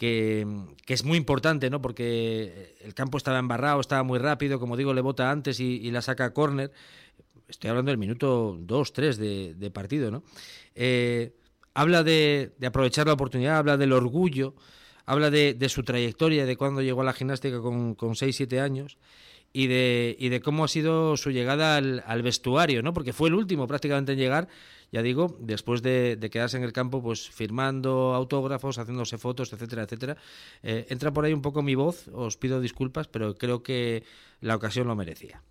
que, 0.00 0.46
es 0.86 1.04
muy 1.04 1.18
importante, 1.18 1.68
¿no? 1.68 1.82
Porque 1.82 2.74
el 2.80 2.94
campo 2.94 3.18
estaba 3.18 3.38
embarrado, 3.38 3.82
estaba 3.82 4.02
muy 4.02 4.18
rápido, 4.18 4.58
como 4.58 4.78
digo, 4.78 4.94
le 4.94 5.02
bota 5.02 5.30
antes 5.30 5.60
y, 5.60 5.90
la 5.90 6.00
saca 6.00 6.24
a 6.24 6.32
córner. 6.32 6.72
Estoy 7.46 7.68
hablando 7.68 7.90
del 7.90 7.98
minuto 7.98 8.56
2, 8.58 8.92
3 8.94 9.18
de, 9.18 9.70
partido, 9.70 10.10
¿no? 10.10 10.22
Eh, 10.74 11.34
habla 11.74 12.02
de, 12.02 12.52
aprovechar 12.66 13.08
la 13.08 13.12
oportunidad, 13.12 13.58
habla 13.58 13.76
del 13.76 13.92
orgullo, 13.92 14.54
habla 15.04 15.30
de, 15.30 15.68
su 15.68 15.82
trayectoria, 15.82 16.46
de 16.46 16.56
cuando 16.56 16.80
llegó 16.80 17.02
a 17.02 17.04
la 17.04 17.12
gimnástica 17.12 17.60
con, 17.60 17.94
con 17.94 18.16
6, 18.16 18.34
7 18.34 18.58
años 18.58 18.96
y 19.52 19.66
de, 19.66 20.16
y 20.18 20.30
de 20.30 20.40
cómo 20.40 20.64
ha 20.64 20.68
sido 20.68 21.18
su 21.18 21.30
llegada 21.30 21.76
al, 21.76 22.02
al 22.06 22.22
vestuario, 22.22 22.82
¿no? 22.82 22.94
Porque 22.94 23.12
fue 23.12 23.28
el 23.28 23.34
último 23.34 23.66
prácticamente 23.66 24.12
en 24.12 24.18
llegar 24.18 24.48
ya 24.92 25.02
digo, 25.02 25.36
después 25.40 25.82
de, 25.82 26.18
quedarse 26.30 26.56
en 26.56 26.64
el 26.64 26.72
campo, 26.72 27.02
pues 27.02 27.30
firmando 27.30 28.14
autógrafos, 28.14 28.78
haciéndose 28.78 29.18
fotos, 29.18 29.52
etcétera, 29.52 29.84
etcétera. 29.84 30.16
Eh, 30.62 30.86
entra 30.88 31.12
por 31.12 31.24
ahí 31.24 31.32
un 31.32 31.42
poco 31.42 31.62
mi 31.62 31.74
voz, 31.74 32.08
os 32.08 32.36
pido 32.36 32.60
disculpas, 32.60 33.08
pero 33.08 33.34
creo 33.34 33.62
que 33.62 34.04
la 34.40 34.56
ocasión 34.56 34.88
lo 34.88 34.96
merecía. 34.96 35.42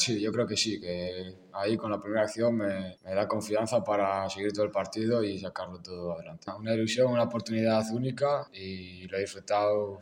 Sí, 0.00 0.18
yo 0.18 0.32
creo 0.32 0.46
que 0.46 0.56
sí, 0.56 0.80
que 0.80 1.34
ahí 1.52 1.76
con 1.76 1.90
la 1.90 2.00
primera 2.00 2.22
acción 2.22 2.56
me, 2.56 2.96
da 3.04 3.28
confianza 3.28 3.84
para 3.84 4.30
seguir 4.30 4.50
todo 4.50 4.64
el 4.64 4.70
partido 4.70 5.22
y 5.22 5.38
sacarlo 5.38 5.78
todo 5.82 6.14
adelante. 6.14 6.50
Una 6.58 6.72
ilusión, 6.72 7.12
una 7.12 7.24
oportunidad 7.24 7.84
única 7.92 8.48
y 8.50 9.06
lo 9.08 9.18
he 9.18 9.20
disfrutado 9.20 9.98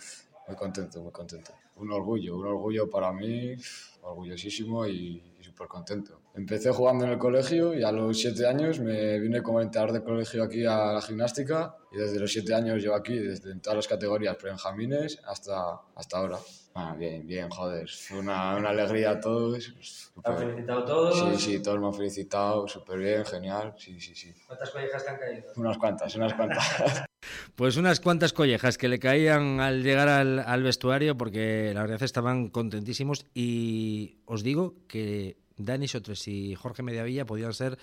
muy 0.47 0.57
contento, 0.57 1.03
muy 1.03 1.11
contento. 1.11 1.53
Un 1.79 1.93
orgullo, 1.93 2.37
un 2.37 2.47
orgullo 2.47 2.91
para 2.91 3.13
mí, 3.13 3.55
orgullosísimo 4.03 4.87
y, 4.87 5.23
súper 5.41 5.69
contento. 5.69 6.21
Empecé 6.35 6.71
jugando 6.73 7.05
en 7.05 7.13
el 7.13 7.19
colegio 7.19 7.75
y 7.75 7.83
a 7.83 7.91
los 7.91 8.19
siete 8.19 8.47
años 8.47 8.81
me 8.81 9.19
vine 9.19 9.43
como 9.43 9.61
entrenador 9.61 9.95
de 9.95 10.03
colegio 10.03 10.45
aquí 10.45 10.65
a 10.65 10.93
la 10.93 11.01
gimnástica 11.01 11.77
y 11.91 11.97
desde 11.97 12.19
los 12.21 12.31
siete 12.31 12.55
años 12.55 12.83
llevo 12.83 12.95
aquí, 12.95 13.19
desde 13.19 13.55
todas 13.61 13.77
las 13.77 13.89
categorías 13.89 14.37
benjamines 14.43 15.21
hasta, 15.25 15.81
hasta 15.95 16.19
ahora. 16.19 16.39
Ah, 16.75 16.95
bien, 16.97 17.27
bien, 17.27 17.51
joder. 17.51 17.89
Fue 17.89 18.19
una, 18.19 18.57
una 18.57 18.71
alegría 18.71 19.11
a 19.11 19.21
todos. 19.21 19.75
¿Te 20.23 20.31
han 20.31 20.39
felicitado 20.39 20.85
todos? 20.85 21.19
Sí, 21.19 21.53
sí, 21.53 21.63
todos 21.63 21.81
me 21.81 21.87
han 21.87 21.95
felicitado, 21.95 22.69
súper 22.69 22.99
bien, 22.99 23.25
genial. 23.25 23.75
Sí, 23.77 24.01
sí, 24.01 24.15
sí. 24.15 24.33
¿Cuántas 24.47 24.71
collejas 24.71 25.05
te 25.05 25.11
han 25.11 25.19
caído? 25.19 25.53
Unas 25.57 25.77
cuantas, 25.77 26.15
unas 26.15 26.35
cuantas. 26.35 27.05
Pues 27.57 27.77
unas 27.77 27.99
cuantas 27.99 28.33
collejas 28.33 28.79
que 28.79 28.87
le 28.87 29.01
caían 29.01 29.59
al 29.59 29.83
llegar 29.83 30.09
al, 30.09 30.39
al 30.39 30.63
vestuario 30.63 31.17
porque 31.17 31.68
la 31.75 31.83
verdad 31.83 32.03
estaban 32.03 32.49
contentísimos 32.49 33.27
y 33.35 34.19
os 34.27 34.43
digo 34.43 34.75
que 34.89 35.37
Dani 35.59 35.89
Sotres 35.89 36.27
y 36.29 36.55
Jorge 36.55 36.83
Mediavilla 36.83 37.27
podían 37.27 37.53
ser 37.53 37.79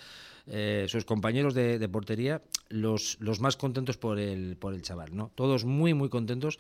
eh, 0.48 0.86
sus 0.88 1.06
compañeros 1.06 1.54
de, 1.54 1.90
portería 1.90 2.42
los, 2.70 3.18
los, 3.20 3.40
más 3.40 3.58
contentos 3.58 3.98
por 3.98 4.20
el, 4.20 4.58
por 4.58 4.74
el 4.74 4.82
chaval, 4.82 5.16
¿no? 5.16 5.32
Todos 5.36 5.66
muy, 5.66 5.94
muy 5.94 6.10
contentos, 6.10 6.58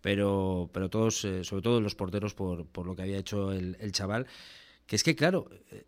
pero, 0.00 0.68
pero 0.72 0.90
todos, 0.90 1.24
eh, 1.24 1.44
sobre 1.44 1.62
todo 1.62 1.80
los 1.80 1.94
porteros, 1.94 2.34
por, 2.34 2.66
por, 2.66 2.86
lo 2.86 2.94
que 2.94 3.02
había 3.02 3.18
hecho 3.18 3.52
el, 3.52 3.92
chaval. 3.92 4.26
Que 4.86 4.96
es 4.96 5.04
que, 5.04 5.14
claro, 5.14 5.48
eh, 5.70 5.84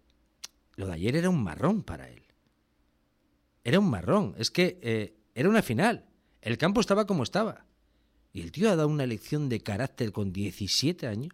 lo 0.76 0.86
de 0.86 0.94
ayer 0.94 1.16
era 1.16 1.28
un 1.28 1.42
marrón 1.42 1.82
para 1.82 2.08
él. 2.08 2.22
Era 3.64 3.78
un 3.78 3.90
marrón. 3.90 4.34
Es 4.38 4.50
que 4.50 5.14
era 5.34 5.48
una 5.48 5.62
final. 5.62 6.06
El 6.40 6.56
campo 6.56 6.80
estaba 6.80 7.06
como 7.06 7.22
estaba. 7.22 7.66
Y 8.32 8.42
el 8.42 8.52
tío 8.52 8.70
ha 8.70 8.76
dado 8.76 8.88
una 8.88 9.06
lección 9.06 9.48
de 9.48 9.60
carácter 9.60 10.12
con 10.12 10.32
17 10.32 11.06
años 11.06 11.32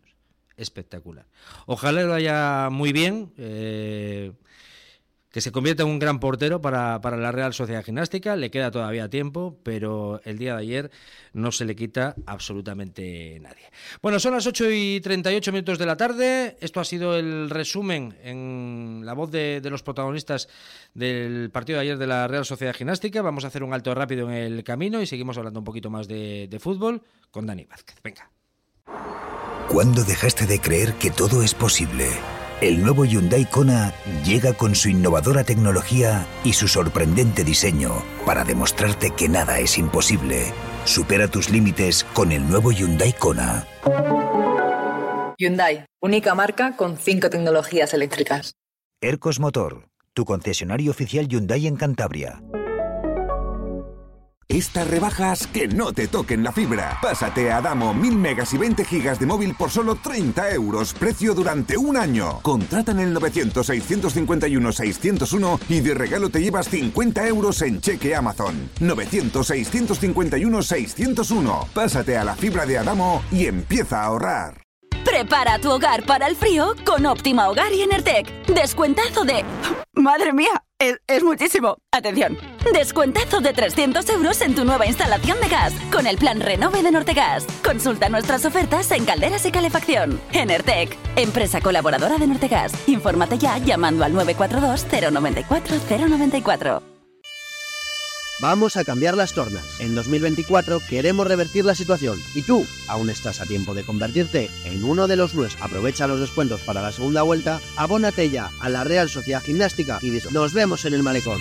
espectacular. 0.57 1.27
Ojalá 1.67 2.03
lo 2.03 2.15
haya 2.15 2.69
muy 2.71 2.93
bien 2.93 3.33
que 5.37 5.43
se 5.43 5.53
convierte 5.53 5.83
en 5.83 5.91
un 5.91 5.99
gran 5.99 6.19
portero 6.19 6.63
para, 6.63 6.99
la 6.99 7.31
Real 7.31 7.53
Sociedad 7.53 7.85
Gimnástica. 7.85 8.37
Le 8.37 8.51
queda 8.51 8.71
todavía 8.71 9.11
tiempo, 9.11 9.61
pero 9.63 10.19
el 10.25 10.39
día 10.39 10.55
de 10.55 10.63
ayer 10.63 10.91
no 11.35 11.53
se 11.53 11.67
le 11.67 11.77
quita 11.77 12.15
absolutamente 12.25 13.39
nadie. 13.43 13.71
Bueno, 14.01 14.19
son 14.19 14.33
las 14.33 14.47
8 14.47 14.71
y 14.71 15.01
38 15.03 15.53
minutos 15.53 15.79
de 15.79 15.85
la 15.85 15.99
tarde. 15.99 16.57
Esto 16.63 16.81
ha 16.81 16.87
sido 16.87 17.19
el 17.19 17.51
resumen 17.51 18.17
en 18.25 19.03
la 19.05 19.13
voz 19.13 19.31
de, 19.31 19.61
los 19.65 19.83
protagonistas 19.83 20.49
del 20.95 21.51
partido 21.51 21.81
de 21.81 21.83
ayer 21.83 21.99
de 21.99 22.07
la 22.07 22.27
Real 22.29 22.47
Sociedad 22.47 22.75
Gimnástica. 22.75 23.21
Vamos 23.21 23.45
a 23.45 23.49
hacer 23.49 23.63
un 23.63 23.75
alto 23.75 23.95
rápido 23.95 24.31
en 24.31 24.37
el 24.37 24.65
camino 24.65 25.03
y 25.03 25.07
seguimos 25.07 25.37
hablando 25.37 25.61
un 25.61 25.67
poquito 25.67 25.91
más 25.91 26.09
de, 26.09 26.49
de 26.49 26.59
fútbol 26.59 27.03
con 27.31 27.45
Dani 27.45 27.67
Vázquez. 27.67 27.97
Venga. 28.03 28.31
¿Cuándo 29.69 30.03
dejaste 30.03 30.47
de 30.47 30.59
creer 30.61 30.95
que 30.95 31.11
todo 31.11 31.43
es 31.43 31.53
posible? 31.53 32.09
El 32.63 32.83
nuevo 32.83 33.05
Hyundai 33.05 33.45
Kona 33.45 33.93
llega 34.25 34.55
con 34.55 34.75
su 34.75 34.89
innovadora 34.89 35.45
tecnología 35.45 36.27
y 36.43 36.55
su 36.55 36.69
sorprendente 36.69 37.45
diseño 37.45 38.03
para 38.25 38.45
demostrarte 38.45 39.11
que 39.11 39.29
nada 39.29 39.59
es 39.59 39.77
imposible. 39.77 40.55
Supera 40.87 41.29
tus 41.29 41.51
límites 41.51 42.05
con 42.15 42.33
el 42.33 42.49
nuevo 42.49 42.73
Hyundai 42.73 43.13
Kona. 43.13 43.67
Hyundai, 45.37 45.85
única 46.01 46.35
marca 46.35 46.77
con 46.77 46.97
cinco 46.97 47.29
tecnologías 47.29 47.93
eléctricas. 47.93 48.55
Ercos 49.03 49.39
Motor, 49.39 49.89
tu 50.15 50.25
concesionario 50.25 50.91
oficial 50.91 51.29
Hyundai 51.29 51.67
en 51.67 51.77
Cantabria. 51.77 52.41
Estas 54.49 54.89
rebajas 54.89 55.49
que 55.49 55.67
no 55.67 55.93
te 55.93 56.07
toquen 56.07 56.45
la 56.45 56.53
fibra. 56.53 56.99
Pásate 57.03 57.51
a 57.51 57.57
Adamo 57.57 57.93
1000 57.93 58.17
megas 58.17 58.55
y 58.55 58.59
20 58.59 58.85
gigas 58.85 59.19
de 59.19 59.27
móvil 59.27 59.57
por 59.57 59.71
solo 59.71 59.97
30 59.97 60.53
euros, 60.53 60.95
precio 60.95 61.35
durante 61.35 61.77
un 61.77 61.97
año. 61.97 62.39
Contrata 62.43 62.93
en 62.93 63.01
el 63.01 63.13
900-651-601 63.17 65.59
y 65.69 65.81
de 65.81 65.95
regalo 65.95 66.31
te 66.31 66.41
llevas 66.41 66.69
50 66.69 67.27
euros 67.27 67.61
en 67.63 67.81
cheque 67.81 68.15
Amazon. 68.15 68.71
900-651-601. 68.81 71.67
Pásate 71.75 72.17
a 72.17 72.23
la 72.23 72.37
fibra 72.37 72.67
de 72.67 72.79
Adamo 72.79 73.25
y 73.33 73.47
empieza 73.47 74.03
a 74.03 74.05
ahorrar. 74.07 74.66
Prepara 75.17 75.59
tu 75.59 75.71
hogar 75.71 76.05
para 76.05 76.27
el 76.27 76.37
frío 76.37 76.75
con 76.85 77.07
Óptima 77.07 77.49
Hogar 77.49 77.73
y 77.73 77.81
Enertec. 77.81 78.31
Descuentazo 78.49 79.25
de... 79.25 79.47
¡Madre 79.95 80.35
mía! 80.35 80.63
Es, 80.79 80.99
es, 81.07 81.25
muchísimo. 81.25 81.79
Atención. 81.91 82.37
Descuentazo 82.71 83.41
de 83.41 83.55
300 83.55 84.07
euros 84.11 84.43
en 84.43 84.55
tu 84.55 84.67
nueva 84.67 84.85
instalación 84.85 85.41
de 85.41 85.49
gas 85.49 85.73
con 85.91 86.07
el 86.07 86.19
plan 86.19 86.43
Renove 86.43 86.83
de 86.83 86.91
Nortegas. 86.91 87.47
Consulta 87.65 88.11
nuestras 88.11 88.45
ofertas 88.45 88.91
en 88.91 89.07
calderas 89.07 89.47
y 89.47 89.53
calefacción. 89.53 90.21
Enertec, 90.35 90.95
empresa 91.17 91.63
colaboradora 91.63 92.19
de 92.19 92.27
Nortegas. 92.27 92.75
Infórmate 92.87 93.39
ya 93.39 93.57
llamando 93.57 94.05
al 94.05 94.13
942 94.13 95.13
094 95.13 96.09
094. 96.09 96.96
Vamos 98.39 98.77
a 98.77 98.85
cambiar 98.85 99.17
las 99.17 99.33
tornas. 99.33 99.65
En 99.81 99.95
2024 99.95 100.81
queremos 100.81 101.27
revertir 101.27 101.65
la 101.65 101.75
situación 101.75 102.21
y 102.35 102.43
tú 102.43 102.67
aún 102.87 103.09
estás 103.09 103.41
a 103.41 103.47
tiempo 103.47 103.73
de 103.73 103.83
convertirte 103.83 104.51
en 104.65 104.85
uno 104.85 105.07
de 105.07 105.17
los 105.17 105.35
nuestros. 105.35 105.63
Aprovecha 105.63 106.07
los 106.07 106.21
descuentos 106.21 106.61
para 106.61 106.83
la 106.83 106.93
segunda 106.93 107.23
vuelta, 107.23 107.61
abónate 107.77 108.29
ya 108.29 108.51
a 108.61 108.69
la 108.69 108.85
Real 108.85 109.09
Sociedad 109.09 109.43
Gimnástica 109.43 109.99
y 110.03 110.11
nos 110.33 110.53
vemos 110.53 110.85
en 110.85 110.93
el 110.93 111.03
malecón. 111.03 111.41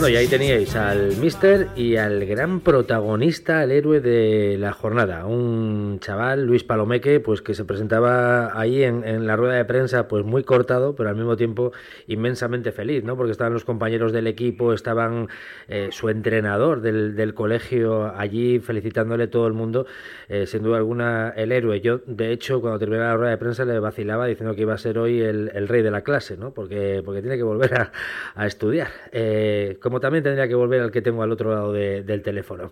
Bueno, 0.00 0.14
y 0.14 0.16
ahí 0.16 0.28
teníais 0.28 0.74
al 0.76 1.14
Mister 1.18 1.68
y 1.76 1.96
al 1.96 2.24
gran 2.24 2.60
protagonista, 2.60 3.62
el 3.62 3.70
héroe 3.70 4.00
de 4.00 4.56
la 4.56 4.72
jornada, 4.72 5.26
un 5.26 5.98
chaval, 6.00 6.46
Luis 6.46 6.64
Palomeque, 6.64 7.20
pues 7.20 7.42
que 7.42 7.52
se 7.52 7.66
presentaba 7.66 8.58
ahí 8.58 8.82
en, 8.82 9.26
la 9.26 9.36
rueda 9.36 9.56
de 9.56 9.66
prensa, 9.66 10.08
pues 10.08 10.24
muy 10.24 10.42
cortado, 10.42 10.94
pero 10.94 11.10
al 11.10 11.16
mismo 11.16 11.36
tiempo 11.36 11.72
inmensamente 12.06 12.72
feliz, 12.72 13.04
¿no? 13.04 13.14
Porque 13.14 13.32
estaban 13.32 13.52
los 13.52 13.66
compañeros 13.66 14.10
del 14.10 14.26
equipo, 14.26 14.72
estaban 14.72 15.28
eh, 15.68 15.90
su 15.92 16.08
entrenador 16.08 16.80
del, 16.80 17.34
colegio 17.34 18.10
allí 18.16 18.58
felicitándole 18.58 19.26
todo 19.26 19.46
el 19.46 19.52
mundo, 19.52 19.84
eh, 20.30 20.46
sin 20.46 20.62
duda 20.62 20.78
alguna 20.78 21.34
el 21.36 21.52
héroe. 21.52 21.82
Yo, 21.82 22.00
de 22.06 22.32
hecho, 22.32 22.62
cuando 22.62 22.78
terminaba 22.78 23.10
la 23.10 23.16
rueda 23.18 23.30
de 23.32 23.36
prensa 23.36 23.66
le 23.66 23.78
vacilaba 23.78 24.24
diciendo 24.24 24.54
que 24.54 24.62
iba 24.62 24.72
a 24.72 24.78
ser 24.78 24.96
hoy 24.96 25.20
el, 25.20 25.68
rey 25.68 25.82
de 25.82 25.90
la 25.90 26.00
clase, 26.00 26.38
¿no? 26.38 26.54
Porque, 26.54 27.02
porque 27.04 27.20
tiene 27.20 27.36
que 27.36 27.42
volver 27.42 27.90
a, 28.34 28.46
estudiar. 28.46 28.88
Eh, 29.12 29.76
como 29.90 29.98
también 29.98 30.22
tendría 30.22 30.46
que 30.46 30.54
volver 30.54 30.82
al 30.82 30.92
que 30.92 31.02
tengo 31.02 31.24
al 31.24 31.32
otro 31.32 31.50
lado 31.50 31.72
del 31.72 32.22
teléfono. 32.22 32.70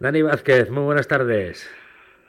Dani 0.00 0.22
Vázquez, 0.22 0.70
muy 0.70 0.84
buenas 0.84 1.06
tardes. 1.06 1.70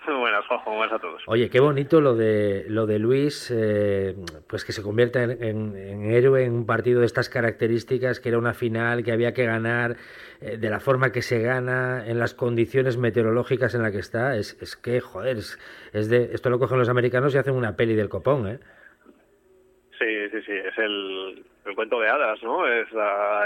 Muy 0.06 0.18
buenas, 0.20 0.46
Juanjo, 0.48 0.76
buenas 0.76 0.92
a 0.92 1.00
todos. 1.00 1.24
Oye, 1.28 1.50
qué 1.50 1.62
bonito 1.62 2.02
lo 2.02 2.14
de 2.14 2.66
lo 2.68 2.86
de 2.86 3.00
Luis, 3.00 3.50
eh, 3.56 4.18
pues 4.48 4.66
que 4.66 4.74
se 4.74 4.84
convierta 4.84 5.24
en, 5.24 6.12
héroe 6.12 6.44
en 6.44 6.56
un 6.56 6.66
partido 6.66 7.00
de 7.00 7.06
estas 7.06 7.30
características, 7.30 8.20
que 8.20 8.28
era 8.28 8.38
una 8.38 8.54
final 8.54 9.06
que 9.06 9.14
había 9.14 9.34
que 9.34 9.46
ganar 9.46 9.96
eh, 10.42 10.58
de 10.58 10.70
la 10.70 10.82
forma 10.82 11.14
que 11.14 11.22
se 11.22 11.40
gana, 11.40 12.06
en 12.06 12.20
las 12.20 12.34
condiciones 12.34 12.98
meteorológicas 12.98 13.76
en 13.76 13.84
las 13.84 13.94
que 13.94 14.00
está. 14.00 14.36
Es, 14.36 14.58
es 14.62 14.76
que, 14.76 15.00
joder, 15.00 15.38
es, 15.38 15.58
es 15.94 16.10
de, 16.10 16.32
esto 16.34 16.50
lo 16.50 16.60
cogen 16.60 16.80
los 16.80 16.90
americanos 16.90 17.34
y 17.34 17.38
hacen 17.38 17.56
una 17.56 17.78
peli 17.78 17.96
del 17.96 18.10
copón, 18.10 18.46
¿eh? 18.50 18.60
Sí, 20.00 20.30
sí, 20.30 20.42
sí, 20.44 20.52
es 20.52 20.78
el, 20.78 21.44
cuento 21.76 22.00
de 22.00 22.10
hadas, 22.10 22.42
¿no? 22.44 22.68
Es 22.68 22.88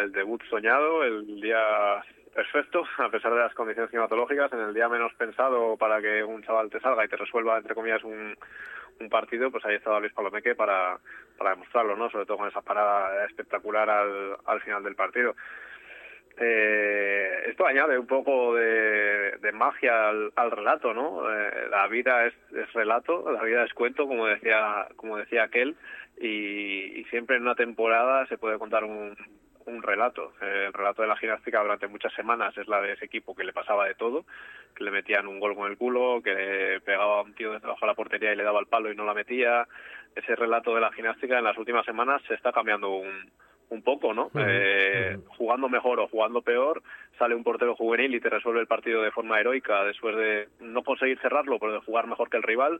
el 0.02 0.12
debut 0.12 0.42
soñado, 0.50 1.04
el 1.04 1.40
día 1.40 2.04
perfecto, 2.34 2.84
a 2.98 3.10
pesar 3.10 3.34
de 3.34 3.40
las 3.40 3.54
condiciones 3.54 3.90
climatológicas, 3.90 4.52
en 4.54 4.60
el 4.60 4.74
día 4.74 4.90
menos 4.90 5.14
pensado 5.14 5.78
para 5.78 6.02
que 6.02 6.24
un 6.24 6.44
chaval 6.44 6.70
te 6.70 6.80
salga 6.80 7.06
y 7.06 7.08
te 7.08 7.18
resuelva, 7.18 7.58
entre 7.58 7.76
comillas, 7.76 8.04
un, 8.04 8.36
partido, 9.10 9.50
pues 9.50 9.66
ahí 9.66 9.76
estaba 9.76 10.00
Luis 10.00 10.14
Palomeque 10.14 10.54
para, 10.54 11.00
para 11.36 11.52
demostrarlo, 11.52 11.96
¿no? 11.96 12.12
Sobre 12.12 12.28
todo 12.28 12.38
con 12.38 12.48
esa 12.48 12.62
parada 12.62 13.26
espectacular 13.26 13.90
al, 13.90 14.38
al 14.46 14.62
final 14.62 14.84
del 14.84 14.94
partido. 14.94 15.34
Eh, 16.38 17.44
esto 17.50 17.66
añade 17.66 17.98
un 17.98 18.08
poco 18.08 18.56
de, 18.56 19.52
magia 19.54 20.10
al, 20.10 20.32
al, 20.36 20.52
relato, 20.52 20.94
¿no? 20.94 21.24
Eh, 21.32 21.68
la 21.70 21.88
vida 21.88 22.26
es, 22.26 22.34
es, 22.56 22.72
relato, 22.74 23.32
la 23.32 23.44
vida 23.44 23.64
es 23.64 23.74
cuento, 23.74 24.08
como 24.08 24.28
decía, 24.28 24.88
como 24.96 25.18
decía 25.18 25.44
aquel, 25.44 25.76
y, 26.22 27.04
siempre 27.10 27.36
en 27.36 27.42
una 27.42 27.56
temporada 27.56 28.26
se 28.28 28.38
puede 28.38 28.58
contar 28.58 28.84
un, 28.84 29.16
un 29.66 29.84
relato. 29.84 30.34
El 30.42 30.72
relato 30.72 31.02
de 31.02 31.08
la 31.08 31.18
gimnástica 31.18 31.62
durante 31.62 31.88
muchas 31.88 32.14
semanas 32.14 32.58
es 32.58 32.68
la 32.68 32.82
de 32.82 32.94
ese 32.94 33.06
equipo 33.06 33.36
que 33.36 33.44
le 33.44 33.54
pasaba 33.54 33.88
de 33.88 33.96
todo, 33.96 34.26
que 34.76 34.84
le 34.84 34.92
metían 34.92 35.28
un 35.28 35.40
gol 35.40 35.56
con 35.56 35.70
el 35.70 35.78
culo, 35.78 36.22
que 36.24 36.34
le 36.34 36.82
pegaba 36.82 37.20
a 37.20 37.24
un 37.24 37.34
tío 37.34 37.52
debajo 37.52 37.82
de 37.82 37.88
la 37.88 37.96
portería 37.96 38.34
y 38.34 38.36
le 38.36 38.44
daba 38.44 38.60
el 38.60 38.68
palo 38.68 38.92
y 38.92 38.96
no 38.96 39.06
la 39.06 39.14
metía. 39.14 39.68
Ese 40.16 40.36
relato 40.36 40.74
de 40.76 40.82
la 40.82 40.92
gimnástica 40.92 41.38
en 41.38 41.44
las 41.44 41.58
últimas 41.58 41.86
semanas 41.86 42.22
se 42.28 42.36
está 42.36 42.52
cambiando 42.52 42.90
un, 42.90 43.30
un 43.72 43.82
poco, 43.82 44.14
¿no? 44.14 44.30
eh, 44.36 45.18
jugando 45.38 45.70
mejor 45.70 46.00
o 46.02 46.08
jugando 46.08 46.42
peor, 46.42 46.84
sale 47.22 47.36
un 47.36 47.44
portero 47.44 47.76
juvenil 47.76 48.16
y 48.16 48.20
te 48.20 48.30
resuelve 48.30 48.62
el 48.62 48.66
partido 48.66 49.04
de 49.04 49.12
forma 49.12 49.40
heroica 49.40 49.84
después 49.84 50.16
de 50.16 50.48
no 50.60 50.82
conseguir 50.82 51.20
cerrarlo, 51.20 51.60
pero 51.60 51.74
de 51.74 51.80
jugar 51.82 52.08
mejor 52.08 52.32
que 52.32 52.38
el 52.38 52.44
rival. 52.44 52.80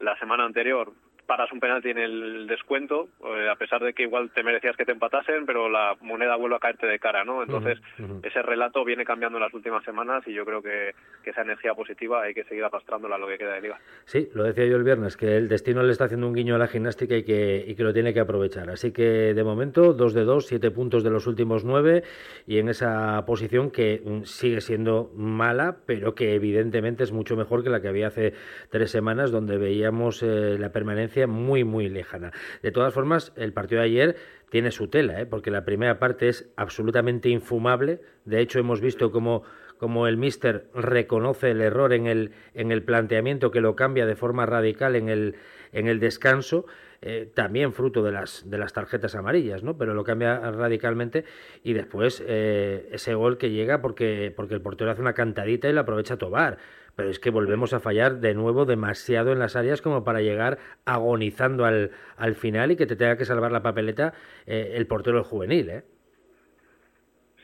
La 0.00 0.18
semana 0.18 0.46
anterior 0.46 0.92
paras 1.26 1.52
un 1.52 1.60
penalti 1.60 1.90
en 1.90 1.98
el 1.98 2.46
descuento, 2.46 3.08
eh, 3.24 3.48
a 3.48 3.56
pesar 3.56 3.82
de 3.82 3.94
que 3.94 4.02
igual 4.02 4.30
te 4.34 4.42
merecías 4.42 4.76
que 4.76 4.84
te 4.84 4.92
empatasen, 4.92 5.46
pero 5.46 5.68
la 5.68 5.96
moneda 6.00 6.36
vuelve 6.36 6.56
a 6.56 6.58
caerte 6.58 6.86
de 6.86 6.98
cara, 6.98 7.24
¿no? 7.24 7.42
Entonces, 7.42 7.78
ese 8.22 8.42
relato 8.42 8.84
viene 8.84 9.04
cambiando 9.04 9.38
en 9.38 9.44
las 9.44 9.54
últimas 9.54 9.84
semanas 9.84 10.22
y 10.26 10.34
yo 10.34 10.44
creo 10.44 10.62
que, 10.62 10.94
esa 11.24 11.42
energía 11.42 11.72
positiva 11.72 12.22
hay 12.22 12.34
que 12.34 12.44
seguir 12.44 12.64
arrastrándola 12.64 13.14
a 13.14 13.18
lo 13.18 13.26
que 13.28 13.38
queda 13.38 13.54
de 13.54 13.60
liga. 13.62 13.78
Sí, 14.04 14.28
lo 14.34 14.42
decía 14.42 14.66
yo 14.66 14.76
el 14.76 14.82
viernes, 14.82 15.16
que 15.16 15.36
el 15.36 15.48
destino 15.48 15.82
le 15.82 15.92
está 15.92 16.04
haciendo 16.04 16.26
un 16.26 16.34
guiño 16.34 16.56
a 16.56 16.58
la 16.58 16.66
gimnástica 16.66 17.16
y 17.16 17.22
que, 17.24 17.64
y 17.66 17.74
que 17.74 17.82
lo 17.82 17.94
tiene 17.94 18.12
que 18.12 18.20
aprovechar. 18.20 18.68
Así 18.68 18.92
que, 18.92 19.32
de 19.32 19.44
momento, 19.44 19.94
dos 19.94 20.12
de 20.12 20.24
dos, 20.24 20.46
siete 20.46 20.70
puntos 20.70 21.04
de 21.04 21.10
los 21.10 21.26
últimos 21.26 21.64
nueve 21.64 22.02
y 22.46 22.58
en 22.58 22.68
esa 22.68 23.24
posición 23.24 23.70
que 23.70 23.81
mm, 24.04 24.24
sigue 24.24 24.60
siendo 24.60 25.10
mala, 25.14 25.78
pero 25.86 26.14
que 26.14 26.34
evidentemente 26.34 27.04
es 27.04 27.12
mucho 27.12 27.36
mejor 27.36 27.62
que 27.62 27.70
la 27.70 27.80
que 27.80 27.88
había 27.88 28.08
hace 28.08 28.34
tres 28.70 28.90
semanas, 28.90 29.30
donde 29.30 29.58
veíamos 29.58 30.22
eh, 30.22 30.56
la 30.58 30.72
permanencia 30.72 31.26
muy, 31.26 31.64
muy 31.64 31.88
lejana. 31.88 32.32
De 32.62 32.72
todas 32.72 32.92
formas, 32.92 33.32
el 33.36 33.52
partido 33.52 33.80
de 33.80 33.86
ayer 33.86 34.16
tiene 34.50 34.70
su 34.70 34.88
tela, 34.88 35.20
¿eh? 35.20 35.26
porque 35.26 35.50
la 35.50 35.64
primera 35.64 35.98
parte 35.98 36.28
es 36.28 36.50
absolutamente 36.56 37.28
infumable. 37.28 38.00
De 38.24 38.40
hecho, 38.40 38.58
hemos 38.58 38.80
visto 38.80 39.10
cómo 39.10 39.44
como 39.82 40.06
el 40.06 40.16
Mister 40.16 40.68
reconoce 40.74 41.50
el 41.50 41.60
error 41.60 41.92
en 41.92 42.06
el, 42.06 42.30
en 42.54 42.70
el 42.70 42.84
planteamiento 42.84 43.50
que 43.50 43.60
lo 43.60 43.74
cambia 43.74 44.06
de 44.06 44.14
forma 44.14 44.46
radical 44.46 44.94
en 44.94 45.08
el, 45.08 45.34
en 45.72 45.88
el 45.88 45.98
descanso, 45.98 46.66
eh, 47.02 47.30
también 47.34 47.72
fruto 47.72 48.02
de 48.02 48.12
las, 48.12 48.48
de 48.48 48.58
las 48.58 48.72
tarjetas 48.72 49.14
amarillas, 49.14 49.62
¿no? 49.62 49.76
pero 49.76 49.92
lo 49.92 50.04
cambia 50.04 50.38
radicalmente 50.52 51.24
y 51.62 51.72
después 51.72 52.24
eh, 52.26 52.88
ese 52.92 53.14
gol 53.14 53.38
que 53.38 53.50
llega 53.50 53.82
porque, 53.82 54.32
porque 54.34 54.54
el 54.54 54.62
portero 54.62 54.90
hace 54.90 55.00
una 55.00 55.12
cantadita 55.12 55.68
y 55.68 55.72
la 55.72 55.82
aprovecha 55.82 56.16
Tobar 56.16 56.58
pero 56.96 57.08
es 57.08 57.18
que 57.18 57.30
volvemos 57.30 57.72
a 57.72 57.80
fallar 57.80 58.20
de 58.20 58.34
nuevo 58.34 58.64
demasiado 58.64 59.32
en 59.32 59.38
las 59.38 59.56
áreas 59.56 59.82
como 59.82 60.04
para 60.04 60.20
llegar 60.20 60.58
agonizando 60.84 61.64
al, 61.64 61.90
al 62.16 62.34
final 62.34 62.70
y 62.70 62.76
que 62.76 62.86
te 62.86 62.96
tenga 62.96 63.16
que 63.16 63.24
salvar 63.24 63.52
la 63.52 63.62
papeleta 63.62 64.12
eh, 64.46 64.72
el 64.74 64.86
portero 64.86 65.24
juvenil, 65.24 65.70
¿eh? 65.70 65.84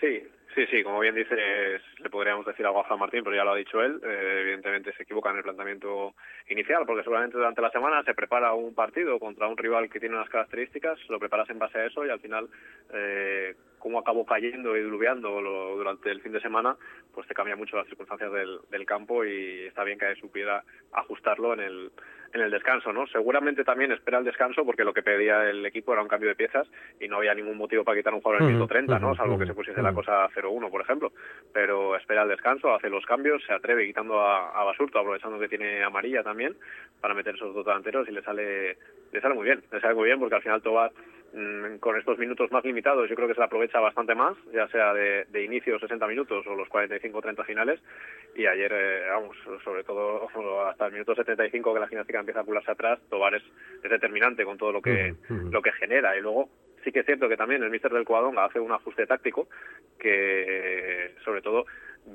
Sí, 0.01 0.23
Sí, 0.55 0.67
sí, 0.71 0.83
como 0.83 1.01
bien 1.01 1.15
dices, 1.15 1.83
le 1.99 2.11
podríamos 2.11 2.45
decir 2.47 2.65
algo 2.65 2.81
a 2.81 2.85
Juan 2.85 2.99
Martín, 2.99 3.23
pero 3.23 3.37
ya 3.37 3.45
lo 3.45 3.53
ha 3.53 3.57
dicho 3.57 3.83
él. 3.83 4.01
Eh, 4.03 4.41
evidentemente 4.43 4.93
se 4.95 5.03
equivoca 5.03 5.31
en 5.31 5.37
el 5.37 5.43
planteamiento 5.43 6.15
inicial, 6.49 6.85
porque 6.87 7.03
seguramente 7.03 7.37
durante 7.37 7.61
la 7.61 7.71
semana 7.71 8.03
se 8.03 8.15
prepara 8.15 8.55
un 8.55 8.75
partido 8.75 9.19
contra 9.19 9.47
un 9.47 9.57
rival 9.57 9.91
que 9.91 10.01
tiene 10.01 10.17
unas 10.17 10.31
características, 10.31 10.99
lo 11.11 11.21
preparas 11.21 11.51
en 11.51 11.59
base 11.59 11.79
a 11.79 11.87
eso 11.87 12.05
y 12.05 12.11
al 12.11 12.21
final, 12.21 12.49
eh, 12.93 13.55
como 13.79 13.99
acabó 13.99 14.25
cayendo 14.25 14.77
y 14.77 14.83
diluviando 14.83 15.31
durante 15.77 16.11
el 16.11 16.23
fin 16.23 16.33
de 16.33 16.41
semana, 16.41 16.77
pues 17.15 17.29
te 17.29 17.35
cambia 17.35 17.55
mucho 17.55 17.77
las 17.77 17.87
circunstancias 17.87 18.33
del, 18.33 18.59
del 18.71 18.87
campo 18.87 19.25
y 19.25 19.67
está 19.67 19.85
bien 19.85 19.99
que 19.99 20.15
supiera 20.17 20.65
ajustarlo 20.93 21.53
en 21.53 21.61
el, 21.61 21.91
en 22.33 22.41
el 22.41 22.51
descanso, 22.51 22.93
¿no? 22.93 23.07
Seguramente 23.07 23.65
también 23.65 23.93
espera 23.93 24.19
el 24.19 24.25
descanso 24.25 24.65
porque 24.65 24.85
lo 24.85 24.93
que 24.93 25.03
pedía 25.03 25.49
el 25.49 25.65
equipo 25.65 25.93
era 25.93 26.03
un 26.03 26.09
cambio 26.09 26.29
de 26.29 26.35
piezas 26.35 26.67
y 27.01 27.09
no 27.09 27.17
había 27.17 27.35
ningún 27.35 27.57
motivo 27.57 27.85
para 27.85 27.97
quitar 27.97 28.13
un 28.13 28.21
jugador 28.21 28.43
en 28.43 28.49
el 28.49 28.55
minuto 28.55 28.73
30, 28.73 28.99
¿no? 28.99 29.15
Salvo 29.15 29.39
que 29.39 29.47
se 29.47 29.55
pusiese 29.55 29.83
la 29.83 29.93
cosa 29.93 30.29
0-1, 30.31 30.71
por 30.71 30.81
ejemplo. 30.81 31.13
Pero 31.53 31.97
espera 31.97 32.23
el 32.23 32.29
descanso, 32.29 32.75
hace 32.75 32.91
los 32.91 33.05
cambios, 33.07 33.43
se 33.45 33.53
atreve 33.53 33.87
quitando 33.87 34.21
a, 34.21 34.51
a 34.51 34.65
Basurto, 34.65 34.99
aprovechando 34.99 35.39
que 35.39 35.49
tiene 35.49 35.83
amarilla 35.83 36.23
también, 36.23 36.55
para 37.01 37.15
meter 37.15 37.35
esos 37.35 37.55
dos 37.55 37.65
delanteros 37.65 38.09
y 38.09 38.13
le 38.13 38.23
sale, 38.23 38.77
le 39.13 39.21
sale 39.21 39.35
muy 39.35 39.45
bien, 39.45 39.63
le 39.73 39.81
sale 39.81 39.95
muy 39.95 40.05
bien 40.05 40.19
porque 40.19 40.35
al 40.35 40.43
final 40.43 40.63
Tobar 40.63 40.93
con 41.81 41.97
estos 41.99 42.19
minutos 42.19 42.51
más 42.51 42.65
limitados 42.65 43.09
yo 43.09 43.15
creo 43.15 43.29
que 43.29 43.35
se 43.35 43.43
aprovecha 43.43 43.81
bastante 43.81 44.15
más, 44.15 44.37
ya 44.53 44.67
sea 44.69 44.95
de, 44.95 45.27
de 45.27 45.45
inicio 45.45 45.79
60 45.79 46.07
minutos 46.07 46.47
o 46.47 46.55
los 46.55 46.69
45 46.69 47.21
30 47.21 47.45
finales. 47.45 47.81
Y 48.35 48.47
ayer, 48.47 48.73
eh, 48.73 49.09
vamos, 49.11 49.37
sobre 49.63 49.85
todo 49.85 50.29
hasta 50.69 50.87
el 50.87 50.93
minuto 50.93 51.15
75 51.15 51.75
que 51.75 51.81
la 51.81 51.89
gimnástica 51.89 52.21
empieza 52.21 52.41
a 52.41 52.45
pularse 52.45 52.71
atrás, 52.71 52.99
Tobar 53.11 53.35
es, 53.35 53.43
determinante 53.83 54.45
con 54.45 54.57
todo 54.57 54.73
lo 54.73 54.83
que, 54.83 55.15
lo 55.29 55.63
que 55.63 55.73
genera. 55.73 56.17
Y 56.17 56.21
luego 56.21 56.49
sí 56.85 56.93
que 56.93 57.01
es 57.01 57.07
cierto 57.07 57.29
que 57.29 57.37
también 57.37 57.63
el 57.63 57.71
míster 57.71 57.93
del 57.93 58.05
Cuadonga 58.05 58.45
hace 58.45 58.61
un 58.61 58.73
ajuste 58.73 59.07
táctico 59.07 59.49
que 59.99 61.15
sobre 61.25 61.43
todo 61.43 61.67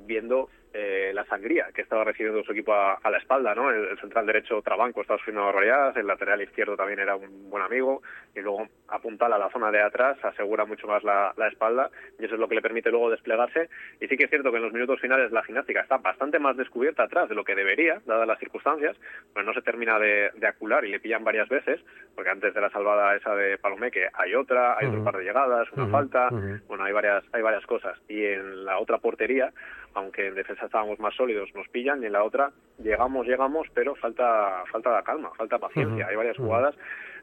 viendo 0.06 0.50
eh, 0.76 1.12
la 1.14 1.24
sangría 1.26 1.68
que 1.72 1.84
estaba 1.84 2.04
recibiendo 2.04 2.44
su 2.44 2.52
equipo 2.52 2.74
a, 2.74 3.00
la 3.12 3.20
espalda, 3.20 3.54
¿no? 3.54 3.70
El, 3.70 3.96
central 4.00 4.26
derecho 4.26 4.60
Trabanco 4.64 5.02
estaba 5.02 5.20
sufriendo 5.20 5.46
barbaridades, 5.46 5.98
el 5.98 6.08
lateral 6.08 6.42
izquierdo 6.42 6.76
también 6.76 7.00
era 7.00 7.16
un 7.16 7.48
buen 7.52 7.62
amigo 7.62 8.02
y 8.36 8.40
luego 8.40 8.68
apuntala 8.88 9.36
a 9.36 9.40
la 9.40 9.52
zona 9.52 9.70
de 9.70 9.84
atrás, 9.84 10.18
asegura 10.26 10.66
mucho 10.66 10.88
más 10.88 11.04
la, 11.04 11.32
espalda 11.48 11.92
y 12.18 12.26
eso 12.26 12.34
es 12.34 12.40
lo 12.40 12.48
que 12.48 12.56
le 12.56 12.64
permite 12.64 12.90
luego 12.90 13.12
desplegarse. 13.12 13.70
Y 14.02 14.08
sí 14.08 14.18
que 14.18 14.24
es 14.24 14.32
cierto 14.32 14.50
que 14.50 14.58
en 14.58 14.64
los 14.64 14.74
minutos 14.74 15.00
finales 15.00 15.32
la 15.32 15.44
gimnástica 15.44 15.82
está 15.82 15.98
bastante 15.98 16.40
más 16.40 16.58
descubierta 16.58 17.04
atrás 17.04 17.30
de 17.30 17.36
lo 17.36 17.44
que 17.44 17.54
debería, 17.54 18.02
dadas 18.08 18.28
las 18.28 18.40
circunstancias, 18.40 18.98
pero 19.32 19.46
no 19.46 19.54
se 19.54 19.62
termina 19.62 20.00
de, 20.00 20.32
acular 20.48 20.86
y 20.86 20.90
le 20.90 21.00
pillan 21.00 21.24
varias 21.24 21.50
veces, 21.50 21.80
porque 22.16 22.32
antes 22.32 22.52
de 22.52 22.62
la 22.62 22.72
salvada 22.72 23.16
esa 23.16 23.36
de 23.36 23.60
Palomeque 23.60 24.08
hay 24.14 24.34
otra, 24.34 24.78
hay 24.80 24.88
otro 24.88 25.04
par 25.04 25.18
de 25.18 25.24
llegadas, 25.24 25.72
una 25.74 25.88
falta, 25.88 26.30
bueno, 26.68 26.84
hay 26.84 26.94
varias, 26.94 27.24
hay 27.32 27.44
varias 27.44 27.66
cosas. 27.68 28.00
Y 28.08 28.26
en 28.26 28.66
la 28.66 28.80
otra 28.80 28.98
portería 28.98 29.54
aunque 29.94 30.28
en 30.28 30.36
defensa 30.36 30.66
estábamos 30.66 31.00
más 31.00 31.16
sólidos, 31.16 31.50
nos 31.54 31.68
pillan 31.70 32.04
y 32.04 32.08
en 32.08 32.14
la 32.14 32.24
otra 32.24 32.52
llegamos, 32.80 33.28
llegamos, 33.28 33.68
pero 33.74 33.96
falta, 33.96 34.64
falta 34.72 34.92
la 34.92 35.04
calma, 35.04 35.32
falta 35.36 35.60
paciencia. 35.60 36.08
Hay 36.08 36.16
varias 36.16 36.38
jugadas. 36.38 36.76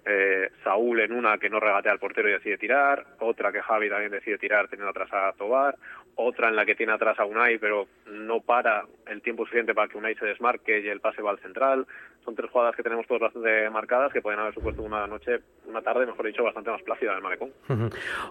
Eh, 0.06 0.50
Saúl 0.64 1.00
en 1.00 1.12
una 1.12 1.36
que 1.36 1.50
no 1.50 1.60
regatea 1.60 1.92
al 1.92 1.98
portero 1.98 2.28
y 2.28 2.32
decide 2.32 2.56
tirar, 2.56 3.04
otra 3.18 3.52
que 3.52 3.60
Javi 3.60 3.90
también 3.90 4.10
decide 4.10 4.38
tirar 4.38 4.68
teniendo 4.68 4.90
atrás 4.90 5.12
a 5.12 5.32
Tobar, 5.36 5.76
otra 6.16 6.48
en 6.48 6.56
la 6.56 6.66
que 6.66 6.74
tiene 6.74 6.92
atrás 6.92 7.18
a 7.18 7.24
Unai 7.24 7.58
pero 7.58 7.86
no 8.06 8.40
para 8.40 8.84
el 9.06 9.22
tiempo 9.22 9.44
suficiente 9.44 9.74
para 9.74 9.88
que 9.88 9.98
Unai 9.98 10.14
se 10.14 10.26
desmarque 10.26 10.80
y 10.80 10.88
el 10.88 11.00
pase 11.00 11.22
va 11.22 11.30
al 11.30 11.38
central 11.38 11.86
son 12.24 12.34
tres 12.34 12.50
jugadas 12.50 12.76
que 12.76 12.82
tenemos 12.82 13.06
todos 13.06 13.20
bastante 13.20 13.70
marcadas 13.70 14.12
que 14.12 14.20
pueden 14.20 14.40
haber 14.40 14.52
supuesto 14.52 14.82
una 14.82 15.06
noche, 15.06 15.40
una 15.66 15.80
tarde, 15.80 16.06
mejor 16.06 16.26
dicho, 16.26 16.44
bastante 16.44 16.70
más 16.70 16.82
plácida 16.82 17.12
en 17.12 17.16
el 17.16 17.22
malecón. 17.22 17.50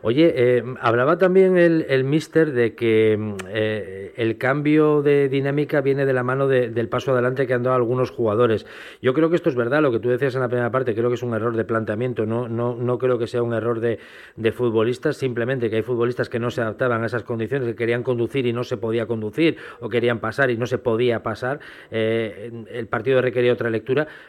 Oye, 0.03 0.31
eh, 0.35 0.63
hablaba 0.81 1.17
también 1.17 1.57
el, 1.57 1.85
el 1.89 2.03
mister 2.03 2.51
de 2.51 2.75
que 2.75 3.17
eh, 3.49 4.13
el 4.15 4.37
cambio 4.37 5.01
de 5.01 5.27
dinámica 5.27 5.81
viene 5.81 6.05
de 6.05 6.13
la 6.13 6.23
mano 6.23 6.47
del 6.47 6.89
paso 6.89 7.13
adelante 7.13 7.47
que 7.47 7.53
han 7.53 7.63
dado 7.63 7.75
algunos 7.75 8.11
jugadores. 8.11 8.65
Yo 9.01 9.13
creo 9.13 9.29
que 9.29 9.35
esto 9.35 9.49
es 9.49 9.55
verdad, 9.55 9.81
lo 9.81 9.91
que 9.91 9.99
tú 9.99 10.09
decías 10.09 10.35
en 10.35 10.41
la 10.41 10.49
primera 10.49 10.69
parte, 10.69 10.93
creo 10.93 11.09
que 11.09 11.15
es 11.15 11.23
un 11.23 11.33
error 11.33 11.55
de 11.55 11.65
planteamiento, 11.65 12.25
no, 12.25 12.47
no, 12.47 12.75
no 12.75 12.99
creo 12.99 13.17
que 13.17 13.27
sea 13.27 13.41
un 13.41 13.53
error 13.53 13.79
de, 13.79 13.99
de 14.35 14.51
futbolistas, 14.51 15.17
simplemente 15.17 15.69
que 15.69 15.77
hay 15.77 15.81
futbolistas 15.81 16.29
que 16.29 16.39
no 16.39 16.51
se 16.51 16.61
adaptaban 16.61 17.01
a 17.03 17.07
esas 17.07 17.23
condiciones, 17.23 17.67
que 17.69 17.75
querían 17.75 18.03
conducir 18.03 18.45
y 18.45 18.53
no 18.53 18.63
se 18.63 18.77
podía 18.77 19.05
conducir, 19.05 19.57
o 19.79 19.89
querían 19.89 20.19
pasar 20.19 20.49
y 20.49 20.57
no 20.57 20.65
se 20.65 20.77
podía 20.77 21.23
pasar. 21.23 21.59
Eh, 21.91 22.51
el 22.71 22.87
partido 22.87 23.21
requería 23.21 23.53
otra 23.53 23.69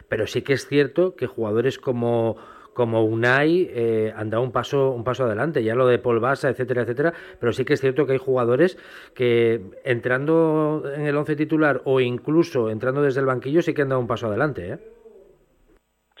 pero 0.09 0.27
sí 0.27 0.41
que 0.41 0.53
es 0.53 0.67
cierto 0.67 1.15
que 1.15 1.27
jugadores 1.27 1.77
como 1.77 2.37
como 2.73 3.03
Unai 3.03 3.69
eh, 3.69 4.13
han 4.15 4.29
dado 4.29 4.43
un 4.43 4.53
paso 4.53 4.91
un 4.91 5.03
paso 5.03 5.25
adelante, 5.25 5.61
ya 5.61 5.75
lo 5.75 5.87
de 5.87 5.99
Paul 5.99 6.21
Basa, 6.21 6.49
etcétera, 6.49 6.83
etcétera, 6.83 7.13
pero 7.39 7.51
sí 7.51 7.65
que 7.65 7.73
es 7.73 7.81
cierto 7.81 8.05
que 8.05 8.13
hay 8.13 8.17
jugadores 8.17 8.77
que 9.13 9.59
entrando 9.83 10.83
en 10.95 11.05
el 11.05 11.17
once 11.17 11.35
titular 11.35 11.81
o 11.83 11.99
incluso 11.99 12.69
entrando 12.69 13.01
desde 13.01 13.19
el 13.19 13.25
banquillo 13.25 13.61
sí 13.61 13.73
que 13.73 13.81
han 13.81 13.89
dado 13.89 13.99
un 13.99 14.07
paso 14.07 14.27
adelante, 14.27 14.73
¿eh? 14.73 14.77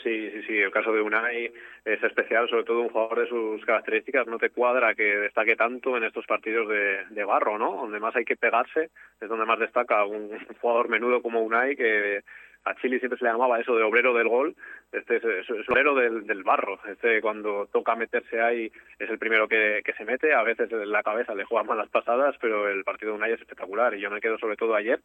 Sí, 0.03 0.31
sí, 0.31 0.41
sí, 0.47 0.57
el 0.57 0.71
caso 0.71 0.91
de 0.91 1.01
Unai 1.01 1.53
es 1.83 2.03
especial, 2.03 2.47
sobre 2.49 2.63
todo 2.63 2.81
un 2.81 2.89
jugador 2.89 3.21
de 3.21 3.27
sus 3.27 3.65
características, 3.65 4.27
no 4.27 4.37
te 4.37 4.51
cuadra 4.51 4.93
que 4.93 5.03
destaque 5.03 5.55
tanto 5.55 5.97
en 5.97 6.03
estos 6.03 6.25
partidos 6.27 6.67
de, 6.69 7.05
de 7.09 7.23
barro, 7.23 7.57
¿no? 7.57 7.75
Donde 7.75 7.99
más 7.99 8.15
hay 8.15 8.23
que 8.23 8.35
pegarse, 8.35 8.91
es 9.19 9.29
donde 9.29 9.45
más 9.45 9.59
destaca 9.59 10.05
un 10.05 10.29
jugador 10.61 10.89
menudo 10.89 11.21
como 11.21 11.41
Unai 11.41 11.75
que 11.75 12.21
a 12.63 12.75
Chile 12.75 12.99
siempre 12.99 13.17
se 13.17 13.25
le 13.25 13.31
llamaba 13.31 13.59
eso 13.59 13.75
de 13.75 13.83
obrero 13.83 14.13
del 14.13 14.27
gol, 14.27 14.55
este 14.91 15.17
es, 15.17 15.49
obrero 15.69 15.95
del, 15.95 16.43
barro, 16.43 16.79
este 16.87 17.21
cuando 17.21 17.67
toca 17.71 17.95
meterse 17.95 18.41
ahí 18.41 18.71
es 18.99 19.09
el 19.09 19.17
primero 19.17 19.47
que, 19.47 19.81
que 19.83 19.93
se 19.93 20.05
mete, 20.05 20.33
a 20.33 20.43
veces 20.43 20.69
la 20.71 21.01
cabeza 21.01 21.33
le 21.33 21.45
juega 21.45 21.63
malas 21.63 21.89
pasadas, 21.89 22.35
pero 22.41 22.69
el 22.69 22.83
partido 22.83 23.11
de 23.11 23.17
Unai 23.17 23.31
es 23.31 23.39
espectacular 23.39 23.93
y 23.95 24.01
yo 24.01 24.11
me 24.11 24.21
quedo 24.21 24.37
sobre 24.37 24.57
todo 24.57 24.75
ayer 24.75 24.99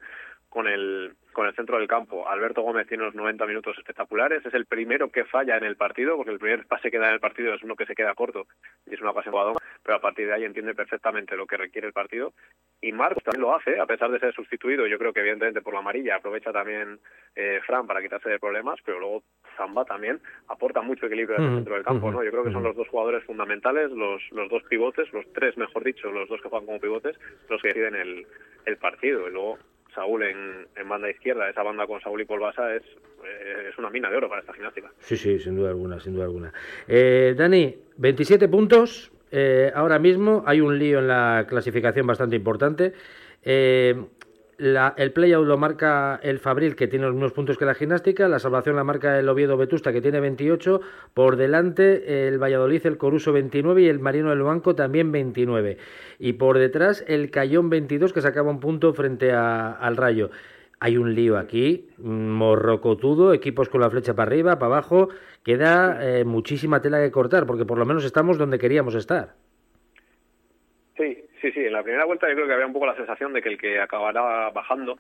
con 0.49 0.67
el, 0.67 1.15
con 1.33 1.47
el 1.47 1.55
centro 1.55 1.79
del 1.79 1.89
campo. 1.89 2.29
Alberto 2.29 2.63
Gómez 2.63 2.89
tiene 2.89 3.05
unos 3.05 3.15
90 3.15 3.47
minutos 3.47 3.79
espectaculares, 3.79 4.45
es 4.45 4.55
el 4.55 4.67
primero 4.67 5.11
que 5.11 5.25
falla 5.25 5.57
en 5.57 5.65
el 5.65 5.77
partido, 5.77 6.17
porque 6.17 6.33
el 6.33 6.39
primer 6.39 6.67
pase 6.67 6.91
que 6.91 6.99
da 6.99 7.09
en 7.09 7.15
el 7.15 7.21
partido 7.21 7.55
es 7.55 7.63
uno 7.63 7.77
que 7.77 7.87
se 7.87 7.95
queda 7.95 8.15
corto 8.15 8.47
y 8.87 8.95
es 8.95 9.01
una 9.01 9.11
ocasión 9.11 9.33
jugadora, 9.33 9.65
pero 9.87 9.99
a 9.99 10.01
partir 10.01 10.27
de 10.27 10.35
ahí 10.35 10.45
entiende 10.45 10.75
perfectamente 10.75 11.37
lo 11.37 11.47
que 11.47 11.57
requiere 11.57 11.87
el 11.87 11.93
partido 11.93 12.33
y 12.81 12.91
Marcos 12.91 13.23
también 13.23 13.43
lo 13.43 13.55
hace, 13.55 13.79
a 13.79 13.87
pesar 13.87 14.11
de 14.11 14.19
ser 14.19 14.35
sustituido, 14.35 14.85
yo 14.89 14.99
creo 14.99 15.13
que 15.13 15.21
evidentemente 15.21 15.63
por 15.63 15.75
la 15.75 15.79
amarilla 15.79 16.17
aprovecha 16.17 16.53
también 16.53 16.99
eh, 17.37 17.61
Fran 17.65 17.87
para 17.87 18.03
quitarse 18.03 18.29
de 18.29 18.41
problemas, 18.41 18.81
pero 18.85 18.99
luego 18.99 19.23
Zamba 19.57 19.85
también 19.85 20.21
aporta 20.49 20.83
mucho 20.83 21.07
equilibrio 21.07 21.39
en 21.39 21.45
el 21.45 21.55
centro 21.55 21.75
del 21.75 21.85
campo, 21.85 22.11
¿no? 22.11 22.25
Yo 22.25 22.33
creo 22.33 22.43
que 22.43 22.53
son 22.53 22.65
los 22.65 22.75
dos 22.75 22.89
jugadores 22.89 23.23
fundamentales, 23.25 23.93
los, 23.93 24.21
los 24.33 24.51
dos 24.51 24.63
pivotes, 24.65 25.11
los 25.13 25.25
tres, 25.33 25.57
mejor 25.57 25.85
dicho, 25.85 26.11
los 26.11 26.29
dos 26.29 26.43
que 26.43 26.49
juegan 26.49 26.67
como 26.67 26.81
pivotes, 26.81 27.17
los 27.49 27.63
que 27.63 27.69
deciden 27.69 27.95
el, 27.95 28.27
el 28.67 28.77
partido. 28.79 29.29
Y 29.29 29.33
luego 29.33 29.59
Saúl 29.95 30.25
en, 30.25 30.67
en, 30.77 30.89
banda 30.89 31.09
izquierda, 31.09 31.49
esa 31.49 31.63
banda 31.63 31.87
con 31.87 32.01
Saúl 32.01 32.21
y 32.21 32.25
Polvasa 32.27 32.75
es, 32.75 32.83
eh, 33.25 33.71
es 33.71 33.79
una 33.79 33.89
mina 33.89 34.11
de 34.11 34.17
oro 34.17 34.29
para 34.29 34.41
esta 34.41 34.53
gimnástica. 34.53 34.93
Sí, 34.99 35.17
sí, 35.17 35.39
sin 35.39 35.57
duda 35.57 35.71
alguna, 35.71 35.99
sin 36.01 36.13
duda 36.13 36.25
alguna. 36.25 36.53
Eh, 36.87 37.35
Dani, 37.37 37.75
27 37.97 38.49
puntos, 38.49 39.11
eh, 39.39 39.71
ahora 39.75 39.99
mismo 39.99 40.43
hay 40.47 40.63
un 40.63 40.79
lío 40.79 40.99
en 40.99 41.09
la 41.09 41.45
clasificación 41.47 42.07
bastante 42.07 42.37
importante. 42.37 42.95
Eh, 43.43 43.95
el 44.59 45.13
playout 45.13 45.47
lo 45.47 45.59
marca 45.59 46.19
el 46.23 46.39
Fabril, 46.39 46.75
que 46.75 46.89
tiene 46.89 47.05
los 47.05 47.13
mismos 47.13 47.33
puntos 47.33 47.59
que 47.59 47.67
la 47.67 47.75
gimnástica. 47.75 48.29
La 48.29 48.39
salvación 48.39 48.77
la 48.77 48.85
marca 48.85 49.19
el 49.19 49.29
Oviedo 49.29 49.59
Vetusta, 49.59 49.93
que 49.93 50.01
tiene 50.01 50.21
28. 50.21 50.81
Por 51.13 51.37
delante, 51.37 52.29
el 52.29 52.43
Valladolid, 52.43 52.87
el 52.87 52.97
Coruso 52.97 53.35
29 53.35 53.83
y 53.83 53.89
el 53.89 53.99
Marino 53.99 54.31
del 54.31 54.43
Banco 54.43 54.75
también 54.75 55.13
29. 55.13 55.77
Y 56.19 56.33
por 56.33 56.57
detrás, 56.59 57.05
el 57.07 57.31
Cayón 57.31 57.69
22, 57.69 58.15
que 58.15 58.23
sacaba 58.23 58.51
un 58.51 58.61
punto 58.61 58.95
frente 58.95 59.33
al 59.33 59.99
Rayo 59.99 60.31
hay 60.79 60.99
un 60.99 61.15
lío 61.15 61.39
aquí, 61.39 61.89
morrocotudo, 61.99 63.33
equipos 63.33 63.69
con 63.69 63.81
la 63.81 63.91
flecha 63.91 64.15
para 64.15 64.29
arriba, 64.29 64.59
para 64.59 64.75
abajo, 64.75 65.09
queda 65.47 66.01
eh, 66.03 66.25
muchísima 66.25 66.83
tela 66.83 66.99
que 66.99 67.13
cortar, 67.13 67.47
porque 67.47 67.65
por 67.65 67.79
lo 67.79 67.87
menos 67.87 68.05
estamos 68.05 68.37
donde 68.37 68.59
queríamos 68.59 68.97
estar. 68.97 69.35
Sí, 70.97 71.23
sí, 71.41 71.53
sí, 71.53 71.61
en 71.61 71.73
la 71.73 71.85
primera 71.85 72.05
vuelta 72.05 72.29
yo 72.29 72.35
creo 72.35 72.49
que 72.49 72.53
había 72.53 72.67
un 72.67 72.73
poco 72.73 72.87
la 72.87 72.97
sensación 72.97 73.33
de 73.33 73.41
que 73.41 73.51
el 73.51 73.57
que 73.57 73.79
acabará 73.79 74.51
bajando 74.51 74.99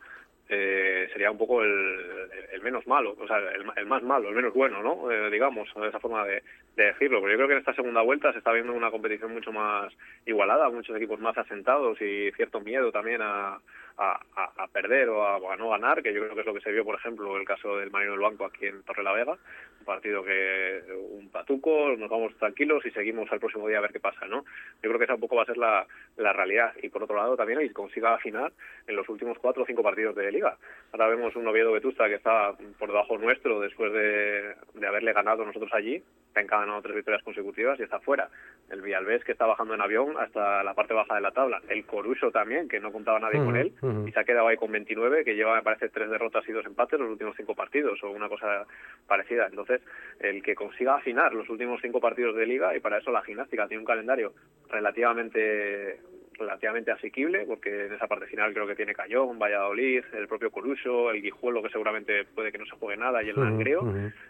eh, 0.49 1.09
sería 1.13 1.31
un 1.31 1.39
poco 1.39 1.63
el, 1.63 2.31
el, 2.53 2.63
menos 2.63 2.87
malo, 2.87 3.17
o 3.19 3.27
sea, 3.27 3.39
el, 3.39 3.87
más 3.87 4.03
malo, 4.03 4.29
el 4.29 4.35
menos 4.35 4.55
bueno, 4.55 4.83
¿no? 4.83 5.11
Eh, 5.11 5.31
digamos, 5.31 5.69
esa 5.89 5.99
forma 5.99 6.25
de, 6.25 6.43
de, 6.77 6.85
decirlo. 6.85 7.21
Pero 7.21 7.33
yo 7.33 7.37
creo 7.37 7.49
que 7.49 7.55
en 7.55 7.61
esta 7.61 7.75
segunda 7.75 8.03
vuelta 8.03 8.33
se 8.33 8.39
está 8.39 8.53
viendo 8.53 8.73
una 8.73 8.91
competición 8.91 9.33
mucho 9.33 9.53
más 9.53 9.93
igualada, 10.25 10.71
muchos 10.71 10.97
equipos 10.97 11.19
más 11.19 11.37
asentados 11.37 12.01
y 12.01 12.31
cierto 12.33 12.61
miedo 12.61 12.93
también 12.93 13.23
a, 13.23 13.59
a, 13.99 14.21
a, 14.37 14.67
perder 14.69 15.09
o 15.09 15.51
a, 15.51 15.57
no 15.57 15.71
ganar, 15.71 16.03
que 16.03 16.13
yo 16.13 16.21
creo 16.21 16.35
que 16.35 16.41
es 16.41 16.47
lo 16.47 16.55
que 16.55 16.61
se 16.61 16.73
vio, 16.73 16.85
por 16.85 16.97
ejemplo, 16.97 17.37
el 17.37 17.47
caso 17.47 17.79
del 17.79 17.91
Marino 17.91 18.13
del 18.13 18.21
Banco 18.21 18.45
aquí 18.45 18.67
en 18.67 18.83
Torre 18.83 19.03
la 19.03 19.13
Vega, 19.13 19.33
un 19.33 19.87
partido 19.87 20.23
que 20.23 20.83
un 21.11 21.31
patuco, 21.31 21.97
nos 21.97 22.11
vamos 22.11 22.35
tranquilos 22.37 22.85
y 22.85 22.91
seguimos 22.91 23.31
al 23.33 23.41
próximo 23.41 23.67
día 23.69 23.79
a 23.79 23.83
ver 23.83 23.93
qué 23.93 24.01
pasa, 24.01 24.27
¿no? 24.27 24.45
Yo 24.83 24.91
creo 24.91 24.99
que 24.99 25.05
esa 25.05 25.15
un 25.15 25.21
poco 25.21 25.37
va 25.37 25.43
a 25.43 25.47
ser 25.47 25.57
la, 25.57 25.87
la 26.17 26.33
realidad 26.33 26.75
y 26.83 26.91
por 26.91 27.05
otro 27.05 27.17
lado 27.17 27.37
también 27.37 27.63
y 27.63 27.71
consiga 27.71 28.15
afinar 28.15 28.53
en 28.87 28.97
los 28.97 29.09
últimos 29.09 29.39
cuatro 29.39 29.63
o 29.63 29.67
cinco 29.67 29.83
partidos 29.83 30.15
de 30.15 30.25
liga. 30.37 30.57
Ahora 30.93 31.09
vemos 31.09 31.35
un 31.37 31.47
Oviedo 31.49 31.73
Vetusta 31.73 32.09
que 32.09 32.15
está 32.15 32.55
por 32.79 32.89
debajo 32.89 33.19
nuestro 33.19 33.61
después 33.61 33.93
de, 33.93 34.55
de 34.75 34.87
haberle 34.87 35.13
ganado 35.13 35.45
nosotros 35.45 35.71
allí, 35.75 36.03
ha 36.35 36.43
encadenado 36.43 36.83
tres 36.83 36.95
victorias 36.95 37.23
consecutivas 37.23 37.79
y 37.81 37.83
está 37.83 38.01
fuera. 38.01 38.29
El 38.71 38.83
Villalbés 38.83 39.25
que 39.25 39.33
está 39.33 39.47
bajando 39.47 39.75
en 39.75 39.81
avión 39.81 40.17
hasta 40.19 40.63
la 40.63 40.75
parte 40.75 40.95
baja 40.95 41.15
de 41.15 41.21
la 41.21 41.31
tabla. 41.31 41.63
El 41.69 41.85
Coruso 41.85 42.31
también, 42.31 42.69
que 42.69 42.81
no 42.81 42.93
contaba 42.93 43.19
nadie 43.19 43.39
con 43.39 43.57
él 43.57 43.73
y 44.07 44.13
se 44.13 44.21
ha 44.21 44.25
quedado 44.25 44.49
ahí 44.49 44.57
con 44.57 44.73
29, 44.73 45.25
que 45.25 45.35
lleva, 45.35 45.57
me 45.57 45.63
parece, 45.63 45.89
tres 45.89 46.11
derrotas 46.11 46.47
y 46.49 46.53
dos 46.53 46.67
empates 46.67 46.99
los 46.99 47.11
últimos 47.11 47.37
cinco 47.37 47.55
partidos 47.55 48.03
o 48.03 48.11
una 48.11 48.29
cosa 48.29 48.67
parecida. 49.07 49.47
Entonces, 49.47 49.81
el 50.21 50.43
que 50.43 50.55
consiga 50.55 50.97
afinar 50.97 51.33
los 51.33 51.49
últimos 51.49 51.81
cinco 51.81 52.01
partidos 52.01 52.37
de 52.37 52.47
liga, 52.47 52.77
y 52.77 52.81
para 52.81 52.99
eso 52.99 53.11
la 53.11 53.23
gimnástica 53.23 53.67
tiene 53.67 53.81
un 53.81 53.87
calendario 53.87 54.35
relativamente 54.69 56.01
relativamente 56.39 56.91
asequible, 56.91 57.45
porque 57.47 57.87
en 57.87 57.95
esa 57.95 58.07
parte 58.07 58.27
final 58.27 58.53
creo 58.53 58.67
que 58.67 58.75
tiene 58.75 58.95
Cayón, 58.95 59.39
Valladolid, 59.39 60.05
el 60.13 60.29
propio 60.29 60.51
Coruso, 60.51 61.11
el 61.11 61.23
Guijuelo, 61.23 61.63
que 61.63 61.71
seguramente 61.71 62.25
puede 62.25 62.53
que 62.53 62.59
no 62.59 62.67
se 62.67 62.77
juegue 62.77 62.97
nada, 62.97 63.23
y 63.23 63.29
el 63.29 63.37
Langreo, 63.37 63.83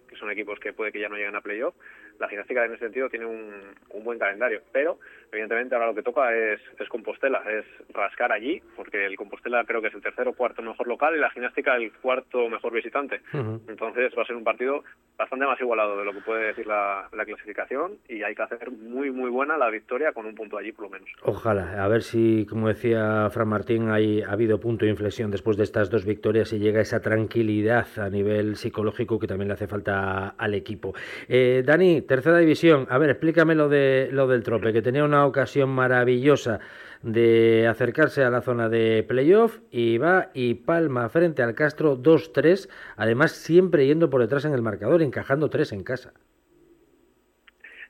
que 0.08 0.16
son 0.16 0.30
equipos 0.30 0.58
que 0.60 0.72
puede 0.72 0.92
que 0.92 1.00
ya 1.00 1.08
no 1.08 1.16
lleguen 1.16 1.36
a 1.36 1.40
playoff. 1.40 1.74
La 2.18 2.28
gimnástica 2.28 2.64
en 2.64 2.72
ese 2.72 2.84
sentido 2.84 3.08
tiene 3.08 3.26
un, 3.26 3.52
un 3.90 4.04
buen 4.04 4.18
calendario, 4.18 4.62
pero 4.72 4.98
evidentemente 5.32 5.74
ahora 5.74 5.88
lo 5.88 5.94
que 5.94 6.02
toca 6.02 6.34
es, 6.34 6.60
es 6.78 6.88
Compostela, 6.88 7.42
es 7.50 7.64
rascar 7.94 8.32
allí, 8.32 8.62
porque 8.74 9.06
el 9.06 9.16
Compostela 9.16 9.64
creo 9.64 9.82
que 9.82 9.88
es 9.88 9.94
el 9.94 10.02
tercero 10.02 10.30
o 10.30 10.34
cuarto 10.34 10.62
mejor 10.62 10.86
local 10.86 11.14
y 11.16 11.20
la 11.20 11.30
gimnástica 11.30 11.76
el 11.76 11.92
cuarto 11.92 12.48
mejor 12.48 12.72
visitante. 12.72 13.20
Entonces 13.68 14.12
va 14.16 14.22
a 14.22 14.26
ser 14.26 14.36
un 14.36 14.44
partido 14.44 14.82
bastante 15.16 15.46
más 15.46 15.60
igualado 15.60 15.98
de 15.98 16.04
lo 16.04 16.12
que 16.12 16.20
puede 16.20 16.48
decir 16.48 16.66
la, 16.66 17.08
la 17.12 17.24
clasificación 17.24 17.98
y 18.08 18.22
hay 18.22 18.34
que 18.34 18.42
hacer 18.42 18.70
muy 18.70 19.10
muy 19.10 19.30
buena 19.30 19.56
la 19.56 19.70
victoria 19.70 20.12
con 20.12 20.26
un 20.26 20.34
punto 20.34 20.58
allí 20.58 20.72
por 20.72 20.86
lo 20.86 20.90
menos. 20.90 21.08
Ojalá, 21.22 21.82
a 21.82 21.88
ver 21.88 22.02
si, 22.02 22.46
como 22.46 22.68
decía 22.68 23.28
Fran 23.30 23.48
Martín, 23.48 23.90
hay, 23.90 24.22
ha 24.22 24.32
habido 24.32 24.60
punto 24.60 24.84
de 24.84 24.90
inflexión 24.90 25.30
después 25.30 25.56
de 25.56 25.64
estas 25.64 25.90
dos 25.90 26.04
victorias 26.04 26.52
y 26.52 26.58
llega 26.58 26.80
esa 26.80 27.00
tranquilidad 27.00 27.86
a 27.98 28.10
nivel 28.10 28.56
psicológico 28.56 29.18
que 29.18 29.26
también 29.26 29.48
le 29.48 29.54
hace 29.54 29.66
falta 29.66 30.30
al 30.30 30.54
equipo. 30.54 30.94
Eh, 31.28 31.62
Dani, 31.64 32.02
tercera 32.06 32.38
división, 32.38 32.86
a 32.90 32.98
ver, 32.98 33.10
explícame 33.10 33.54
lo, 33.54 33.68
de, 33.68 34.08
lo 34.12 34.26
del 34.26 34.42
trope, 34.42 34.72
que 34.72 34.82
tenía 34.82 35.04
una 35.04 35.26
ocasión 35.26 35.70
maravillosa 35.70 36.60
de 37.02 37.66
acercarse 37.68 38.24
a 38.24 38.30
la 38.30 38.40
zona 38.40 38.68
de 38.68 39.04
playoff 39.06 39.58
y 39.70 39.98
va 39.98 40.30
y 40.34 40.54
palma 40.54 41.08
frente 41.08 41.42
al 41.42 41.54
Castro 41.54 41.96
2-3, 41.96 42.68
además 42.96 43.32
siempre 43.32 43.86
yendo 43.86 44.10
por 44.10 44.20
detrás 44.20 44.44
en 44.44 44.54
el 44.54 44.62
marcador, 44.62 45.02
encajando 45.02 45.50
tres 45.50 45.72
en 45.72 45.84
casa 45.84 46.12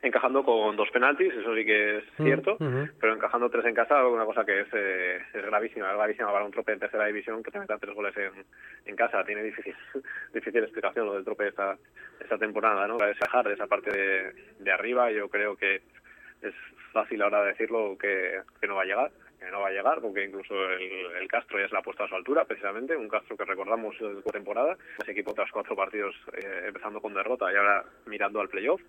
encajando 0.07 0.45
con 0.45 0.77
dos 0.77 0.91
penaltis, 0.91 1.33
eso 1.35 1.55
sí 1.55 1.65
que 1.65 1.99
es 1.99 2.05
Mm, 2.19 2.25
cierto, 2.25 2.57
pero 3.01 3.15
encajando 3.15 3.51
tres 3.51 3.65
en 3.67 3.75
casa, 3.75 4.07
una 4.07 4.25
cosa 4.25 4.45
que 4.45 4.61
es, 4.61 4.69
eh, 4.73 5.21
es 5.35 5.45
gravísima, 5.45 5.91
es 5.91 5.97
gravísima 5.97 6.33
para 6.33 6.45
un 6.45 6.51
trope 6.51 6.73
en 6.73 6.79
tercera 6.81 7.07
división 7.07 7.43
que 7.43 7.51
te 7.51 7.59
meta 7.59 7.79
tres 7.79 7.95
goles 7.95 8.17
en, 8.17 8.33
en 8.87 8.97
casa. 8.97 9.25
Tiene 9.25 9.43
difícil, 9.43 9.75
difícil 10.33 10.63
explicación 10.63 11.07
lo 11.07 11.15
del 11.15 11.25
trope 11.25 11.49
esta, 11.49 11.77
esta 12.21 12.39
temporada, 12.39 12.87
¿no? 12.87 12.97
Es 13.05 13.19
bajar 13.19 13.47
de 13.47 13.55
esa 13.55 13.67
parte 13.67 13.91
de, 13.91 14.33
de 14.59 14.73
arriba, 14.73 15.11
yo 15.11 15.29
creo 15.29 15.57
que 15.57 15.83
es 16.43 16.55
fácil 16.93 17.21
ahora 17.23 17.45
decirlo 17.45 17.97
que, 17.99 18.41
que 18.61 18.67
no 18.67 18.77
va 18.77 18.83
a 18.83 18.87
llegar 18.87 19.11
que 19.39 19.51
no 19.51 19.61
va 19.61 19.69
a 19.69 19.71
llegar, 19.71 20.01
porque 20.01 20.25
incluso 20.25 20.55
el, 20.71 20.83
el 21.21 21.29
Castro 21.29 21.59
ya 21.61 21.69
se 21.69 21.75
la 21.75 21.81
ha 21.81 21.83
puesto 21.83 22.03
a 22.03 22.09
su 22.09 22.15
altura, 22.15 22.47
precisamente, 22.47 22.97
un 22.97 23.07
Castro 23.07 23.37
que 23.37 23.45
recordamos 23.45 23.95
de 24.01 24.23
temporada, 24.33 24.79
ese 25.03 25.13
equipo 25.13 25.35
tras 25.35 25.51
cuatro 25.53 25.77
partidos 25.77 26.15
eh, 26.33 26.65
empezando 26.69 27.03
con 27.03 27.13
derrota 27.13 27.53
y 27.53 27.57
ahora 27.57 27.85
mirando 28.07 28.41
al 28.41 28.49
playoff, 28.49 28.81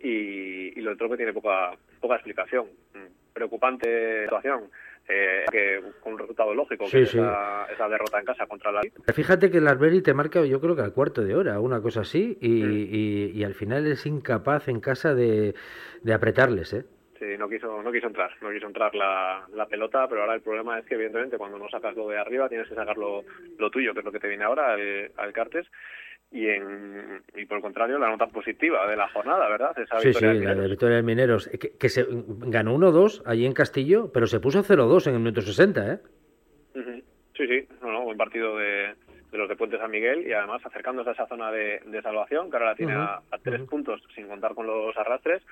y, 0.00 0.78
y 0.78 0.80
lo 0.82 0.90
del 0.90 0.98
trope 0.98 1.16
tiene 1.16 1.32
poca 1.32 1.72
poca 2.00 2.14
explicación. 2.16 2.66
Mm, 2.94 3.32
Preocupante 3.32 4.24
situación, 4.24 4.64
eh, 5.08 5.44
que 5.50 5.80
con 6.00 6.14
un 6.14 6.18
resultado 6.18 6.52
lógico, 6.52 6.86
Sí, 6.86 6.98
que 7.00 7.06
sí. 7.06 7.18
esa, 7.18 7.66
esa 7.72 7.88
derrota 7.88 8.18
en 8.18 8.24
casa 8.26 8.46
contra 8.46 8.72
la 8.72 8.82
Fíjate 9.14 9.50
que 9.50 9.58
el 9.58 9.68
Arberi 9.68 10.02
te 10.02 10.14
marca, 10.14 10.44
yo 10.44 10.60
creo 10.60 10.74
que 10.74 10.82
al 10.82 10.92
cuarto 10.92 11.22
de 11.22 11.34
hora, 11.36 11.60
una 11.60 11.80
cosa 11.80 12.00
así, 12.00 12.36
y, 12.40 12.62
y- 12.64 13.30
y 13.34 13.44
al 13.44 13.54
final 13.54 13.86
es 13.86 14.04
incapaz 14.06 14.68
en 14.68 14.80
casa 14.80 15.14
de, 15.14 15.54
de 16.02 16.12
apretarles, 16.12 16.72
¿eh? 16.72 16.84
Sí, 17.18 17.36
no 17.38 17.48
quiso, 17.48 17.82
no 17.82 17.92
quiso 17.92 18.06
entrar, 18.06 18.30
no 18.40 18.50
quiso 18.50 18.66
entrar 18.66 18.94
la, 18.94 19.46
la 19.54 19.66
pelota, 19.66 20.08
pero 20.08 20.22
ahora 20.22 20.34
el 20.34 20.40
problema 20.40 20.78
es 20.78 20.86
que 20.86 20.94
evidentemente 20.94 21.36
cuando 21.38 21.58
no 21.58 21.68
sacas 21.68 21.94
lo 21.94 22.08
de 22.08 22.18
arriba 22.18 22.48
tienes 22.48 22.66
que 22.68 22.74
sacar 22.74 22.96
lo, 22.96 23.24
lo 23.58 23.70
tuyo, 23.70 23.92
que 23.92 23.98
es 24.00 24.04
lo 24.06 24.12
que 24.12 24.20
te 24.20 24.28
viene 24.28 24.44
ahora 24.44 24.72
al, 24.72 25.12
al 25.18 25.32
Cartes, 25.34 25.66
y 26.32 26.46
en 26.46 27.22
y 27.36 27.44
por 27.46 27.56
el 27.56 27.62
contrario 27.62 27.98
la 27.98 28.08
nota 28.08 28.26
positiva 28.28 28.86
de 28.86 28.96
la 28.96 29.08
jornada, 29.08 29.48
¿verdad? 29.48 29.76
Esa 29.78 29.98
Sí, 29.98 30.12
sí, 30.12 30.26
victoria 30.26 30.28
del 30.32 30.44
la 30.44 30.50
de 30.50 30.54
Mineros. 30.54 30.70
Victoria 30.70 30.96
de 30.96 31.02
Mineros, 31.02 31.46
eh, 31.52 31.58
que, 31.58 31.70
que 31.76 31.88
se 31.88 32.06
ganó 32.08 32.76
1-2 32.76 33.22
allí 33.26 33.46
en 33.46 33.52
Castillo, 33.52 34.10
pero 34.12 34.26
se 34.26 34.38
puso 34.40 34.62
0-2 34.62 35.08
en 35.08 35.14
el 35.14 35.20
minuto 35.20 35.40
60, 35.40 35.92
¿eh? 35.92 35.98
Sí, 37.36 37.46
sí, 37.46 37.68
no, 37.80 37.90
no, 37.90 38.02
buen 38.04 38.18
partido 38.18 38.56
de, 38.58 38.94
de 39.32 39.38
los 39.38 39.48
de 39.48 39.56
Puente 39.56 39.78
San 39.78 39.90
Miguel 39.90 40.26
y 40.26 40.32
además 40.32 40.60
acercándose 40.64 41.08
a 41.10 41.12
esa 41.14 41.26
zona 41.26 41.50
de, 41.50 41.80
de 41.86 42.02
salvación, 42.02 42.50
que 42.50 42.56
ahora 42.56 42.70
la 42.70 42.74
tiene 42.76 42.92
a 42.94 43.22
tres 43.42 43.62
puntos 43.62 44.02
sin 44.14 44.28
contar 44.28 44.54
con 44.54 44.66
los 44.66 44.94
arrastres, 44.98 45.42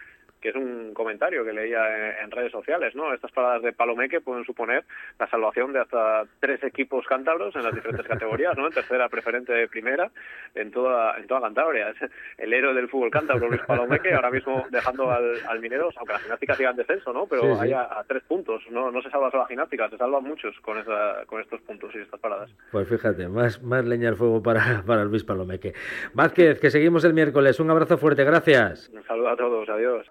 que 0.41 0.51
es 0.51 0.55
un 0.55 0.93
comentario 0.95 1.45
que 1.45 1.53
leía 1.53 2.21
en, 2.23 2.31
redes 2.31 2.53
sociales, 2.53 2.95
¿no? 2.95 3.13
Estas 3.13 3.33
paradas 3.33 3.63
de 3.63 3.73
Palomeque 3.73 4.21
pueden 4.21 4.45
suponer 4.45 4.85
la 5.19 5.29
salvación 5.29 5.73
de 5.73 5.81
hasta 5.81 6.25
tres 6.41 6.63
equipos 6.63 7.07
cántabros 7.07 7.57
en 7.57 7.63
las 7.63 7.75
diferentes 7.75 8.07
categorías, 8.09 8.57
¿no? 8.57 8.67
En 8.67 8.73
tercera, 8.73 9.09
preferente, 9.09 9.67
primera, 9.69 10.11
en 10.55 10.71
toda 10.71 11.17
en 11.19 11.27
toda 11.27 11.41
Cantabria. 11.41 11.91
Es 11.91 12.11
el 12.39 12.53
héroe 12.53 12.75
del 12.75 12.89
fútbol 12.89 13.11
cántabro, 13.11 13.49
Luis 13.49 13.63
Palomeque, 13.63 14.13
ahora 14.15 14.31
mismo 14.31 14.67
dejando 14.71 15.11
al, 15.11 15.35
al 15.49 15.61
Mineros, 15.61 15.95
aunque 15.97 16.13
la 16.13 16.19
gimnástica 16.21 16.55
siga 16.55 16.71
en 16.71 16.77
descenso, 16.77 17.13
¿no? 17.13 17.27
Pero 17.27 17.43
Sí, 17.43 17.55
sí. 17.55 17.61
ahí 17.61 17.73
a, 17.73 17.83
a 17.99 18.05
tres 18.05 18.23
puntos, 18.25 18.63
no, 18.71 18.91
no 18.91 19.03
se 19.03 19.11
salva 19.11 19.31
solo 19.31 19.43
la 19.45 19.49
gimnástica, 19.49 19.89
se 19.89 19.97
salvan 19.97 20.25
muchos 20.25 20.55
con, 20.61 20.79
esa, 20.79 21.25
con 21.27 21.41
estos 21.41 21.61
puntos 21.63 21.95
y 21.95 21.99
estas 21.99 22.21
paradas. 22.21 22.51
Pues 22.71 22.89
fíjate, 22.89 23.29
más, 23.29 23.63
más 23.63 23.85
leña 23.85 24.09
al 24.11 24.17
fuego 24.17 24.43
para, 24.43 24.83
para 24.87 25.05
Luis 25.05 25.25
Palomeque. 25.25 25.73
Vázquez, 26.15 26.61
que 26.61 26.71
seguimos 26.71 27.05
el 27.05 27.15
miércoles. 27.15 27.59
Un 27.61 27.71
abrazo 27.71 27.99
fuerte, 27.99 28.25
gracias. 28.25 28.91
Un 28.93 29.05
saludo 29.05 29.29
a 29.31 29.37
todos, 29.37 29.69
adiós. 29.69 30.07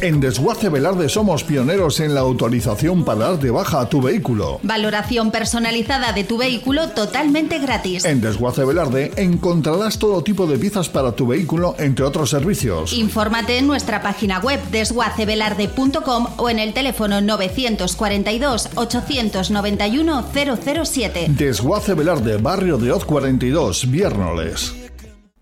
En 0.00 0.20
Desguace 0.20 0.68
Velarde 0.68 1.08
somos 1.08 1.44
pioneros 1.44 2.00
en 2.00 2.14
la 2.14 2.20
autorización 2.20 3.04
para 3.04 3.30
dar 3.30 3.38
de 3.38 3.50
baja 3.50 3.80
a 3.80 3.88
tu 3.88 4.02
vehículo. 4.02 4.60
Valoración 4.62 5.30
personalizada 5.30 6.12
de 6.12 6.24
tu 6.24 6.38
vehículo 6.38 6.88
totalmente 6.90 7.58
gratis. 7.58 8.04
En 8.04 8.20
Desguace 8.20 8.64
Velarde 8.64 9.12
encontrarás 9.16 9.98
todo 9.98 10.22
tipo 10.22 10.46
de 10.46 10.58
piezas 10.58 10.88
para 10.88 11.12
tu 11.12 11.26
vehículo, 11.26 11.74
entre 11.78 12.04
otros 12.04 12.30
servicios. 12.30 12.92
Infórmate 12.92 13.58
en 13.58 13.66
nuestra 13.66 14.02
página 14.02 14.38
web 14.40 14.60
desguacevelarde.com 14.70 16.26
o 16.36 16.50
en 16.50 16.58
el 16.58 16.72
teléfono 16.72 17.20
942 17.20 18.70
891 18.74 20.24
007. 20.32 21.26
Desguace 21.30 21.94
Velarde, 21.94 22.36
barrio 22.36 22.78
de 22.78 22.92
Oz 22.92 23.04
42, 23.04 23.90
Viernoles. 23.90 24.85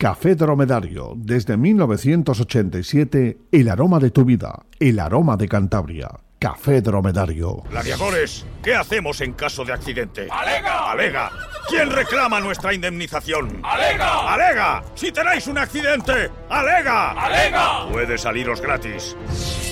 Café 0.04 0.34
Dromedario, 0.34 1.14
desde 1.16 1.56
1987, 1.56 3.38
el 3.50 3.70
aroma 3.70 3.98
de 3.98 4.10
tu 4.10 4.26
vida, 4.26 4.66
el 4.78 5.00
aroma 5.00 5.38
de 5.38 5.48
Cantabria. 5.48 6.10
Café 6.38 6.82
Dromedario. 6.82 7.62
Gladiadores, 7.70 8.44
¿qué 8.62 8.74
hacemos 8.74 9.22
en 9.22 9.32
caso 9.32 9.64
de 9.64 9.72
accidente? 9.72 10.28
¡Alega! 10.30 10.90
¡Alega! 10.90 11.30
¿Quién 11.70 11.90
reclama 11.90 12.38
nuestra 12.40 12.74
indemnización? 12.74 13.62
¡Alega! 13.62 14.34
¡Alega! 14.34 14.84
¡Si 14.94 15.10
tenéis 15.10 15.46
un 15.46 15.56
accidente! 15.56 16.30
¡Alega! 16.50 17.12
¡Alega! 17.12 17.88
Puede 17.90 18.18
saliros 18.18 18.60
gratis. 18.60 19.16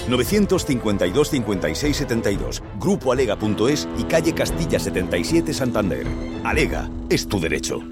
952 0.09 1.29
56 1.29 1.95
72, 1.95 2.63
grupoalega.es 2.81 3.87
y 3.99 4.05
calle 4.05 4.33
Castilla 4.33 4.79
77 4.79 5.53
Santander. 5.53 6.07
Alega, 6.43 6.89
es 7.11 7.29
tu 7.29 7.39
derecho. 7.39 7.83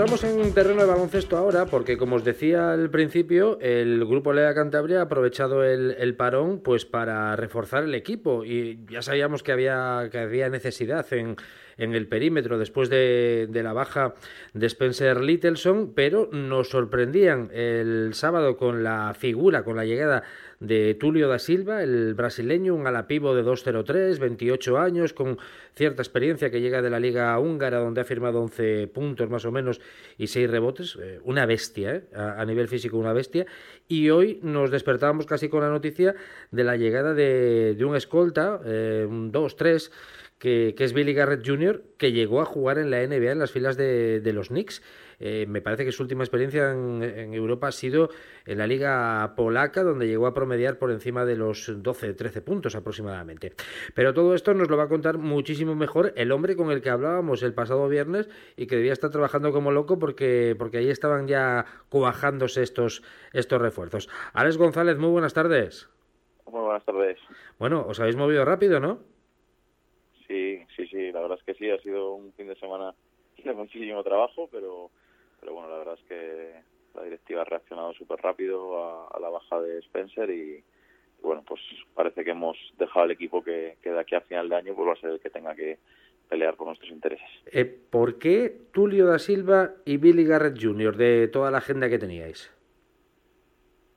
Entramos 0.00 0.24
en 0.24 0.54
terreno 0.54 0.80
de 0.80 0.86
baloncesto 0.86 1.36
ahora, 1.36 1.66
porque 1.66 1.98
como 1.98 2.16
os 2.16 2.24
decía 2.24 2.72
al 2.72 2.88
principio, 2.88 3.58
el 3.60 4.02
grupo 4.06 4.32
Lea 4.32 4.54
Cantabria 4.54 5.00
ha 5.00 5.02
aprovechado 5.02 5.62
el, 5.62 5.94
el 5.98 6.14
parón 6.16 6.60
pues 6.60 6.86
para 6.86 7.36
reforzar 7.36 7.84
el 7.84 7.94
equipo. 7.94 8.42
Y 8.42 8.80
ya 8.88 9.02
sabíamos 9.02 9.42
que 9.42 9.52
había, 9.52 10.08
que 10.10 10.20
había 10.20 10.48
necesidad 10.48 11.04
en, 11.12 11.36
en 11.76 11.94
el 11.94 12.08
perímetro 12.08 12.56
después 12.56 12.88
de, 12.88 13.46
de 13.50 13.62
la 13.62 13.74
baja 13.74 14.14
de 14.54 14.66
Spencer 14.68 15.20
Littleson, 15.20 15.92
pero 15.94 16.30
nos 16.32 16.70
sorprendían 16.70 17.50
el 17.52 18.14
sábado 18.14 18.56
con 18.56 18.82
la 18.82 19.12
figura, 19.12 19.64
con 19.64 19.76
la 19.76 19.84
llegada 19.84 20.22
de 20.60 20.94
Tulio 20.94 21.28
da 21.28 21.38
Silva, 21.38 21.82
el 21.82 22.14
brasileño, 22.14 22.74
un 22.74 22.86
alapivo 22.86 23.34
de 23.34 23.42
2.03, 23.42 24.18
28 24.18 24.78
años, 24.78 25.14
con 25.14 25.38
cierta 25.74 26.02
experiencia 26.02 26.50
que 26.50 26.60
llega 26.60 26.82
de 26.82 26.90
la 26.90 27.00
liga 27.00 27.38
húngara, 27.38 27.78
donde 27.78 28.02
ha 28.02 28.04
firmado 28.04 28.42
11 28.42 28.86
puntos 28.88 29.30
más 29.30 29.46
o 29.46 29.52
menos 29.52 29.80
y 30.18 30.26
6 30.26 30.50
rebotes, 30.50 30.98
eh, 31.00 31.18
una 31.24 31.46
bestia, 31.46 31.96
¿eh? 31.96 32.04
a, 32.14 32.44
nivel 32.44 32.68
físico 32.68 32.98
una 32.98 33.14
bestia, 33.14 33.46
y 33.88 34.10
hoy 34.10 34.38
nos 34.42 34.70
despertábamos 34.70 35.24
casi 35.24 35.48
con 35.48 35.62
la 35.62 35.70
noticia 35.70 36.14
de 36.50 36.64
la 36.64 36.76
llegada 36.76 37.14
de, 37.14 37.74
de 37.74 37.84
un 37.84 37.96
escolta, 37.96 38.60
eh, 38.64 39.06
un 39.08 39.32
2-3, 39.32 39.90
que, 40.40 40.74
es 40.76 40.92
Billy 40.94 41.12
Garrett 41.12 41.46
Jr., 41.46 41.84
que 41.98 42.12
llegó 42.12 42.40
a 42.40 42.46
jugar 42.46 42.78
en 42.78 42.90
la 42.90 43.06
NBA 43.06 43.32
en 43.32 43.38
las 43.38 43.52
filas 43.52 43.76
de, 43.76 44.22
los 44.34 44.48
Knicks. 44.48 44.82
Eh, 45.20 45.44
me 45.46 45.60
parece 45.60 45.84
que 45.84 45.92
su 45.92 46.02
última 46.02 46.24
experiencia 46.24 46.72
en, 46.72 47.34
Europa 47.34 47.68
ha 47.68 47.72
sido 47.72 48.08
en 48.46 48.58
la 48.58 48.66
liga 48.66 49.34
polaca, 49.36 49.82
donde 49.82 50.06
llegó 50.06 50.26
a 50.26 50.34
promediar 50.34 50.78
por 50.78 50.90
encima 50.90 51.24
de 51.24 51.36
los 51.36 51.70
12, 51.82 52.14
13 52.14 52.40
puntos 52.40 52.74
aproximadamente. 52.74 53.52
Pero 53.94 54.14
todo 54.14 54.34
esto 54.34 54.54
nos 54.54 54.70
lo 54.70 54.76
va 54.76 54.84
a 54.84 54.88
contar 54.88 55.18
muchísimo 55.18 55.74
mejor 55.74 56.12
el 56.16 56.32
hombre 56.32 56.56
con 56.56 56.70
el 56.70 56.80
que 56.80 56.90
hablábamos 56.90 57.42
el 57.42 57.54
pasado 57.54 57.88
viernes 57.88 58.30
y 58.56 58.66
que 58.66 58.76
debía 58.76 58.92
estar 58.92 59.10
trabajando 59.10 59.52
como 59.52 59.70
loco 59.70 59.98
porque, 59.98 60.56
porque 60.58 60.78
ahí 60.78 60.88
estaban 60.88 61.28
ya 61.28 61.66
cuajándose 61.90 62.62
estos, 62.62 63.02
estos 63.32 63.60
refuerzos. 63.60 64.08
Alex 64.32 64.56
González, 64.56 64.96
muy 64.98 65.10
buenas 65.10 65.34
tardes. 65.34 65.90
Muy 66.46 66.62
buenas 66.62 66.84
tardes. 66.84 67.18
Bueno, 67.58 67.84
os 67.86 68.00
habéis 68.00 68.16
movido 68.16 68.44
rápido, 68.44 68.80
¿no? 68.80 69.00
Sí, 70.26 70.64
sí, 70.76 70.86
sí, 70.86 71.12
la 71.12 71.20
verdad 71.20 71.38
es 71.38 71.44
que 71.44 71.54
sí, 71.54 71.70
ha 71.70 71.78
sido 71.78 72.14
un 72.14 72.32
fin 72.32 72.48
de 72.48 72.56
semana 72.56 72.94
de 73.44 73.52
muchísimo 73.52 74.02
trabajo, 74.02 74.48
pero, 74.50 74.90
pero 75.40 75.54
bueno, 75.54 75.68
la 75.70 75.78
verdad 75.78 75.98
es 76.00 76.08
que 76.08 76.52
la 76.94 77.04
directiva 77.04 77.42
ha 77.42 77.44
reaccionado 77.44 77.92
súper 77.94 78.20
rápido 78.20 79.08
a, 79.14 79.18
la 79.20 79.28
baja 79.28 79.60
de 79.60 79.78
Spencer 79.78 80.30
y, 80.30 80.62
bueno, 81.22 81.42
pues 81.46 81.60
parece 81.94 82.24
que 82.24 82.30
hemos 82.30 82.56
dejado 82.78 83.04
al 83.04 83.10
equipo 83.10 83.42
que, 83.42 83.76
que, 83.82 83.90
de 83.90 84.00
aquí 84.00 84.14
a 84.14 84.20
final 84.20 84.48
de 84.48 84.56
año 84.56 84.74
pues 84.74 84.88
va 84.88 84.92
a 84.92 85.00
ser 85.00 85.10
el 85.10 85.20
que 85.20 85.30
tenga 85.30 85.54
que 85.54 85.78
pelear 86.28 86.56
por 86.56 86.66
nuestros 86.66 86.90
intereses. 86.90 87.28
Eh, 87.52 87.64
¿Por 87.64 88.18
qué 88.18 88.56
Tulio 88.72 89.06
da 89.06 89.18
Silva 89.18 89.74
y 89.84 89.96
Billy 89.96 90.24
Garrett 90.24 90.58
Jr. 90.60 90.96
de 90.96 91.28
toda 91.28 91.50
la 91.50 91.58
agenda 91.58 91.88
que 91.88 91.98
teníais? 91.98 92.52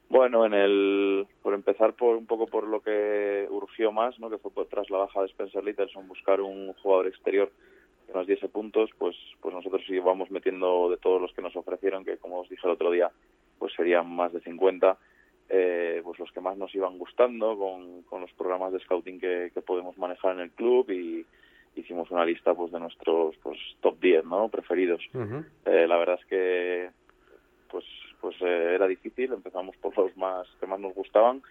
Bueno, 0.09 0.45
en 0.45 0.53
el, 0.53 1.27
por 1.41 1.53
empezar 1.53 1.93
por 1.93 2.15
un 2.15 2.27
poco 2.27 2.45
por 2.45 2.67
lo 2.67 2.81
que 2.81 3.47
urgió 3.49 3.91
más, 3.91 4.19
¿no? 4.19 4.29
que 4.29 4.37
fue 4.37 4.51
tras 4.65 4.89
la 4.91 4.99
baja 4.99 5.21
de 5.21 5.27
Spencer 5.27 5.63
Litterson 5.63 6.07
buscar 6.07 6.39
un 6.39 6.73
jugador 6.73 7.07
exterior 7.07 7.51
que 8.13 8.19
nos 8.19 8.27
diese 8.27 8.47
puntos, 8.47 8.91
pues, 8.97 9.15
pues 9.41 9.53
nosotros 9.53 9.81
íbamos 9.89 10.29
metiendo 10.29 10.89
de 10.89 10.97
todos 10.97 11.19
los 11.19 11.33
que 11.33 11.41
nos 11.41 11.55
ofrecieron, 11.55 12.05
que 12.05 12.17
como 12.17 12.39
os 12.39 12.49
dije 12.49 12.65
el 12.65 12.73
otro 12.73 12.91
día, 12.91 13.11
pues 13.57 13.73
serían 13.73 14.09
más 14.09 14.31
de 14.31 14.39
50, 14.41 14.97
eh, 15.49 16.01
pues 16.03 16.19
los 16.19 16.31
que 16.31 16.39
más 16.39 16.55
nos 16.57 16.73
iban 16.75 16.97
gustando 16.97 17.57
con, 17.57 18.03
con 18.03 18.21
los 18.21 18.31
programas 18.33 18.71
de 18.71 18.79
scouting 18.79 19.19
que, 19.19 19.51
que 19.53 19.61
podemos 19.61 19.97
manejar 19.97 20.33
en 20.33 20.41
el 20.41 20.51
club 20.51 20.89
y 20.91 21.25
hicimos 21.75 22.11
una 22.11 22.25
lista 22.25 22.53
pues 22.53 22.71
de 22.71 22.79
nuestros 22.79 23.35
pues 23.41 23.57
top 23.81 23.99
10 23.99 24.25
¿no? 24.25 24.47
preferidos. 24.49 25.01
eh, 25.65 25.87
la 25.87 25.97
verdad 25.97 26.19
es 26.19 26.25
que 26.27 26.89
pues 27.69 27.85
pues 28.21 28.35
eh, 28.41 28.75
era 28.75 28.87
difícil. 28.87 29.33
Empezamos 29.33 29.75
por 29.77 29.97
los 29.97 30.15
más 30.15 30.47
que 30.59 30.67
más 30.67 30.79
nos 30.79 30.93
gustaban 30.93 31.41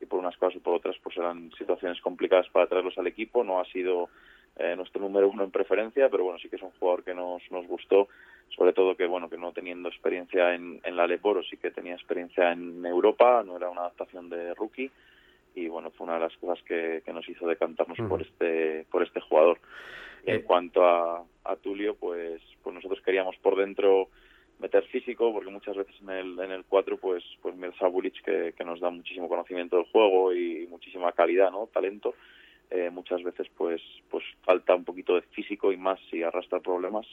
y 0.00 0.06
por 0.06 0.18
unas 0.18 0.36
cosas 0.36 0.56
y 0.56 0.60
por 0.60 0.74
otras 0.74 0.96
pues 1.02 1.16
eran 1.16 1.50
situaciones 1.58 2.00
complicadas 2.00 2.48
para 2.50 2.66
traerlos 2.66 2.96
al 2.96 3.06
equipo. 3.06 3.44
No 3.44 3.60
ha 3.60 3.64
sido 3.66 4.08
eh, 4.56 4.76
nuestro 4.76 5.00
número 5.00 5.28
uno 5.28 5.44
en 5.44 5.50
preferencia, 5.50 6.08
pero 6.08 6.24
bueno, 6.24 6.38
sí 6.38 6.48
que 6.48 6.56
es 6.56 6.62
un 6.62 6.72
jugador 6.72 7.04
que 7.04 7.14
nos, 7.14 7.42
nos 7.50 7.66
gustó, 7.66 8.08
sobre 8.56 8.72
todo 8.72 8.96
que 8.96 9.06
bueno 9.06 9.30
que 9.30 9.38
no 9.38 9.52
teniendo 9.52 9.88
experiencia 9.88 10.54
en, 10.54 10.80
en 10.84 10.96
la 10.96 11.06
Leporo, 11.06 11.42
sí 11.42 11.56
que 11.56 11.70
tenía 11.70 11.94
experiencia 11.94 12.52
en 12.52 12.84
Europa, 12.84 13.42
no 13.44 13.56
era 13.56 13.70
una 13.70 13.82
adaptación 13.82 14.28
de 14.28 14.54
rookie 14.54 14.90
y 15.54 15.68
bueno 15.68 15.90
fue 15.90 16.04
una 16.04 16.14
de 16.14 16.20
las 16.20 16.36
cosas 16.36 16.62
que, 16.64 17.02
que 17.04 17.12
nos 17.12 17.28
hizo 17.28 17.46
decantarnos 17.46 17.98
por 18.08 18.22
este 18.22 18.86
por 18.90 19.02
este 19.02 19.20
jugador. 19.20 19.58
en 20.24 20.36
eh. 20.36 20.42
cuanto 20.42 20.84
a, 20.84 21.24
a 21.44 21.56
Tulio, 21.56 21.94
pues 21.94 22.40
pues 22.62 22.74
nosotros 22.74 23.00
queríamos 23.02 23.36
por 23.36 23.56
dentro 23.56 24.08
meter 24.62 24.84
físico, 24.84 25.32
porque 25.32 25.50
muchas 25.50 25.76
veces 25.76 25.94
en 26.00 26.10
el, 26.10 26.38
en 26.38 26.52
el 26.52 26.64
4, 26.64 26.96
pues, 26.96 27.24
pues 27.42 27.54
Mirza 27.56 27.88
Bulic, 27.88 28.22
que, 28.22 28.54
que 28.56 28.64
nos 28.64 28.80
da 28.80 28.90
muchísimo 28.90 29.28
conocimiento 29.28 29.76
del 29.76 29.86
juego 29.86 30.32
y 30.32 30.68
muchísima 30.68 31.10
calidad, 31.12 31.50
¿no? 31.50 31.66
Talento, 31.66 32.14
eh, 32.74 32.90
muchas 32.90 33.22
veces 33.22 33.48
pues 33.54 33.82
pues 34.10 34.24
falta 34.42 34.74
un 34.74 34.84
poquito 34.84 35.14
de 35.14 35.22
físico 35.22 35.72
y 35.72 35.76
más 35.76 36.00
si 36.10 36.22
arrastra 36.22 36.60
problemas 36.60 37.06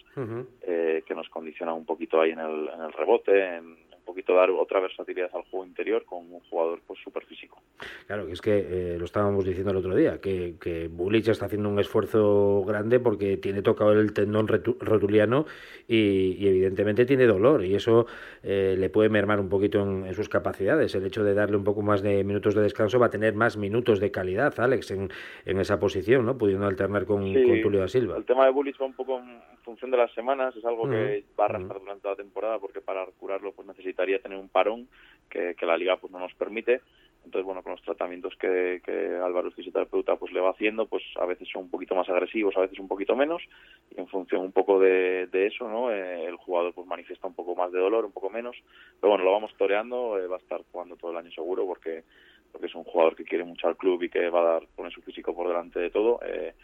eh, 0.62 1.04
que 1.06 1.14
nos 1.14 1.28
condiciona 1.28 1.74
un 1.74 1.86
poquito 1.86 2.22
ahí 2.22 2.32
en 2.32 2.40
el, 2.40 2.70
en 2.70 2.82
el 2.82 2.94
rebote, 2.94 3.58
en, 3.58 3.78
poquito 4.10 4.34
dar 4.34 4.50
otra 4.50 4.80
versatilidad 4.80 5.30
al 5.36 5.44
juego 5.44 5.66
interior 5.68 6.04
con 6.04 6.20
un 6.34 6.40
jugador 6.50 6.82
pues 6.88 7.00
súper 7.04 7.24
físico. 7.26 7.62
Claro, 8.08 8.26
que 8.26 8.34
es 8.34 8.42
que 8.42 8.58
eh, 8.58 8.98
lo 8.98 9.06
estábamos 9.06 9.46
diciendo 9.46 9.70
el 9.70 9.78
otro 9.78 9.96
día, 9.96 10.20
que, 10.20 10.56
que 10.60 10.88
Bulich 10.88 11.28
está 11.28 11.46
haciendo 11.46 11.70
un 11.70 11.80
esfuerzo 11.80 12.64
grande 12.66 13.00
porque 13.00 13.38
tiene 13.38 13.62
tocado 13.62 13.92
el 13.94 14.12
tendón 14.14 14.48
rotuliano 14.48 15.46
y, 15.88 16.48
evidentemente 16.48 17.06
tiene 17.06 17.28
dolor 17.28 17.64
y 17.64 17.76
eso 17.76 18.08
eh, 18.42 18.76
le 18.80 18.90
puede 18.90 19.10
mermar 19.10 19.40
un 19.40 19.48
poquito 19.48 19.80
en, 19.82 20.12
sus 20.16 20.28
capacidades. 20.28 20.96
El 20.96 21.06
hecho 21.06 21.24
de 21.24 21.36
darle 21.36 21.58
un 21.58 21.64
poco 21.64 21.84
más 21.84 22.02
de 22.02 22.24
minutos 22.24 22.56
de 22.56 22.64
descanso 22.64 22.98
va 22.98 23.08
a 23.08 23.12
tener 23.12 23.36
más 23.36 23.58
minutos 23.58 24.00
de 24.00 24.10
calidad, 24.10 24.60
Alex, 24.60 24.90
en, 24.90 25.10
en 25.46 25.60
esa 25.60 25.80
posición, 25.80 26.26
¿no? 26.26 26.36
pudiendo 26.36 26.66
alternar 26.66 27.06
con, 27.06 27.22
Tulio 27.62 27.80
da 27.80 27.88
Silva. 27.88 28.18
El 28.18 28.26
tema 28.26 28.46
de 28.46 28.52
Bulich 28.52 28.82
va 28.82 28.88
un 28.88 28.94
poco 28.94 29.22
función 29.70 29.92
de 29.92 29.98
las 29.98 30.12
semanas, 30.14 30.56
es 30.56 30.66
algo 30.66 30.90
que 30.90 31.24
va 31.40 31.44
a 31.44 31.48
arrastrar 31.50 31.80
durante 31.80 32.08
la 32.08 32.16
temporada 32.16 32.58
porque 32.58 32.82
para 32.82 33.06
curarlo 33.06 33.52
pues 33.52 33.68
necesita 33.68 34.04
tener 34.04 34.40
un 34.40 34.50
parón 34.50 34.88
que, 35.30 35.56
la 35.62 35.78
liga 35.78 35.98
pues 35.98 36.12
no 36.12 36.18
nos 36.18 36.34
permite. 36.34 36.82
Entonces 37.24 37.46
bueno 37.46 37.62
con 37.62 37.74
los 37.74 37.82
tratamientos 37.84 38.34
que, 38.38 38.82
que 38.84 39.18
Álvaro 39.24 39.50
el 39.50 39.54
fisioterapeuta 39.54 40.16
pues 40.16 40.34
le 40.34 40.40
va 40.40 40.52
haciendo 40.52 40.88
pues 40.88 41.04
a 41.18 41.26
veces 41.26 41.48
son 41.52 41.64
un 41.64 41.70
poquito 41.70 41.94
más 41.94 42.10
agresivos 42.10 42.56
a 42.58 42.62
veces 42.62 42.80
un 42.80 42.88
poquito 42.88 43.14
menos 43.16 43.44
y 43.92 44.00
en 44.00 44.08
función 44.08 44.42
un 44.42 44.54
poco 44.54 44.80
de, 44.80 45.28
eso 45.32 45.70
no 45.70 45.92
eh, 45.92 46.26
el 46.26 46.38
jugador 46.38 46.74
pues 46.74 46.88
manifiesta 46.88 47.28
un 47.28 47.36
poco 47.36 47.56
más 47.56 47.72
de 47.72 47.80
dolor 47.80 48.06
un 48.06 48.12
poco 48.12 48.32
menos. 48.32 48.56
Pero 49.00 49.12
bueno 49.12 49.24
lo 49.24 49.34
vamos 49.34 49.54
toreando 49.56 50.18
eh, 50.18 50.26
va 50.26 50.38
a 50.38 50.40
estar 50.40 50.62
jugando 50.72 50.96
todo 50.96 51.12
el 51.12 51.18
año 51.18 51.32
seguro 51.32 51.68
porque 51.68 52.04
porque 52.52 52.66
es 52.66 52.74
un 52.74 52.86
jugador 52.86 53.16
que 53.16 53.26
quiere 53.26 53.44
mucho 53.44 53.68
al 53.68 53.78
club 53.78 54.02
y 54.02 54.10
que 54.10 54.30
va 54.30 54.40
a 54.40 54.54
dar 54.54 54.68
poner 54.76 54.92
su 54.92 55.04
físico 55.04 55.36
por 55.36 55.48
delante 55.48 55.80
de 55.80 55.92
todo 55.92 56.20
eh, 56.26 56.56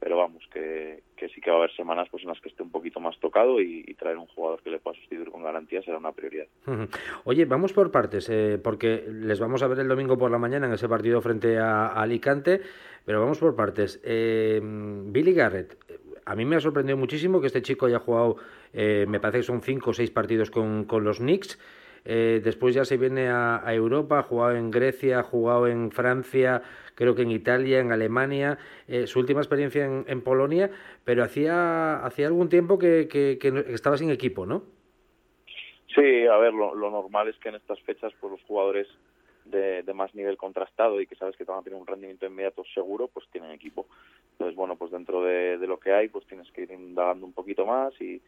pero 0.00 0.16
vamos, 0.16 0.42
que, 0.52 1.02
sí 1.34 1.40
que 1.40 1.50
va 1.50 1.56
a 1.56 1.58
haber 1.60 1.74
semanas 1.74 2.08
pues 2.10 2.22
en 2.22 2.28
las 2.28 2.40
que 2.40 2.48
esté 2.48 2.62
un 2.62 2.70
poquito 2.70 3.00
más 3.00 3.18
tocado 3.18 3.60
y, 3.60 3.82
traer 3.94 4.18
un 4.18 4.26
jugador 4.26 4.60
que 4.62 4.70
le 4.70 4.78
pueda 4.78 4.96
sustituir 4.96 5.30
con 5.30 5.42
garantía 5.42 5.80
será 5.82 5.98
una 5.98 6.12
prioridad. 6.12 6.46
Oye, 7.24 7.44
vamos 7.46 7.72
por 7.72 7.90
partes, 7.90 8.28
eh, 8.28 8.58
porque 8.62 9.04
les 9.08 9.40
vamos 9.40 9.62
a 9.62 9.68
ver 9.68 9.78
el 9.78 9.88
domingo 9.88 10.18
por 10.18 10.30
la 10.30 10.38
mañana 10.38 10.66
en 10.66 10.72
ese 10.74 10.88
partido 10.88 11.22
frente 11.22 11.58
a, 11.58 11.86
Alicante, 11.86 12.60
pero 13.04 13.20
vamos 13.20 13.38
por 13.38 13.56
partes. 13.56 14.00
Eh, 14.04 14.60
Billy 14.62 15.32
Garrett, 15.32 15.78
a 16.26 16.34
mí 16.34 16.44
me 16.44 16.56
ha 16.56 16.60
sorprendido 16.60 16.96
muchísimo 16.96 17.40
que 17.40 17.46
este 17.46 17.62
chico 17.62 17.86
haya 17.86 17.98
jugado, 17.98 18.36
eh, 18.72 19.06
me 19.08 19.20
parece 19.20 19.38
que 19.38 19.44
son 19.44 19.62
cinco 19.62 19.90
o 19.90 19.94
seis 19.94 20.10
partidos 20.10 20.50
con, 20.50 20.84
con 20.84 21.04
los 21.04 21.18
Knicks. 21.18 21.58
Eh, 22.04 22.42
después 22.44 22.74
ya 22.74 22.84
se 22.84 22.98
viene 22.98 23.28
a, 23.28 23.62
Europa, 23.68 24.18
ha 24.18 24.22
jugado 24.22 24.56
en 24.56 24.70
Grecia, 24.70 25.20
ha 25.20 25.22
jugado 25.22 25.66
en 25.66 25.90
Francia, 25.90 26.62
creo 26.94 27.14
que 27.14 27.22
en 27.22 27.30
Italia, 27.30 27.80
en 27.80 27.92
Alemania, 27.92 28.58
eh, 28.88 29.06
su 29.06 29.18
última 29.18 29.40
experiencia 29.40 29.84
en, 29.84 30.20
Polonia, 30.22 30.70
pero 31.04 31.22
hacía, 31.22 32.04
hacía 32.04 32.26
algún 32.26 32.48
tiempo 32.48 32.78
que, 32.78 33.08
que, 33.08 33.64
estaba 33.68 33.96
sin 33.96 34.10
equipo, 34.10 34.46
¿no? 34.46 34.62
Sí, 35.94 36.26
a 36.26 36.36
ver, 36.38 36.52
lo, 36.52 36.74
normal 36.74 37.28
es 37.28 37.38
que 37.38 37.50
en 37.50 37.56
estas 37.56 37.80
fechas 37.82 38.12
pues 38.20 38.32
los 38.32 38.42
jugadores 38.42 38.88
de, 39.44 39.84
más 39.94 40.14
nivel 40.14 40.36
contrastado 40.36 41.00
y 41.00 41.06
que 41.06 41.14
sabes 41.14 41.36
que 41.36 41.44
te 41.44 41.50
van 41.52 41.60
a 41.60 41.62
tener 41.62 41.78
un 41.78 41.86
rendimiento 41.86 42.26
inmediato 42.26 42.64
seguro, 42.74 43.08
pues 43.08 43.26
tienen 43.30 43.50
equipo. 43.52 43.86
Entonces, 44.32 44.56
bueno, 44.56 44.76
pues 44.76 44.90
dentro 44.90 45.22
de, 45.22 45.58
de 45.58 45.66
lo 45.66 45.78
que 45.78 45.92
hay, 45.92 46.08
pues 46.08 46.26
tienes 46.26 46.50
que 46.50 46.62
ir 46.62 46.72
indagando 46.72 47.26
un 47.26 47.32
poquito 47.32 47.64
más 47.64 47.92
y, 48.00 48.20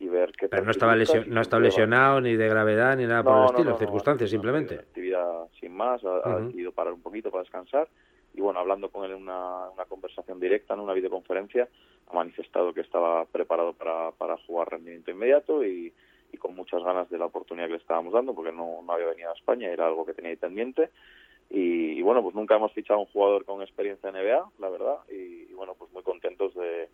y 0.00 0.08
ver 0.08 0.32
qué 0.32 0.48
Pero 0.48 0.64
no 0.64 0.70
estaba, 0.70 0.94
no 0.94 1.40
está 1.40 1.58
lesionado 1.58 2.20
ni 2.20 2.36
de 2.36 2.48
gravedad 2.48 2.96
ni 2.96 3.06
nada 3.06 3.22
por 3.22 3.38
el 3.38 3.44
estilo, 3.46 3.76
circunstancias 3.76 4.30
simplemente. 4.30 4.76
Actividad 4.76 5.48
sin 5.58 5.72
más, 5.72 6.02
ha, 6.04 6.38
decidido 6.40 6.72
parar 6.72 6.92
un 6.92 7.02
poquito 7.02 7.30
para 7.30 7.42
descansar 7.42 7.88
y 8.38 8.40
bueno, 8.40 8.60
hablando 8.60 8.88
con 8.88 9.04
él 9.04 9.10
en 9.10 9.22
una, 9.22 9.72
conversación 9.88 10.38
directa, 10.38 10.74
en 10.74 10.80
una 10.80 10.92
videoconferencia, 10.92 11.68
ha 12.06 12.14
manifestado 12.14 12.72
que 12.72 12.82
estaba 12.82 13.24
preparado 13.24 13.72
para, 13.72 14.12
para 14.12 14.36
jugar 14.46 14.70
rendimiento 14.70 15.10
inmediato 15.10 15.64
y, 15.64 15.92
y 16.32 16.36
con 16.36 16.54
muchas 16.54 16.84
ganas 16.84 17.10
de 17.10 17.18
la 17.18 17.24
oportunidad 17.24 17.66
que 17.66 17.72
le 17.72 17.78
estábamos 17.78 18.12
dando 18.12 18.34
porque 18.36 18.52
no, 18.52 18.80
no 18.82 18.92
había 18.92 19.08
venido 19.08 19.30
a 19.30 19.34
España, 19.34 19.68
era 19.72 19.88
algo 19.88 20.06
que 20.06 20.14
tenía 20.14 20.30
ahí 20.30 20.36
pendiente. 20.36 20.90
Y, 21.50 22.00
bueno, 22.02 22.22
pues 22.22 22.36
nunca 22.36 22.54
hemos 22.54 22.72
fichado 22.72 23.00
un 23.00 23.06
jugador 23.06 23.44
con 23.44 23.60
experiencia 23.60 24.08
en 24.08 24.14
NBA, 24.14 24.50
la 24.60 24.68
verdad, 24.68 24.98
y 25.10 25.52
bueno, 25.54 25.74
pues 25.76 25.90
muy 25.92 26.04
contentos 26.04 26.54
de, 26.54 26.88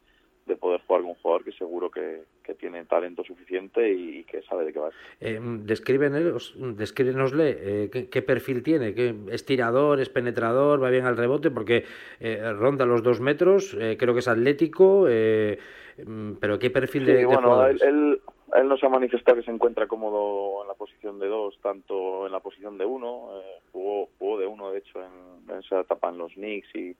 de 0.46 0.56
poder 0.56 0.80
jugar 0.86 1.02
con 1.02 1.10
un 1.10 1.16
jugador 1.16 1.44
que 1.44 1.52
seguro 1.52 1.90
que, 1.90 2.22
tiene 2.58 2.84
talento 2.84 3.24
suficiente 3.24 3.90
y, 3.90 4.24
que 4.24 4.42
sabe 4.42 4.64
de 4.64 4.72
qué 4.72 4.78
va. 4.78 4.90
Eh, 5.20 5.40
descríbenosle 5.42 7.56
eh, 7.60 8.08
¿qué, 8.10 8.22
perfil 8.22 8.62
tiene, 8.62 8.94
¿Qué, 8.94 9.14
es 9.30 9.44
tirador, 9.44 10.00
es 10.00 10.08
penetrador, 10.08 10.82
va 10.82 10.90
bien 10.90 11.04
al 11.04 11.16
rebote, 11.16 11.50
porque 11.50 11.84
eh, 12.20 12.52
ronda 12.52 12.86
los 12.86 13.02
dos 13.02 13.20
metros, 13.20 13.76
eh, 13.80 13.96
creo 13.98 14.14
que 14.14 14.20
es 14.20 14.28
atlético, 14.28 15.06
mm, 15.06 16.34
pero 16.40 16.58
¿qué 16.58 16.70
perfil 16.70 17.06
de, 17.06 17.26
bueno, 17.26 17.66
Él, 17.66 18.20
él, 18.54 18.68
nos 18.68 18.82
ha 18.84 18.88
manifestado 18.88 19.38
que 19.38 19.44
se 19.44 19.50
encuentra 19.50 19.86
cómodo 19.86 20.62
en 20.62 20.68
la 20.68 20.74
posición 20.74 21.18
de 21.18 21.28
dos, 21.28 21.58
tanto 21.62 22.26
en 22.26 22.32
la 22.32 22.40
posición 22.40 22.78
de 22.78 22.84
uno, 22.84 23.30
jugó, 23.72 24.08
jugó 24.18 24.38
de 24.38 24.46
uno 24.46 24.70
de 24.70 24.78
hecho 24.78 25.00
en, 25.00 25.50
en 25.50 25.58
esa 25.58 25.80
etapa 25.80 26.10
en 26.10 26.18
los 26.18 26.32
Knicks 26.34 26.74
y 26.74 26.96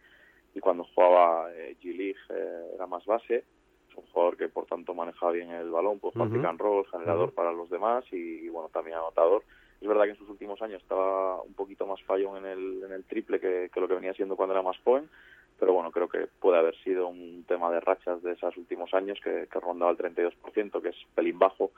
y 0.55 0.61
cuando 0.61 0.85
jugaba 0.95 1.53
eh, 1.53 1.77
G-League 1.83 2.17
eh, 2.31 2.71
era 2.75 2.87
más 2.87 3.05
base. 3.05 3.45
Es 3.91 3.97
un 3.97 4.05
jugador 4.07 4.37
que 4.37 4.49
por 4.49 4.67
tanto 4.67 4.95
manejaba 4.95 5.33
bien 5.33 5.51
el 5.51 5.71
balón, 5.71 5.99
pues 5.99 6.15
uh 6.17 6.21
-huh. 6.21 6.57
rol, 6.57 6.87
generador 6.87 7.33
para 7.33 7.53
los 7.53 7.69
demás 7.69 8.05
y, 8.13 8.49
bueno, 8.49 8.69
también 8.73 8.97
anotador. 8.97 9.43
Es 9.81 9.89
verdad 9.89 10.05
que 10.05 10.11
en 10.11 10.17
sus 10.17 10.29
últimos 10.29 10.63
años 10.63 10.81
estaba 10.83 11.43
un 11.43 11.55
poquito 11.55 11.87
más 11.87 12.01
fallón 12.03 12.39
en 12.39 12.47
el, 12.47 12.83
en 12.85 12.93
el 12.93 13.05
triple 13.05 13.39
que, 13.39 13.69
que 13.73 13.81
lo 13.81 13.89
que 13.89 13.95
venía 13.95 14.15
siendo 14.15 14.37
cuando 14.37 14.55
era 14.55 14.63
más 14.63 14.79
joven, 14.79 15.11
pero 15.59 15.73
bueno, 15.75 15.91
creo 15.91 16.09
que 16.09 16.27
puede 16.41 16.59
haber 16.59 16.75
sido 16.83 17.09
un 17.09 17.45
tema 17.47 17.71
de 17.71 17.81
rachas 17.81 18.23
de 18.23 18.33
esos 18.33 18.57
últimos 18.57 18.93
años 18.95 19.19
que, 19.23 19.47
que 19.51 19.61
rondaba 19.61 19.93
el 19.93 19.99
32%, 19.99 20.81
que 20.81 20.89
es 20.89 20.97
pelín 21.15 21.39
bajo 21.39 21.71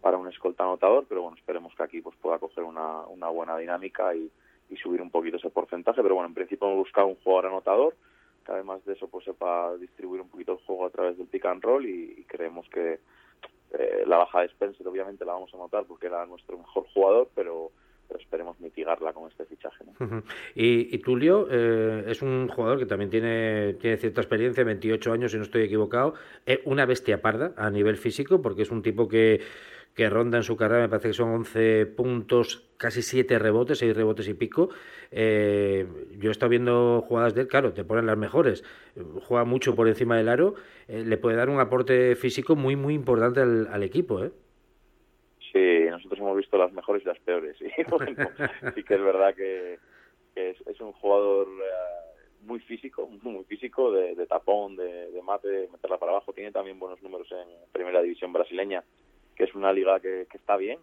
para 0.00 0.18
un 0.18 0.28
escolta 0.28 0.64
anotador, 0.64 1.06
pero 1.08 1.22
bueno, 1.22 1.36
esperemos 1.36 1.74
que 1.74 1.82
aquí 1.82 2.00
pues 2.02 2.16
pueda 2.16 2.38
coger 2.38 2.64
una, 2.64 3.00
una 3.06 3.28
buena 3.28 3.56
dinámica 3.56 4.14
y, 4.14 4.30
y 4.68 4.76
subir 4.76 5.00
un 5.00 5.10
poquito 5.10 5.38
ese 5.38 5.50
porcentaje, 5.50 6.02
pero 6.02 6.14
bueno, 6.14 6.28
en 6.28 6.34
principio 6.34 6.66
hemos 6.68 6.84
buscado 6.84 7.06
un 7.06 7.16
jugador 7.16 7.46
anotador 7.46 7.94
además 8.48 8.84
de 8.84 8.94
eso 8.94 9.08
pues 9.08 9.24
sepa 9.24 9.76
distribuir 9.76 10.20
un 10.20 10.28
poquito 10.28 10.52
el 10.52 10.58
juego 10.58 10.86
a 10.86 10.90
través 10.90 11.16
del 11.18 11.26
pick 11.26 11.44
and 11.46 11.62
roll 11.62 11.86
y, 11.86 12.24
creemos 12.28 12.68
que 12.68 13.00
eh, 13.72 14.04
la 14.06 14.18
baja 14.18 14.40
de 14.40 14.46
Spencer 14.46 14.86
obviamente 14.86 15.24
la 15.24 15.32
vamos 15.32 15.52
a 15.54 15.56
notar 15.56 15.84
porque 15.86 16.06
era 16.06 16.24
nuestro 16.26 16.58
mejor 16.58 16.86
jugador, 16.92 17.30
pero, 17.34 17.72
esperemos 18.18 18.58
mitigarla 18.60 19.12
con 19.12 19.28
este 19.28 19.44
fichaje. 19.46 19.84
y, 20.54 20.96
Tulio 20.98 21.48
eh, 21.50 22.04
es 22.06 22.22
un 22.22 22.48
jugador 22.48 22.78
que 22.78 22.86
también 22.86 23.10
tiene, 23.10 23.74
tiene 23.74 23.96
cierta 23.96 24.20
experiencia, 24.20 24.62
28 24.62 25.12
años 25.12 25.32
si 25.32 25.38
no 25.38 25.42
estoy 25.42 25.62
equivocado, 25.62 26.14
es 26.46 26.60
una 26.64 26.86
bestia 26.86 27.20
parda 27.20 27.52
a 27.56 27.68
nivel 27.68 27.96
físico 27.96 28.40
porque 28.40 28.62
es 28.62 28.70
un 28.70 28.82
tipo 28.82 29.08
que 29.08 29.40
que 29.96 30.10
ronda 30.10 30.36
en 30.36 30.44
su 30.44 30.56
carrera, 30.56 30.82
me 30.82 30.88
parece 30.90 31.08
que 31.08 31.14
son 31.14 31.30
11 31.30 31.86
puntos, 31.86 32.68
casi 32.76 33.00
7 33.00 33.38
rebotes, 33.38 33.78
6 33.78 33.96
rebotes 33.96 34.28
y 34.28 34.34
pico. 34.34 34.68
Eh, 35.10 35.86
yo 36.18 36.28
he 36.28 36.32
estado 36.32 36.50
viendo 36.50 37.00
jugadas 37.08 37.34
de 37.34 37.40
él, 37.42 37.48
claro, 37.48 37.72
te 37.72 37.82
ponen 37.82 38.04
las 38.04 38.18
mejores, 38.18 38.62
juega 39.22 39.44
mucho 39.44 39.74
por 39.74 39.88
encima 39.88 40.18
del 40.18 40.28
aro, 40.28 40.54
eh, 40.86 41.02
le 41.02 41.16
puede 41.16 41.38
dar 41.38 41.48
un 41.48 41.60
aporte 41.60 42.14
físico 42.14 42.56
muy, 42.56 42.76
muy 42.76 42.92
importante 42.92 43.40
al, 43.40 43.82
equipo. 43.82 44.22
¿eh? 44.22 44.32
Sí, 45.50 45.88
nosotros 45.88 46.20
hemos 46.20 46.36
visto 46.36 46.58
las 46.58 46.74
mejores 46.74 47.02
y 47.02 47.06
las 47.06 47.18
peores. 47.20 47.56
Y 47.62 47.70
sí 48.74 48.82
que 48.84 48.94
es 48.94 49.02
verdad 49.02 49.34
que, 49.34 49.78
es, 50.34 50.80
un 50.82 50.92
jugador 50.92 51.48
eh, 51.48 52.22
muy 52.42 52.60
físico, 52.60 53.08
muy 53.22 53.44
físico, 53.44 53.90
de, 53.92 54.26
tapón, 54.26 54.76
de, 54.76 55.10
de 55.10 55.22
mate, 55.22 55.48
de 55.48 55.68
meterla 55.68 55.96
para 55.96 56.12
abajo. 56.12 56.34
Tiene 56.34 56.52
también 56.52 56.78
buenos 56.78 57.02
números 57.02 57.32
en 57.32 57.48
primera 57.72 58.02
división 58.02 58.34
brasileña 58.34 58.84
que 59.36 59.44
es 59.44 59.54
una 59.54 59.72
liga 59.72 60.00
que, 60.00 60.26
está 60.32 60.56
bien, 60.56 60.78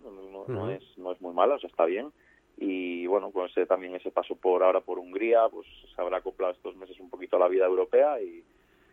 no, 0.48 0.70
es, 0.70 0.84
no 0.98 1.12
es 1.12 1.22
muy 1.22 1.34
mala, 1.34 1.56
o 1.56 1.60
sea, 1.60 1.70
está 1.70 1.86
bien. 1.86 2.12
Y 2.58 3.08
bueno, 3.08 3.32
con 3.32 3.50
ese, 3.50 3.66
también 3.66 3.96
ese 3.96 4.12
paso 4.12 4.36
por 4.36 4.64
ahora 4.64 4.82
por 4.82 5.00
Hungría, 5.00 5.50
pues 5.50 5.68
se 5.96 6.02
habrá 6.02 6.18
acoplado 6.18 6.54
estos 6.54 6.76
meses 6.76 7.00
un 7.00 7.10
poquito 7.10 7.36
a 7.36 7.40
la 7.40 7.48
vida 7.48 7.66
europea 7.66 8.22
y, 8.22 8.44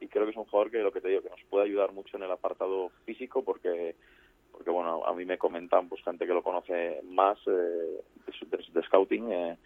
creo 0.09 0.25
que 0.25 0.31
es 0.31 0.37
un 0.37 0.47
jugador 0.47 0.71
que 0.71 0.79
lo 0.79 0.93
que 0.93 1.03
te 1.03 1.09
digo, 1.09 1.23
que 1.23 1.29
nos 1.29 1.43
puede 1.51 1.67
ayudar 1.67 1.93
mucho 1.93 2.17
en 2.17 2.23
el 2.23 2.31
apartado 2.31 2.91
físico 3.05 3.45
porque 3.45 3.95
porque 4.51 4.71
bueno, 4.71 5.05
a 5.07 5.15
mí 5.15 5.25
me 5.25 5.39
comentan 5.39 5.89
pues 5.89 6.03
gente 6.03 6.27
que 6.27 6.35
lo 6.35 6.43
conoce 6.43 7.01
más 7.05 7.39
eh, 7.47 8.01
de, 8.73 8.83
scouting 8.83 9.31
eh, 9.31 9.57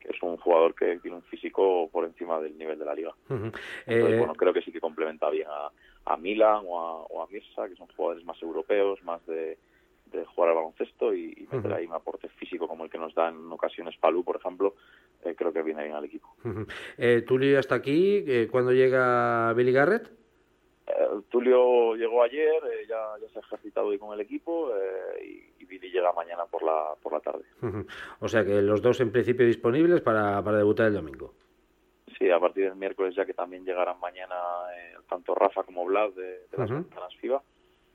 que 0.00 0.08
es 0.08 0.22
un 0.22 0.36
jugador 0.38 0.74
que 0.74 0.98
tiene 0.98 1.16
un 1.16 1.22
físico 1.22 1.88
por 1.92 2.04
encima 2.04 2.40
del 2.40 2.56
nivel 2.56 2.78
de 2.78 2.84
la 2.84 2.94
liga. 2.94 3.14
Entonces, 3.28 3.60
eh, 3.86 4.16
bueno, 4.18 4.34
creo 4.34 4.52
que 4.52 4.62
sí 4.62 4.72
que 4.72 4.80
complementa 4.80 5.30
bien 5.30 5.46
a, 5.48 5.70
a 6.12 6.16
Milan 6.16 6.64
o 6.66 6.80
a, 6.80 7.02
o 7.04 7.22
a 7.22 7.26
Mirsa, 7.28 7.68
que 7.68 7.76
son 7.76 7.86
jugadores 7.96 8.24
más 8.24 8.40
europeos, 8.42 9.02
más 9.04 9.24
de, 9.26 9.58
de 10.12 10.24
jugar 10.24 10.50
al 10.50 10.56
baloncesto 10.56 11.14
y, 11.14 11.46
meter 11.50 11.72
ahí 11.72 11.86
un 11.86 11.94
aporte 11.94 12.28
físico 12.28 12.68
como 12.68 12.84
el 12.84 12.90
que 12.90 12.98
nos 12.98 13.14
da 13.14 13.28
en 13.28 13.50
ocasiones 13.52 13.96
Palú, 13.98 14.24
por 14.24 14.36
ejemplo, 14.36 14.74
eh, 15.24 15.34
creo 15.36 15.52
que 15.52 15.62
viene 15.62 15.84
bien 15.84 15.94
al 15.94 16.04
equipo. 16.04 16.28
eh, 16.98 17.22
Tulio 17.26 17.58
hasta 17.58 17.74
aquí, 17.74 18.24
eh, 18.26 18.48
¿cuándo 18.50 18.72
llega 18.72 19.52
Billy 19.54 19.72
Garrett? 19.72 20.19
Eh, 20.90 21.20
Tulio 21.28 21.94
llegó 21.94 22.22
ayer, 22.22 22.60
ya, 22.88 23.14
ya, 23.20 23.28
se 23.28 23.38
ha 23.38 23.42
ejercitado 23.42 23.88
hoy 23.88 23.98
con 23.98 24.12
el 24.12 24.20
equipo 24.20 24.70
y, 25.22 25.50
Billy 25.70 25.92
llega 25.92 26.12
mañana 26.12 26.46
por 26.46 26.64
la, 26.64 26.96
por 27.00 27.12
la 27.12 27.20
tarde. 27.20 27.44
O 28.18 28.26
sea 28.26 28.44
que 28.44 28.60
los 28.60 28.82
dos 28.82 29.00
en 29.00 29.12
principio 29.12 29.46
disponibles 29.46 30.00
para, 30.00 30.42
para 30.42 30.58
debutar 30.58 30.88
el 30.88 30.94
domingo. 30.94 31.32
Sí, 32.18 32.30
a 32.30 32.38
partir 32.38 32.64
del 32.64 32.76
miércoles 32.76 33.14
ya 33.14 33.24
que 33.24 33.32
también 33.32 33.64
llegarán 33.64 33.98
mañana 34.00 34.34
eh, 34.76 34.94
tanto 35.08 35.34
Rafa 35.34 35.62
como 35.62 35.86
Vlad 35.86 36.10
de, 36.10 36.40
las 36.56 36.70
ventanas 36.70 37.14
FIBA. 37.16 37.42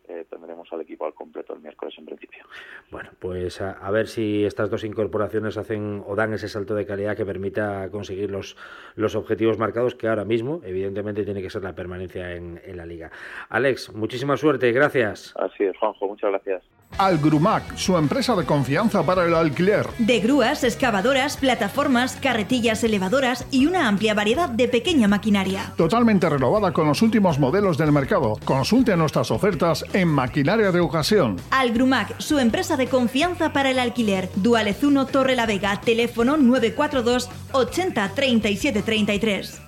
Eh, 0.07 0.25
tendremos 0.29 0.71
al 0.71 0.81
equipo 0.81 1.05
al 1.05 1.13
completo 1.13 1.53
el 1.53 1.61
miércoles 1.61 1.95
en 1.97 2.05
principio. 2.05 2.45
Bueno, 2.91 3.09
pues 3.19 3.59
a, 3.61 3.89
ver 3.91 4.07
si 4.07 4.45
estas 4.45 4.69
dos 4.69 4.83
incorporaciones 4.83 5.57
hacen 5.57 6.03
o 6.05 6.15
dan 6.15 6.33
ese 6.33 6.47
salto 6.47 6.75
de 6.75 6.85
calidad 6.85 7.17
que 7.17 7.25
permita 7.25 7.89
conseguir 7.89 8.29
los, 8.29 8.55
los 8.95 9.15
objetivos 9.15 9.57
marcados, 9.57 9.95
que 9.95 10.07
ahora 10.07 10.25
mismo, 10.25 10.61
evidentemente, 10.63 11.23
tiene 11.23 11.41
que 11.41 11.49
ser 11.49 11.63
la 11.63 11.73
permanencia 11.73 12.33
en, 12.35 12.61
en 12.63 12.77
la 12.77 12.85
liga. 12.85 13.11
Alex, 13.49 13.93
muchísima 13.93 14.37
suerte, 14.37 14.71
gracias. 14.71 15.33
Así 15.37 15.63
es, 15.63 15.75
Juanjo, 15.77 16.07
muchas 16.07 16.29
gracias. 16.29 16.63
Algrumac, 16.97 17.75
su 17.75 17.97
empresa 17.97 18.35
de 18.35 18.45
confianza 18.45 19.05
para 19.05 19.25
el 19.25 19.33
alquiler. 19.33 19.85
De 19.97 20.19
grúas, 20.19 20.63
excavadoras, 20.63 21.35
plataformas, 21.35 22.15
carretillas 22.15 22.83
elevadoras 22.85 23.45
y 23.51 23.65
una 23.65 23.89
amplia 23.89 24.13
variedad 24.13 24.47
de 24.47 24.69
pequeña 24.69 25.07
maquinaria. 25.07 25.73
Totalmente 25.75 26.29
renovada 26.29 26.71
con 26.71 26.87
los 26.87 27.01
últimos 27.01 27.37
modelos 27.37 27.77
del 27.77 27.91
mercado. 27.91 28.37
Consulte 28.45 28.95
nuestras 28.95 29.29
ofertas 29.29 29.83
en 29.95 30.07
maquinaria 30.07 30.71
de 30.71 30.79
ocasión. 30.79 31.37
Algrumac, 31.51 32.19
su 32.19 32.39
empresa 32.39 32.77
de 32.77 32.87
confianza 32.87 33.53
para 33.53 33.71
el 33.71 33.79
alquiler. 33.79 34.29
Duales 34.35 34.83
1 34.83 35.05
Torre 35.07 35.35
la 35.35 35.45
Vega, 35.45 35.79
teléfono 35.81 36.37
942 36.37 37.29
80 37.51 38.11
37 38.13 38.81
33. 38.81 39.64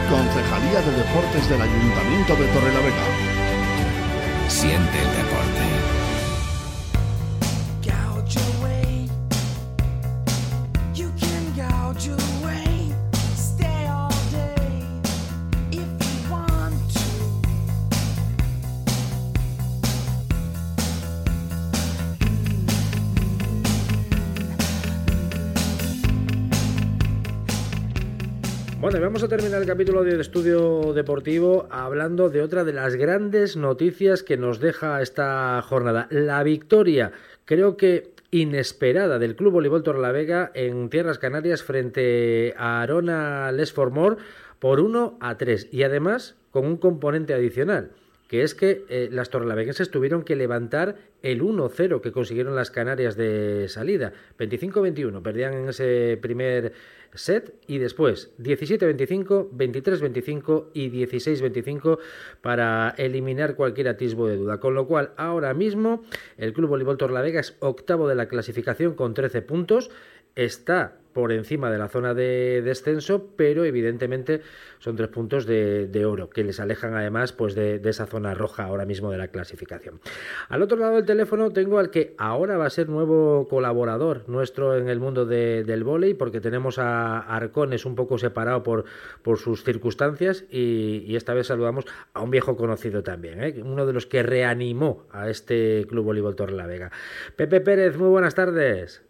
Concejalía 0.08 0.82
de 0.82 0.92
Deportes 0.98 1.50
del 1.50 1.60
Ayuntamiento 1.60 2.36
de 2.36 2.46
Torre 2.50 2.72
la 2.72 2.80
Vega. 2.82 4.48
Siente 4.48 5.00
el 5.00 5.12
deporte. 5.18 5.98
Vamos 28.88 29.22
a 29.22 29.28
terminar 29.28 29.62
el 29.62 29.68
capítulo 29.68 30.06
del 30.06 30.22
estudio 30.22 30.94
deportivo 30.94 31.68
hablando 31.70 32.30
de 32.30 32.42
otra 32.42 32.64
de 32.64 32.72
las 32.72 32.96
grandes 32.96 33.58
noticias 33.58 34.24
que 34.24 34.38
nos 34.38 34.62
deja 34.62 35.02
esta 35.02 35.62
jornada. 35.62 36.08
La 36.10 36.42
victoria, 36.42 37.12
creo 37.44 37.76
que 37.76 38.14
inesperada 38.32 39.20
del 39.20 39.36
Club 39.36 39.52
Voleibol 39.52 39.84
Torlavega 39.84 40.52
en 40.54 40.90
Tierras 40.90 41.20
Canarias 41.20 41.64
frente 41.64 42.56
a 42.58 42.82
Arona 42.82 43.52
Les 43.52 43.74
Formor 43.74 44.20
por 44.58 44.80
1 44.80 45.18
a 45.20 45.38
3 45.38 45.68
y 45.74 45.84
además 45.84 46.38
con 46.52 46.66
un 46.66 46.78
componente 46.78 47.34
adicional 47.34 47.92
que 48.28 48.44
es 48.44 48.56
que 48.56 48.86
eh, 48.90 49.10
las 49.12 49.30
torrelaveguenses 49.30 49.90
tuvieron 49.90 50.24
que 50.24 50.36
levantar 50.36 50.98
el 51.22 51.42
1-0 51.42 52.02
que 52.02 52.12
consiguieron 52.12 52.56
las 52.56 52.72
Canarias 52.72 53.16
de 53.16 53.68
salida. 53.70 54.14
25-21, 54.38 55.22
perdían 55.22 55.54
en 55.54 55.70
ese 55.70 56.18
primer 56.22 56.74
set 57.14 57.56
y 57.68 57.78
después 57.80 58.32
17-25, 58.40 59.50
23-25 59.52 60.66
y 60.74 60.90
16-25 60.92 62.00
para 62.42 62.94
eliminar 62.98 63.56
cualquier 63.56 63.88
atisbo 63.88 64.28
de 64.28 64.36
duda. 64.36 64.60
Con 64.60 64.76
lo 64.76 64.88
cual, 64.88 65.12
ahora 65.18 65.54
mismo 65.54 66.04
el 66.38 66.54
Club 66.54 66.70
Voleibol 66.70 66.98
Torlavega 66.98 67.40
es 67.40 67.56
octavo 67.60 68.08
de 68.08 68.16
la 68.16 68.28
clasificación 68.28 68.94
con 68.94 69.14
13 69.14 69.42
puntos 69.42 69.90
está 70.38 70.94
por 71.18 71.32
encima 71.32 71.72
de 71.72 71.80
la 71.80 71.88
zona 71.88 72.14
de 72.14 72.62
descenso, 72.64 73.32
pero 73.36 73.66
evidentemente 73.66 74.42
son 74.78 74.96
tres 74.96 75.10
puntos 75.10 75.48
de, 75.48 76.06
oro, 76.06 76.30
que 76.30 76.44
les 76.44 76.60
alejan 76.60 76.94
además 76.94 77.34
pues 77.34 77.56
de, 77.56 77.82
esa 77.84 78.06
zona 78.06 78.36
roja 78.36 78.66
ahora 78.66 78.86
mismo 78.86 79.10
de 79.10 79.18
la 79.18 79.30
clasificación. 79.30 80.00
Al 80.48 80.62
otro 80.62 80.78
lado 80.78 80.98
del 80.98 81.06
teléfono 81.06 81.50
tengo 81.50 81.80
al 81.80 81.90
que 81.90 82.14
ahora 82.20 82.58
va 82.58 82.68
a 82.68 82.70
ser 82.70 82.88
nuevo 82.88 83.48
colaborador 83.50 84.30
nuestro 84.30 84.78
en 84.78 84.90
el 84.90 85.00
mundo 85.00 85.26
del 85.26 85.84
vóley, 85.84 86.14
porque 86.14 86.40
tenemos 86.40 86.78
a 86.78 87.18
Arcones 87.18 87.86
un 87.86 87.96
poco 87.96 88.20
separado 88.20 88.62
por, 88.62 88.86
sus 89.38 89.64
circunstancias 89.64 90.46
y, 90.52 91.16
esta 91.16 91.34
vez 91.34 91.48
saludamos 91.48 91.86
a 92.14 92.22
un 92.22 92.30
viejo 92.30 92.56
conocido 92.56 93.02
también, 93.02 93.44
¿eh? 93.44 93.56
uno 93.66 93.88
de 93.88 93.94
los 93.94 94.06
que 94.06 94.22
reanimó 94.22 95.08
a 95.10 95.32
este 95.32 95.88
Club 95.90 96.06
Voleibol 96.06 96.36
La 96.56 96.68
Vega. 96.68 96.92
Pepe 97.36 97.60
Pérez, 97.60 97.98
muy 97.98 98.10
buenas 98.10 98.36
tardes. 98.36 99.07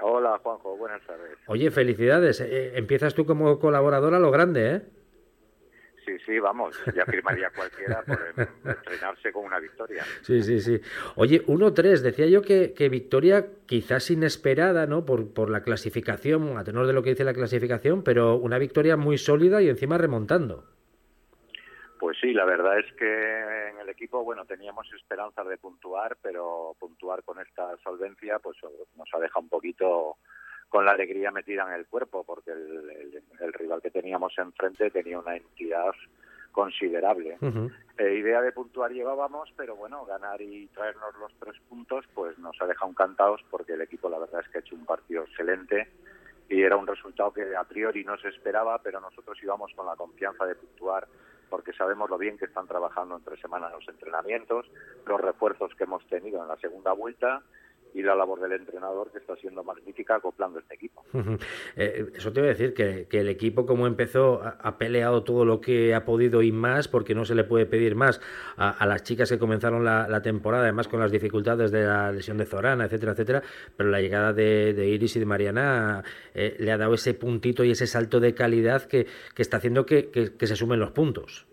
Hola 0.00 0.38
Juanjo, 0.42 0.76
buenas 0.76 1.02
tardes. 1.06 1.38
Oye, 1.46 1.70
felicidades. 1.70 2.40
Eh, 2.40 2.78
empiezas 2.78 3.14
tú 3.14 3.26
como 3.26 3.58
colaborador 3.58 4.14
a 4.14 4.18
lo 4.18 4.30
grande, 4.30 4.74
¿eh? 4.74 4.82
Sí, 6.04 6.16
sí, 6.24 6.38
vamos, 6.38 6.74
ya 6.94 7.04
firmaría 7.04 7.50
cualquiera 7.50 8.02
por 8.02 8.18
entrenarse 8.64 9.30
con 9.30 9.44
una 9.44 9.58
victoria. 9.60 10.02
Sí, 10.22 10.42
sí, 10.42 10.60
sí. 10.60 10.80
Oye, 11.16 11.44
1-3, 11.44 12.00
decía 12.00 12.26
yo 12.26 12.40
que, 12.40 12.72
que, 12.72 12.88
victoria 12.88 13.46
quizás 13.66 14.10
inesperada, 14.10 14.86
¿no? 14.86 15.04
Por, 15.04 15.34
por 15.34 15.50
la 15.50 15.62
clasificación, 15.62 16.56
a 16.56 16.64
tenor 16.64 16.86
de 16.86 16.94
lo 16.94 17.02
que 17.02 17.10
dice 17.10 17.24
la 17.24 17.34
clasificación, 17.34 18.02
pero 18.02 18.36
una 18.36 18.58
victoria 18.58 18.96
muy 18.96 19.18
sólida 19.18 19.60
y 19.60 19.68
encima 19.68 19.98
remontando. 19.98 20.64
Pues 21.98 22.16
sí, 22.20 22.32
la 22.32 22.44
verdad 22.44 22.78
es 22.78 22.92
que 22.94 23.68
en 23.70 23.78
el 23.80 23.88
equipo, 23.88 24.22
bueno, 24.22 24.44
teníamos 24.44 24.86
esperanzas 24.92 25.46
de 25.48 25.58
puntuar, 25.58 26.16
pero 26.22 26.76
puntuar 26.78 27.24
con 27.24 27.40
esta 27.40 27.76
solvencia, 27.78 28.38
pues 28.38 28.56
nos 28.96 29.08
ha 29.12 29.18
dejado 29.18 29.40
un 29.40 29.48
poquito 29.48 30.16
con 30.68 30.84
la 30.84 30.92
alegría 30.92 31.30
metida 31.30 31.66
en 31.66 31.72
el 31.72 31.86
cuerpo, 31.86 32.24
porque 32.24 32.52
el, 32.52 33.52
rival 33.54 33.82
que 33.82 33.90
teníamos 33.90 34.36
enfrente 34.38 34.90
tenía 34.90 35.18
una 35.18 35.36
entidad 35.36 35.92
considerable. 36.52 37.38
Eh, 37.98 38.14
idea 38.14 38.42
de 38.42 38.52
puntuar 38.52 38.92
llevábamos, 38.92 39.52
pero 39.56 39.74
bueno, 39.74 40.04
ganar 40.04 40.40
y 40.40 40.66
traernos 40.68 41.16
los 41.18 41.32
tres 41.40 41.60
puntos, 41.68 42.04
pues 42.14 42.38
nos 42.38 42.60
ha 42.60 42.66
dejado 42.66 42.90
encantados, 42.90 43.40
porque 43.50 43.72
el 43.72 43.80
equipo 43.80 44.08
la 44.08 44.18
verdad 44.18 44.42
es 44.44 44.48
que 44.50 44.58
ha 44.58 44.60
hecho 44.60 44.74
un 44.74 44.84
partido 44.84 45.24
excelente 45.24 45.88
y 46.48 46.62
era 46.62 46.76
un 46.76 46.86
resultado 46.86 47.32
que 47.32 47.56
a 47.56 47.64
priori 47.64 48.04
no 48.04 48.16
se 48.18 48.28
esperaba, 48.28 48.80
pero 48.82 49.00
nosotros 49.00 49.38
íbamos 49.42 49.72
con 49.74 49.86
la 49.86 49.96
confianza 49.96 50.46
de 50.46 50.54
puntuar 50.54 51.06
porque 51.48 51.72
sabemos 51.72 52.10
lo 52.10 52.18
bien 52.18 52.38
que 52.38 52.46
están 52.46 52.66
trabajando 52.66 53.16
entre 53.16 53.40
semanas 53.40 53.72
los 53.72 53.88
entrenamientos, 53.88 54.66
los 55.06 55.20
refuerzos 55.20 55.74
que 55.74 55.84
hemos 55.84 56.06
tenido 56.06 56.42
en 56.42 56.48
la 56.48 56.56
segunda 56.56 56.92
vuelta 56.92 57.42
y 57.94 58.02
la 58.02 58.14
labor 58.14 58.40
del 58.40 58.52
entrenador 58.52 59.10
que 59.10 59.18
está 59.18 59.36
siendo 59.36 59.64
magnífica 59.64 60.16
acoplando 60.16 60.58
este 60.58 60.74
equipo. 60.74 61.04
Eh, 61.76 62.12
eso 62.14 62.32
te 62.32 62.40
voy 62.40 62.50
a 62.50 62.52
decir 62.52 62.74
que, 62.74 63.06
el 63.18 63.28
equipo 63.28 63.66
como 63.66 63.86
empezó 63.86 64.40
ha, 64.42 64.78
peleado 64.78 65.24
todo 65.24 65.44
lo 65.44 65.60
que 65.60 65.94
ha 65.94 66.04
podido 66.04 66.42
y 66.42 66.52
más 66.52 66.86
porque 66.86 67.14
no 67.14 67.24
se 67.24 67.34
le 67.34 67.44
puede 67.44 67.66
pedir 67.66 67.96
más 67.96 68.20
a, 68.56 68.86
las 68.86 69.02
chicas 69.02 69.28
que 69.28 69.38
comenzaron 69.38 69.84
la, 69.84 70.22
temporada 70.22 70.64
además 70.64 70.88
con 70.88 71.00
las 71.00 71.10
dificultades 71.10 71.70
de 71.70 71.84
la 71.84 72.12
lesión 72.12 72.38
de 72.38 72.46
Zorana, 72.46 72.84
etcétera, 72.84 73.12
etcétera, 73.12 73.42
pero 73.76 73.90
la 73.90 74.00
llegada 74.00 74.32
de, 74.32 74.88
Iris 74.88 75.16
y 75.16 75.20
de 75.20 75.26
Mariana 75.26 76.04
eh, 76.34 76.56
le 76.58 76.70
ha 76.70 76.78
dado 76.78 76.94
ese 76.94 77.14
puntito 77.14 77.64
y 77.64 77.72
ese 77.72 77.86
salto 77.86 78.20
de 78.20 78.34
calidad 78.34 78.84
que, 78.84 79.06
está 79.36 79.56
haciendo 79.56 79.86
que 79.86 80.36
se 80.38 80.56
sumen 80.56 80.80
los 80.80 80.92
puntos. 80.92 81.47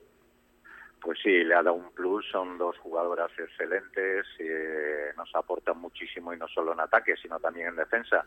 Pues 1.06 1.20
sí, 1.22 1.44
le 1.44 1.54
ha 1.54 1.62
dado 1.62 1.76
un 1.76 1.92
plus, 1.92 2.28
son 2.32 2.58
dos 2.58 2.76
jugadoras 2.80 3.30
excelentes, 3.38 4.26
eh, 4.40 5.14
nos 5.16 5.30
aportan 5.36 5.78
muchísimo 5.78 6.34
y 6.34 6.38
no 6.38 6.48
solo 6.48 6.74
en 6.74 6.80
ataque, 6.80 7.16
sino 7.16 7.40
también 7.40 7.68
en 7.68 7.76
defensa. 7.76 8.26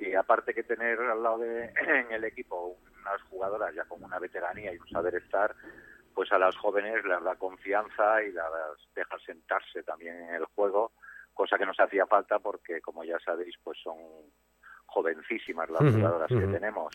Y 0.00 0.12
aparte 0.14 0.52
que 0.52 0.64
tener 0.64 0.98
al 0.98 1.22
lado 1.22 1.38
de, 1.38 1.66
en 1.86 2.10
el 2.10 2.24
equipo 2.24 2.76
unas 3.00 3.22
jugadoras 3.30 3.72
ya 3.72 3.84
con 3.84 4.02
una 4.02 4.18
veteranía 4.18 4.74
y 4.74 4.78
un 4.78 4.88
saber 4.88 5.14
estar, 5.14 5.54
pues 6.12 6.32
a 6.32 6.40
las 6.40 6.56
jóvenes 6.56 7.04
les 7.04 7.22
da 7.22 7.36
confianza 7.36 8.20
y 8.24 8.32
las 8.32 8.50
deja 8.96 9.16
sentarse 9.20 9.84
también 9.84 10.16
en 10.16 10.34
el 10.34 10.44
juego, 10.56 10.90
cosa 11.34 11.56
que 11.56 11.66
nos 11.66 11.78
hacía 11.78 12.04
falta 12.06 12.40
porque, 12.40 12.80
como 12.80 13.04
ya 13.04 13.20
sabéis, 13.20 13.54
pues 13.62 13.78
son 13.80 13.96
jovencísimas 14.88 15.68
las 15.70 15.94
jugadoras 15.94 16.28
que 16.28 16.46
tenemos, 16.46 16.92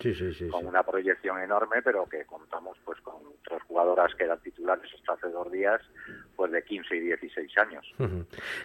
con 0.51 0.65
una 0.65 0.83
proyección 0.83 1.39
enorme, 1.39 1.81
pero 1.83 2.05
que 2.09 2.25
contamos 2.25 2.77
pues 2.83 2.99
con 3.01 3.15
tres 3.47 3.61
jugadoras 3.67 4.13
que 4.15 4.23
eran 4.23 4.39
titulares 4.41 4.91
hasta 4.93 5.13
hace 5.13 5.29
dos 5.29 5.51
días, 5.51 5.79
pues 6.35 6.51
de 6.51 6.63
15 6.63 6.95
y 6.95 6.99
16 6.99 7.57
años. 7.59 7.93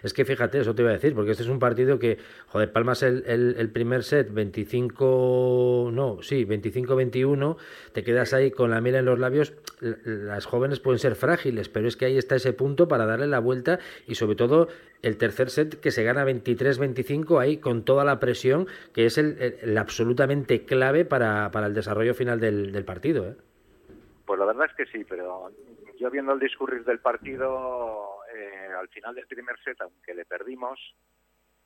Es 0.01 0.13
que 0.13 0.25
fíjate, 0.25 0.59
eso 0.59 0.73
te 0.73 0.81
iba 0.81 0.89
a 0.89 0.93
decir, 0.93 1.13
porque 1.13 1.31
este 1.31 1.43
es 1.43 1.49
un 1.49 1.59
partido 1.59 1.99
que, 1.99 2.17
joder, 2.47 2.73
palmas 2.73 3.03
el, 3.03 3.23
el, 3.25 3.69
primer 3.71 4.03
set 4.03 4.33
25, 4.33 5.91
no, 5.93 6.21
sí, 6.23 6.45
25-21, 6.45 7.57
te 7.93 8.03
quedas 8.03 8.33
ahí 8.33 8.49
con 8.49 8.71
la 8.71 8.81
mira 8.81 8.99
en 8.99 9.05
los 9.05 9.19
labios, 9.19 9.53
las 9.79 10.47
jóvenes 10.47 10.79
pueden 10.79 10.99
ser 10.99 11.15
frágiles, 11.15 11.69
pero 11.69 11.87
es 11.87 11.95
que 11.95 12.05
ahí 12.05 12.17
está 12.17 12.35
ese 12.35 12.53
punto 12.53 12.87
para 12.87 13.05
darle 13.05 13.27
la 13.27 13.39
vuelta 13.39 13.79
y 14.07 14.15
sobre 14.15 14.35
todo 14.35 14.69
el 15.01 15.17
tercer 15.17 15.49
set 15.49 15.79
que 15.79 15.91
se 15.91 16.03
gana 16.03 16.25
23-25 16.25 17.39
ahí 17.39 17.57
con 17.57 17.85
toda 17.85 18.03
la 18.03 18.19
presión 18.19 18.67
que 18.93 19.05
es 19.05 19.17
el, 19.17 19.77
absolutamente 19.77 20.65
clave 20.65 21.05
para, 21.05 21.51
para, 21.51 21.67
el 21.67 21.73
desarrollo 21.73 22.13
final 22.13 22.39
del, 22.39 22.71
del 22.71 22.85
partido. 22.85 23.29
¿eh? 23.29 23.35
Pues 24.25 24.39
la 24.39 24.45
verdad 24.45 24.67
es 24.69 24.75
que 24.75 24.91
sí, 24.91 25.05
pero 25.05 25.51
yo 25.97 26.09
viendo 26.11 26.33
el 26.33 26.39
discurrir 26.39 26.83
del 26.83 26.99
partido 26.99 28.23
eh, 28.33 28.69
al 28.77 28.87
final 28.89 29.15
del 29.15 29.27
primer 29.27 29.57
set, 29.63 29.79
aunque 29.81 30.13
le 30.13 30.25
perdimos, 30.25 30.79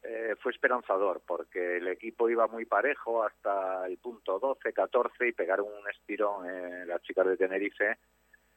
eh, 0.03 0.35
fue 0.39 0.51
esperanzador 0.51 1.21
porque 1.25 1.77
el 1.77 1.87
equipo 1.87 2.29
iba 2.29 2.47
muy 2.47 2.65
parejo 2.65 3.23
hasta 3.23 3.87
el 3.87 3.97
punto 3.97 4.37
12, 4.39 4.73
14 4.73 5.27
y 5.27 5.31
pegaron 5.31 5.67
un 5.67 5.89
estirón 5.89 6.45
en 6.45 6.87
las 6.87 7.01
chicas 7.03 7.25
de 7.25 7.37
Tenerife 7.37 7.97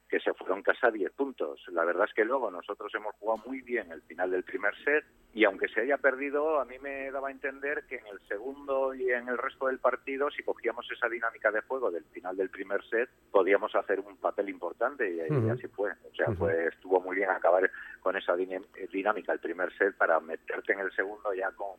que 0.09 0.19
se 0.19 0.33
fueron 0.33 0.63
casa 0.63 0.89
10 0.89 1.11
puntos. 1.11 1.61
La 1.71 1.83
verdad 1.83 2.05
es 2.07 2.13
que 2.13 2.25
luego 2.25 2.49
nosotros 2.49 2.93
hemos 2.95 3.15
jugado 3.15 3.43
muy 3.45 3.61
bien 3.61 3.91
el 3.91 4.01
final 4.03 4.31
del 4.31 4.43
primer 4.43 4.73
set 4.83 5.05
y 5.33 5.43
aunque 5.43 5.67
se 5.67 5.81
haya 5.81 5.97
perdido, 5.97 6.59
a 6.59 6.65
mí 6.65 6.79
me 6.79 7.11
daba 7.11 7.27
a 7.27 7.31
entender 7.31 7.85
que 7.87 7.97
en 7.97 8.07
el 8.07 8.19
segundo 8.27 8.93
y 8.93 9.11
en 9.11 9.27
el 9.27 9.37
resto 9.37 9.67
del 9.67 9.79
partido, 9.79 10.31
si 10.31 10.43
cogíamos 10.43 10.89
esa 10.91 11.09
dinámica 11.09 11.51
de 11.51 11.61
juego 11.61 11.91
del 11.91 12.05
final 12.05 12.35
del 12.37 12.49
primer 12.49 12.83
set, 12.89 13.09
podíamos 13.31 13.75
hacer 13.75 13.99
un 13.99 14.17
papel 14.17 14.49
importante 14.49 15.09
y, 15.09 15.49
así 15.49 15.67
fue. 15.67 15.91
O 15.91 16.15
sea, 16.15 16.27
estuvo 16.67 17.01
muy 17.01 17.17
bien 17.17 17.29
acabar 17.29 17.69
con 18.01 18.15
esa 18.15 18.35
dinámica 18.35 19.33
el 19.33 19.39
primer 19.39 19.71
set 19.77 19.95
para 19.95 20.19
meterte 20.19 20.73
en 20.73 20.79
el 20.79 20.91
segundo 20.93 21.33
ya 21.33 21.51
con 21.51 21.75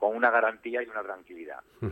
con 0.00 0.16
una 0.16 0.30
garantía 0.30 0.82
y 0.82 0.88
una 0.88 1.02
tranquilidad. 1.02 1.60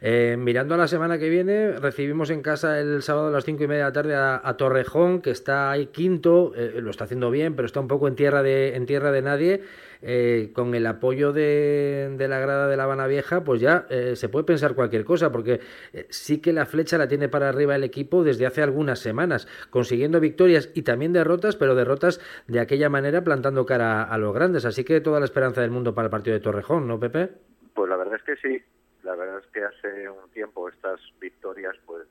Eh, 0.00 0.36
mirando 0.38 0.74
a 0.74 0.78
la 0.78 0.88
semana 0.88 1.18
que 1.18 1.28
viene, 1.28 1.72
recibimos 1.72 2.30
en 2.30 2.42
casa 2.42 2.80
el 2.80 3.02
sábado 3.02 3.28
a 3.28 3.30
las 3.30 3.44
cinco 3.44 3.64
y 3.64 3.66
media 3.66 3.84
de 3.84 3.88
la 3.88 3.92
tarde 3.92 4.14
a, 4.16 4.56
Torrejón, 4.56 5.20
que 5.20 5.30
está 5.30 5.70
ahí 5.70 5.86
quinto, 5.86 6.52
eh, 6.56 6.80
lo 6.80 6.90
está 6.90 7.04
haciendo 7.04 7.30
bien, 7.30 7.54
pero 7.54 7.66
está 7.66 7.80
un 7.80 7.88
poco 7.88 8.08
en 8.08 8.16
tierra 8.16 8.42
de, 8.42 8.74
en 8.74 8.86
tierra 8.86 9.12
de 9.12 9.22
nadie. 9.22 9.62
Eh, 10.04 10.50
con 10.52 10.74
el 10.74 10.84
apoyo 10.86 11.32
de, 11.32 12.16
la 12.18 12.40
grada 12.40 12.66
de 12.66 12.76
La 12.76 12.84
Habana 12.84 13.06
Vieja, 13.06 13.44
pues 13.44 13.60
ya 13.60 13.86
eh, 13.88 14.16
se 14.16 14.28
puede 14.28 14.44
pensar 14.44 14.74
cualquier 14.74 15.04
cosa, 15.04 15.30
porque 15.30 15.60
eh, 15.92 16.06
sí 16.10 16.40
que 16.40 16.52
la 16.52 16.66
flecha 16.66 16.98
la 16.98 17.06
tiene 17.06 17.28
para 17.28 17.48
arriba 17.48 17.76
el 17.76 17.84
equipo 17.84 18.24
desde 18.24 18.44
hace 18.44 18.62
algunas 18.62 18.98
semanas, 18.98 19.46
consiguiendo 19.70 20.18
victorias 20.18 20.70
y 20.74 20.82
también 20.82 21.12
derrotas, 21.12 21.54
pero 21.54 21.76
derrotas 21.76 22.20
de 22.48 22.58
aquella 22.58 22.88
manera 22.88 23.22
plantando 23.22 23.64
cara 23.64 24.02
a, 24.02 24.18
los 24.18 24.34
grandes. 24.34 24.64
Así 24.64 24.82
que 24.82 25.00
toda 25.00 25.20
la 25.20 25.24
esperanza 25.26 25.60
del 25.60 25.70
mundo 25.70 25.94
para 25.94 26.06
el 26.06 26.10
partido 26.10 26.34
de 26.34 26.40
Torrejón, 26.40 26.88
¿no, 26.88 26.98
Pepe? 26.98 27.30
Pues 27.72 27.88
la 27.88 27.96
verdad 27.96 28.16
es 28.16 28.22
que 28.24 28.36
sí. 28.36 28.60
La 29.04 29.14
verdad 29.14 29.38
es 29.38 29.46
que 29.52 29.62
hace 29.62 30.08
un 30.08 30.30
tiempo 30.30 30.68
estas 30.68 31.00
victorias 31.20 31.76
pues 31.86 32.06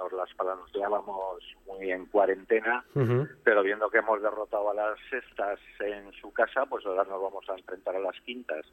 nos 0.00 0.12
las 0.12 0.34
balanceábamos 0.36 1.44
muy 1.66 1.92
en 1.92 2.06
cuarentena, 2.06 2.84
pero 3.44 3.62
viendo 3.62 3.90
que 3.90 3.98
hemos 3.98 4.22
derrotado 4.22 4.70
a 4.70 4.74
las 4.74 4.98
sextas 5.10 5.60
en 5.80 6.10
su 6.12 6.32
casa, 6.32 6.64
pues 6.66 6.86
ahora 6.86 7.04
nos 7.04 7.20
vamos 7.20 7.44
a 7.50 7.54
enfrentar 7.54 7.96
a 7.96 8.00
las 8.00 8.18
quintas 8.20 8.64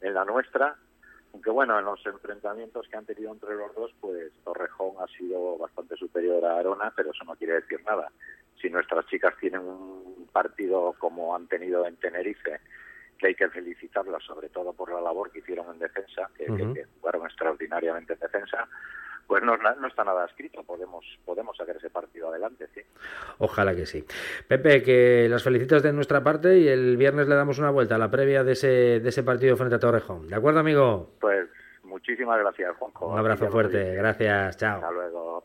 en 0.00 0.14
la 0.14 0.24
nuestra. 0.24 0.76
Aunque 1.32 1.50
bueno, 1.50 1.78
en 1.78 1.84
los 1.84 2.04
enfrentamientos 2.06 2.88
que 2.88 2.96
han 2.96 3.04
tenido 3.04 3.30
entre 3.30 3.54
los 3.54 3.74
dos, 3.74 3.92
pues 4.00 4.32
Torrejón 4.42 4.94
ha 5.00 5.06
sido 5.18 5.58
bastante 5.58 5.96
superior 5.96 6.44
a 6.44 6.58
Arona, 6.58 6.92
pero 6.96 7.10
eso 7.10 7.24
no 7.24 7.36
quiere 7.36 7.54
decir 7.54 7.80
nada. 7.84 8.10
Si 8.60 8.70
nuestras 8.70 9.06
chicas 9.06 9.34
tienen 9.38 9.60
un 9.60 10.28
partido 10.32 10.94
como 10.98 11.36
han 11.36 11.46
tenido 11.46 11.86
en 11.86 11.96
Tenerife, 11.96 12.60
que 13.18 13.26
hay 13.28 13.34
que 13.34 13.50
felicitarlas 13.50 14.24
sobre 14.24 14.48
todo 14.48 14.72
por 14.72 14.90
la 14.90 15.00
labor 15.00 15.30
que 15.30 15.40
hicieron 15.40 15.66
en 15.72 15.78
defensa, 15.78 16.30
que 16.36 16.46
jugaron 16.94 17.26
extraordinariamente 17.26 18.14
en 18.14 18.18
defensa, 18.18 18.66
pues 19.30 19.44
no, 19.44 19.56
no, 19.56 19.86
está 19.86 20.02
nada 20.02 20.26
escrito, 20.26 20.64
podemos, 20.64 21.04
podemos 21.24 21.56
sacar 21.56 21.76
ese 21.76 21.88
partido 21.88 22.30
adelante, 22.30 22.66
sí. 22.74 22.80
Ojalá 23.38 23.76
que 23.76 23.86
sí. 23.86 24.04
Pepe, 24.48 24.82
que 24.82 25.28
las 25.30 25.44
felicitas 25.44 25.84
de 25.84 25.92
nuestra 25.92 26.20
parte 26.24 26.58
y 26.58 26.66
el 26.66 26.96
viernes 26.96 27.28
le 27.28 27.36
damos 27.36 27.60
una 27.60 27.70
vuelta 27.70 27.94
a 27.94 27.98
la 27.98 28.10
previa 28.10 28.42
de 28.42 28.54
ese, 28.54 28.98
de 28.98 29.08
ese 29.08 29.22
partido 29.22 29.56
frente 29.56 29.76
a 29.76 29.78
Torrejón. 29.78 30.26
¿De 30.26 30.34
acuerdo, 30.34 30.58
amigo? 30.58 31.12
Pues 31.20 31.48
muchísimas 31.84 32.40
gracias, 32.40 32.76
Juanjo. 32.76 33.06
Un 33.06 33.18
abrazo 33.20 33.48
fuerte, 33.48 33.94
gracias, 33.94 34.56
chao. 34.56 34.78
Hasta 34.78 34.90
luego. 34.90 35.44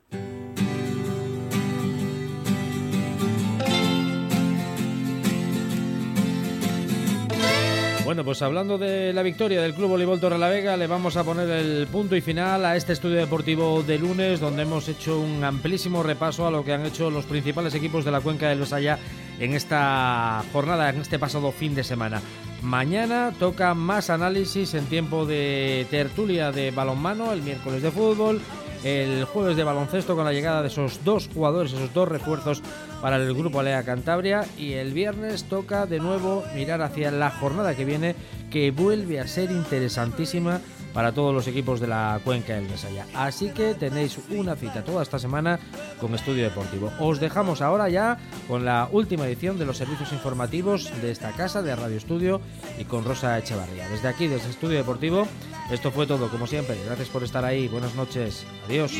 Bueno, 8.05 8.23
pues 8.23 8.43
hablando 8.43 8.77
de 8.77 9.11
la 9.13 9.23
victoria 9.23 9.63
del 9.63 9.73
Club 9.73 9.89
Voleibol 9.89 10.19
Vega, 10.19 10.77
le 10.77 10.85
vamos 10.85 11.17
a 11.17 11.23
poner 11.23 11.49
el 11.49 11.87
punto 11.87 12.15
y 12.15 12.21
final 12.21 12.63
a 12.63 12.75
este 12.75 12.93
estudio 12.93 13.15
deportivo 13.15 13.81
de 13.81 13.97
lunes, 13.97 14.39
donde 14.39 14.61
hemos 14.61 14.87
hecho 14.87 15.19
un 15.19 15.43
amplísimo 15.43 16.03
repaso 16.03 16.45
a 16.45 16.51
lo 16.51 16.63
que 16.63 16.73
han 16.73 16.85
hecho 16.85 17.09
los 17.09 17.25
principales 17.25 17.73
equipos 17.73 18.05
de 18.05 18.11
la 18.11 18.21
cuenca 18.21 18.47
del 18.47 18.59
Besaya 18.59 18.99
en 19.39 19.53
esta 19.55 20.43
jornada, 20.53 20.91
en 20.91 21.01
este 21.01 21.17
pasado 21.17 21.51
fin 21.51 21.73
de 21.73 21.83
semana. 21.83 22.21
Mañana 22.61 23.33
toca 23.39 23.73
más 23.73 24.11
análisis 24.11 24.75
en 24.75 24.85
tiempo 24.85 25.25
de 25.25 25.87
tertulia 25.89 26.51
de 26.51 26.69
balonmano, 26.69 27.33
el 27.33 27.41
miércoles 27.41 27.81
de 27.81 27.89
fútbol, 27.89 28.39
el 28.83 29.25
jueves 29.25 29.57
de 29.57 29.63
baloncesto 29.63 30.15
con 30.15 30.25
la 30.25 30.31
llegada 30.31 30.61
de 30.61 30.67
esos 30.67 31.03
dos 31.03 31.27
jugadores, 31.33 31.73
esos 31.73 31.91
dos 31.91 32.07
refuerzos 32.07 32.61
para 33.01 33.17
el 33.17 33.33
grupo 33.33 33.59
Alea 33.59 33.83
Cantabria 33.83 34.45
y 34.57 34.73
el 34.73 34.93
viernes 34.93 35.45
toca 35.45 35.85
de 35.85 35.99
nuevo 35.99 36.43
mirar 36.55 36.81
hacia 36.81 37.11
la 37.11 37.29
jornada 37.29 37.75
que 37.75 37.85
viene 37.85 38.15
que 38.49 38.71
vuelve 38.71 39.19
a 39.19 39.27
ser 39.27 39.51
interesantísima 39.51 40.61
para 40.95 41.11
todos 41.11 41.33
los 41.33 41.45
equipos 41.47 41.81
de 41.81 41.87
la 41.87 42.21
cuenca 42.23 42.53
del 42.53 42.69
Mesaya. 42.69 43.05
Así 43.13 43.49
que 43.49 43.73
tenéis 43.73 44.17
una 44.29 44.55
cita 44.55 44.85
toda 44.85 45.03
esta 45.03 45.19
semana 45.19 45.59
con 45.99 46.15
Estudio 46.15 46.45
Deportivo. 46.45 46.89
Os 47.01 47.19
dejamos 47.19 47.61
ahora 47.61 47.89
ya 47.89 48.17
con 48.47 48.63
la 48.63 48.87
última 48.89 49.27
edición 49.27 49.59
de 49.59 49.65
los 49.65 49.75
servicios 49.75 50.13
informativos 50.13 50.89
de 51.01 51.11
esta 51.11 51.33
casa 51.33 51.61
de 51.61 51.75
Radio 51.75 51.97
Estudio 51.97 52.39
y 52.79 52.85
con 52.85 53.03
Rosa 53.03 53.37
Echevarría. 53.37 53.89
Desde 53.89 54.07
aquí, 54.07 54.27
desde 54.27 54.49
Estudio 54.49 54.77
Deportivo, 54.77 55.27
esto 55.69 55.91
fue 55.91 56.07
todo 56.07 56.29
como 56.29 56.47
siempre. 56.47 56.77
Gracias 56.85 57.09
por 57.09 57.23
estar 57.23 57.43
ahí. 57.43 57.67
Buenas 57.67 57.93
noches. 57.95 58.45
Adiós. 58.65 58.93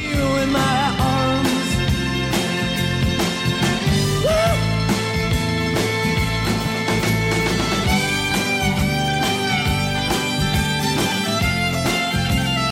Woo! 4.26 4.65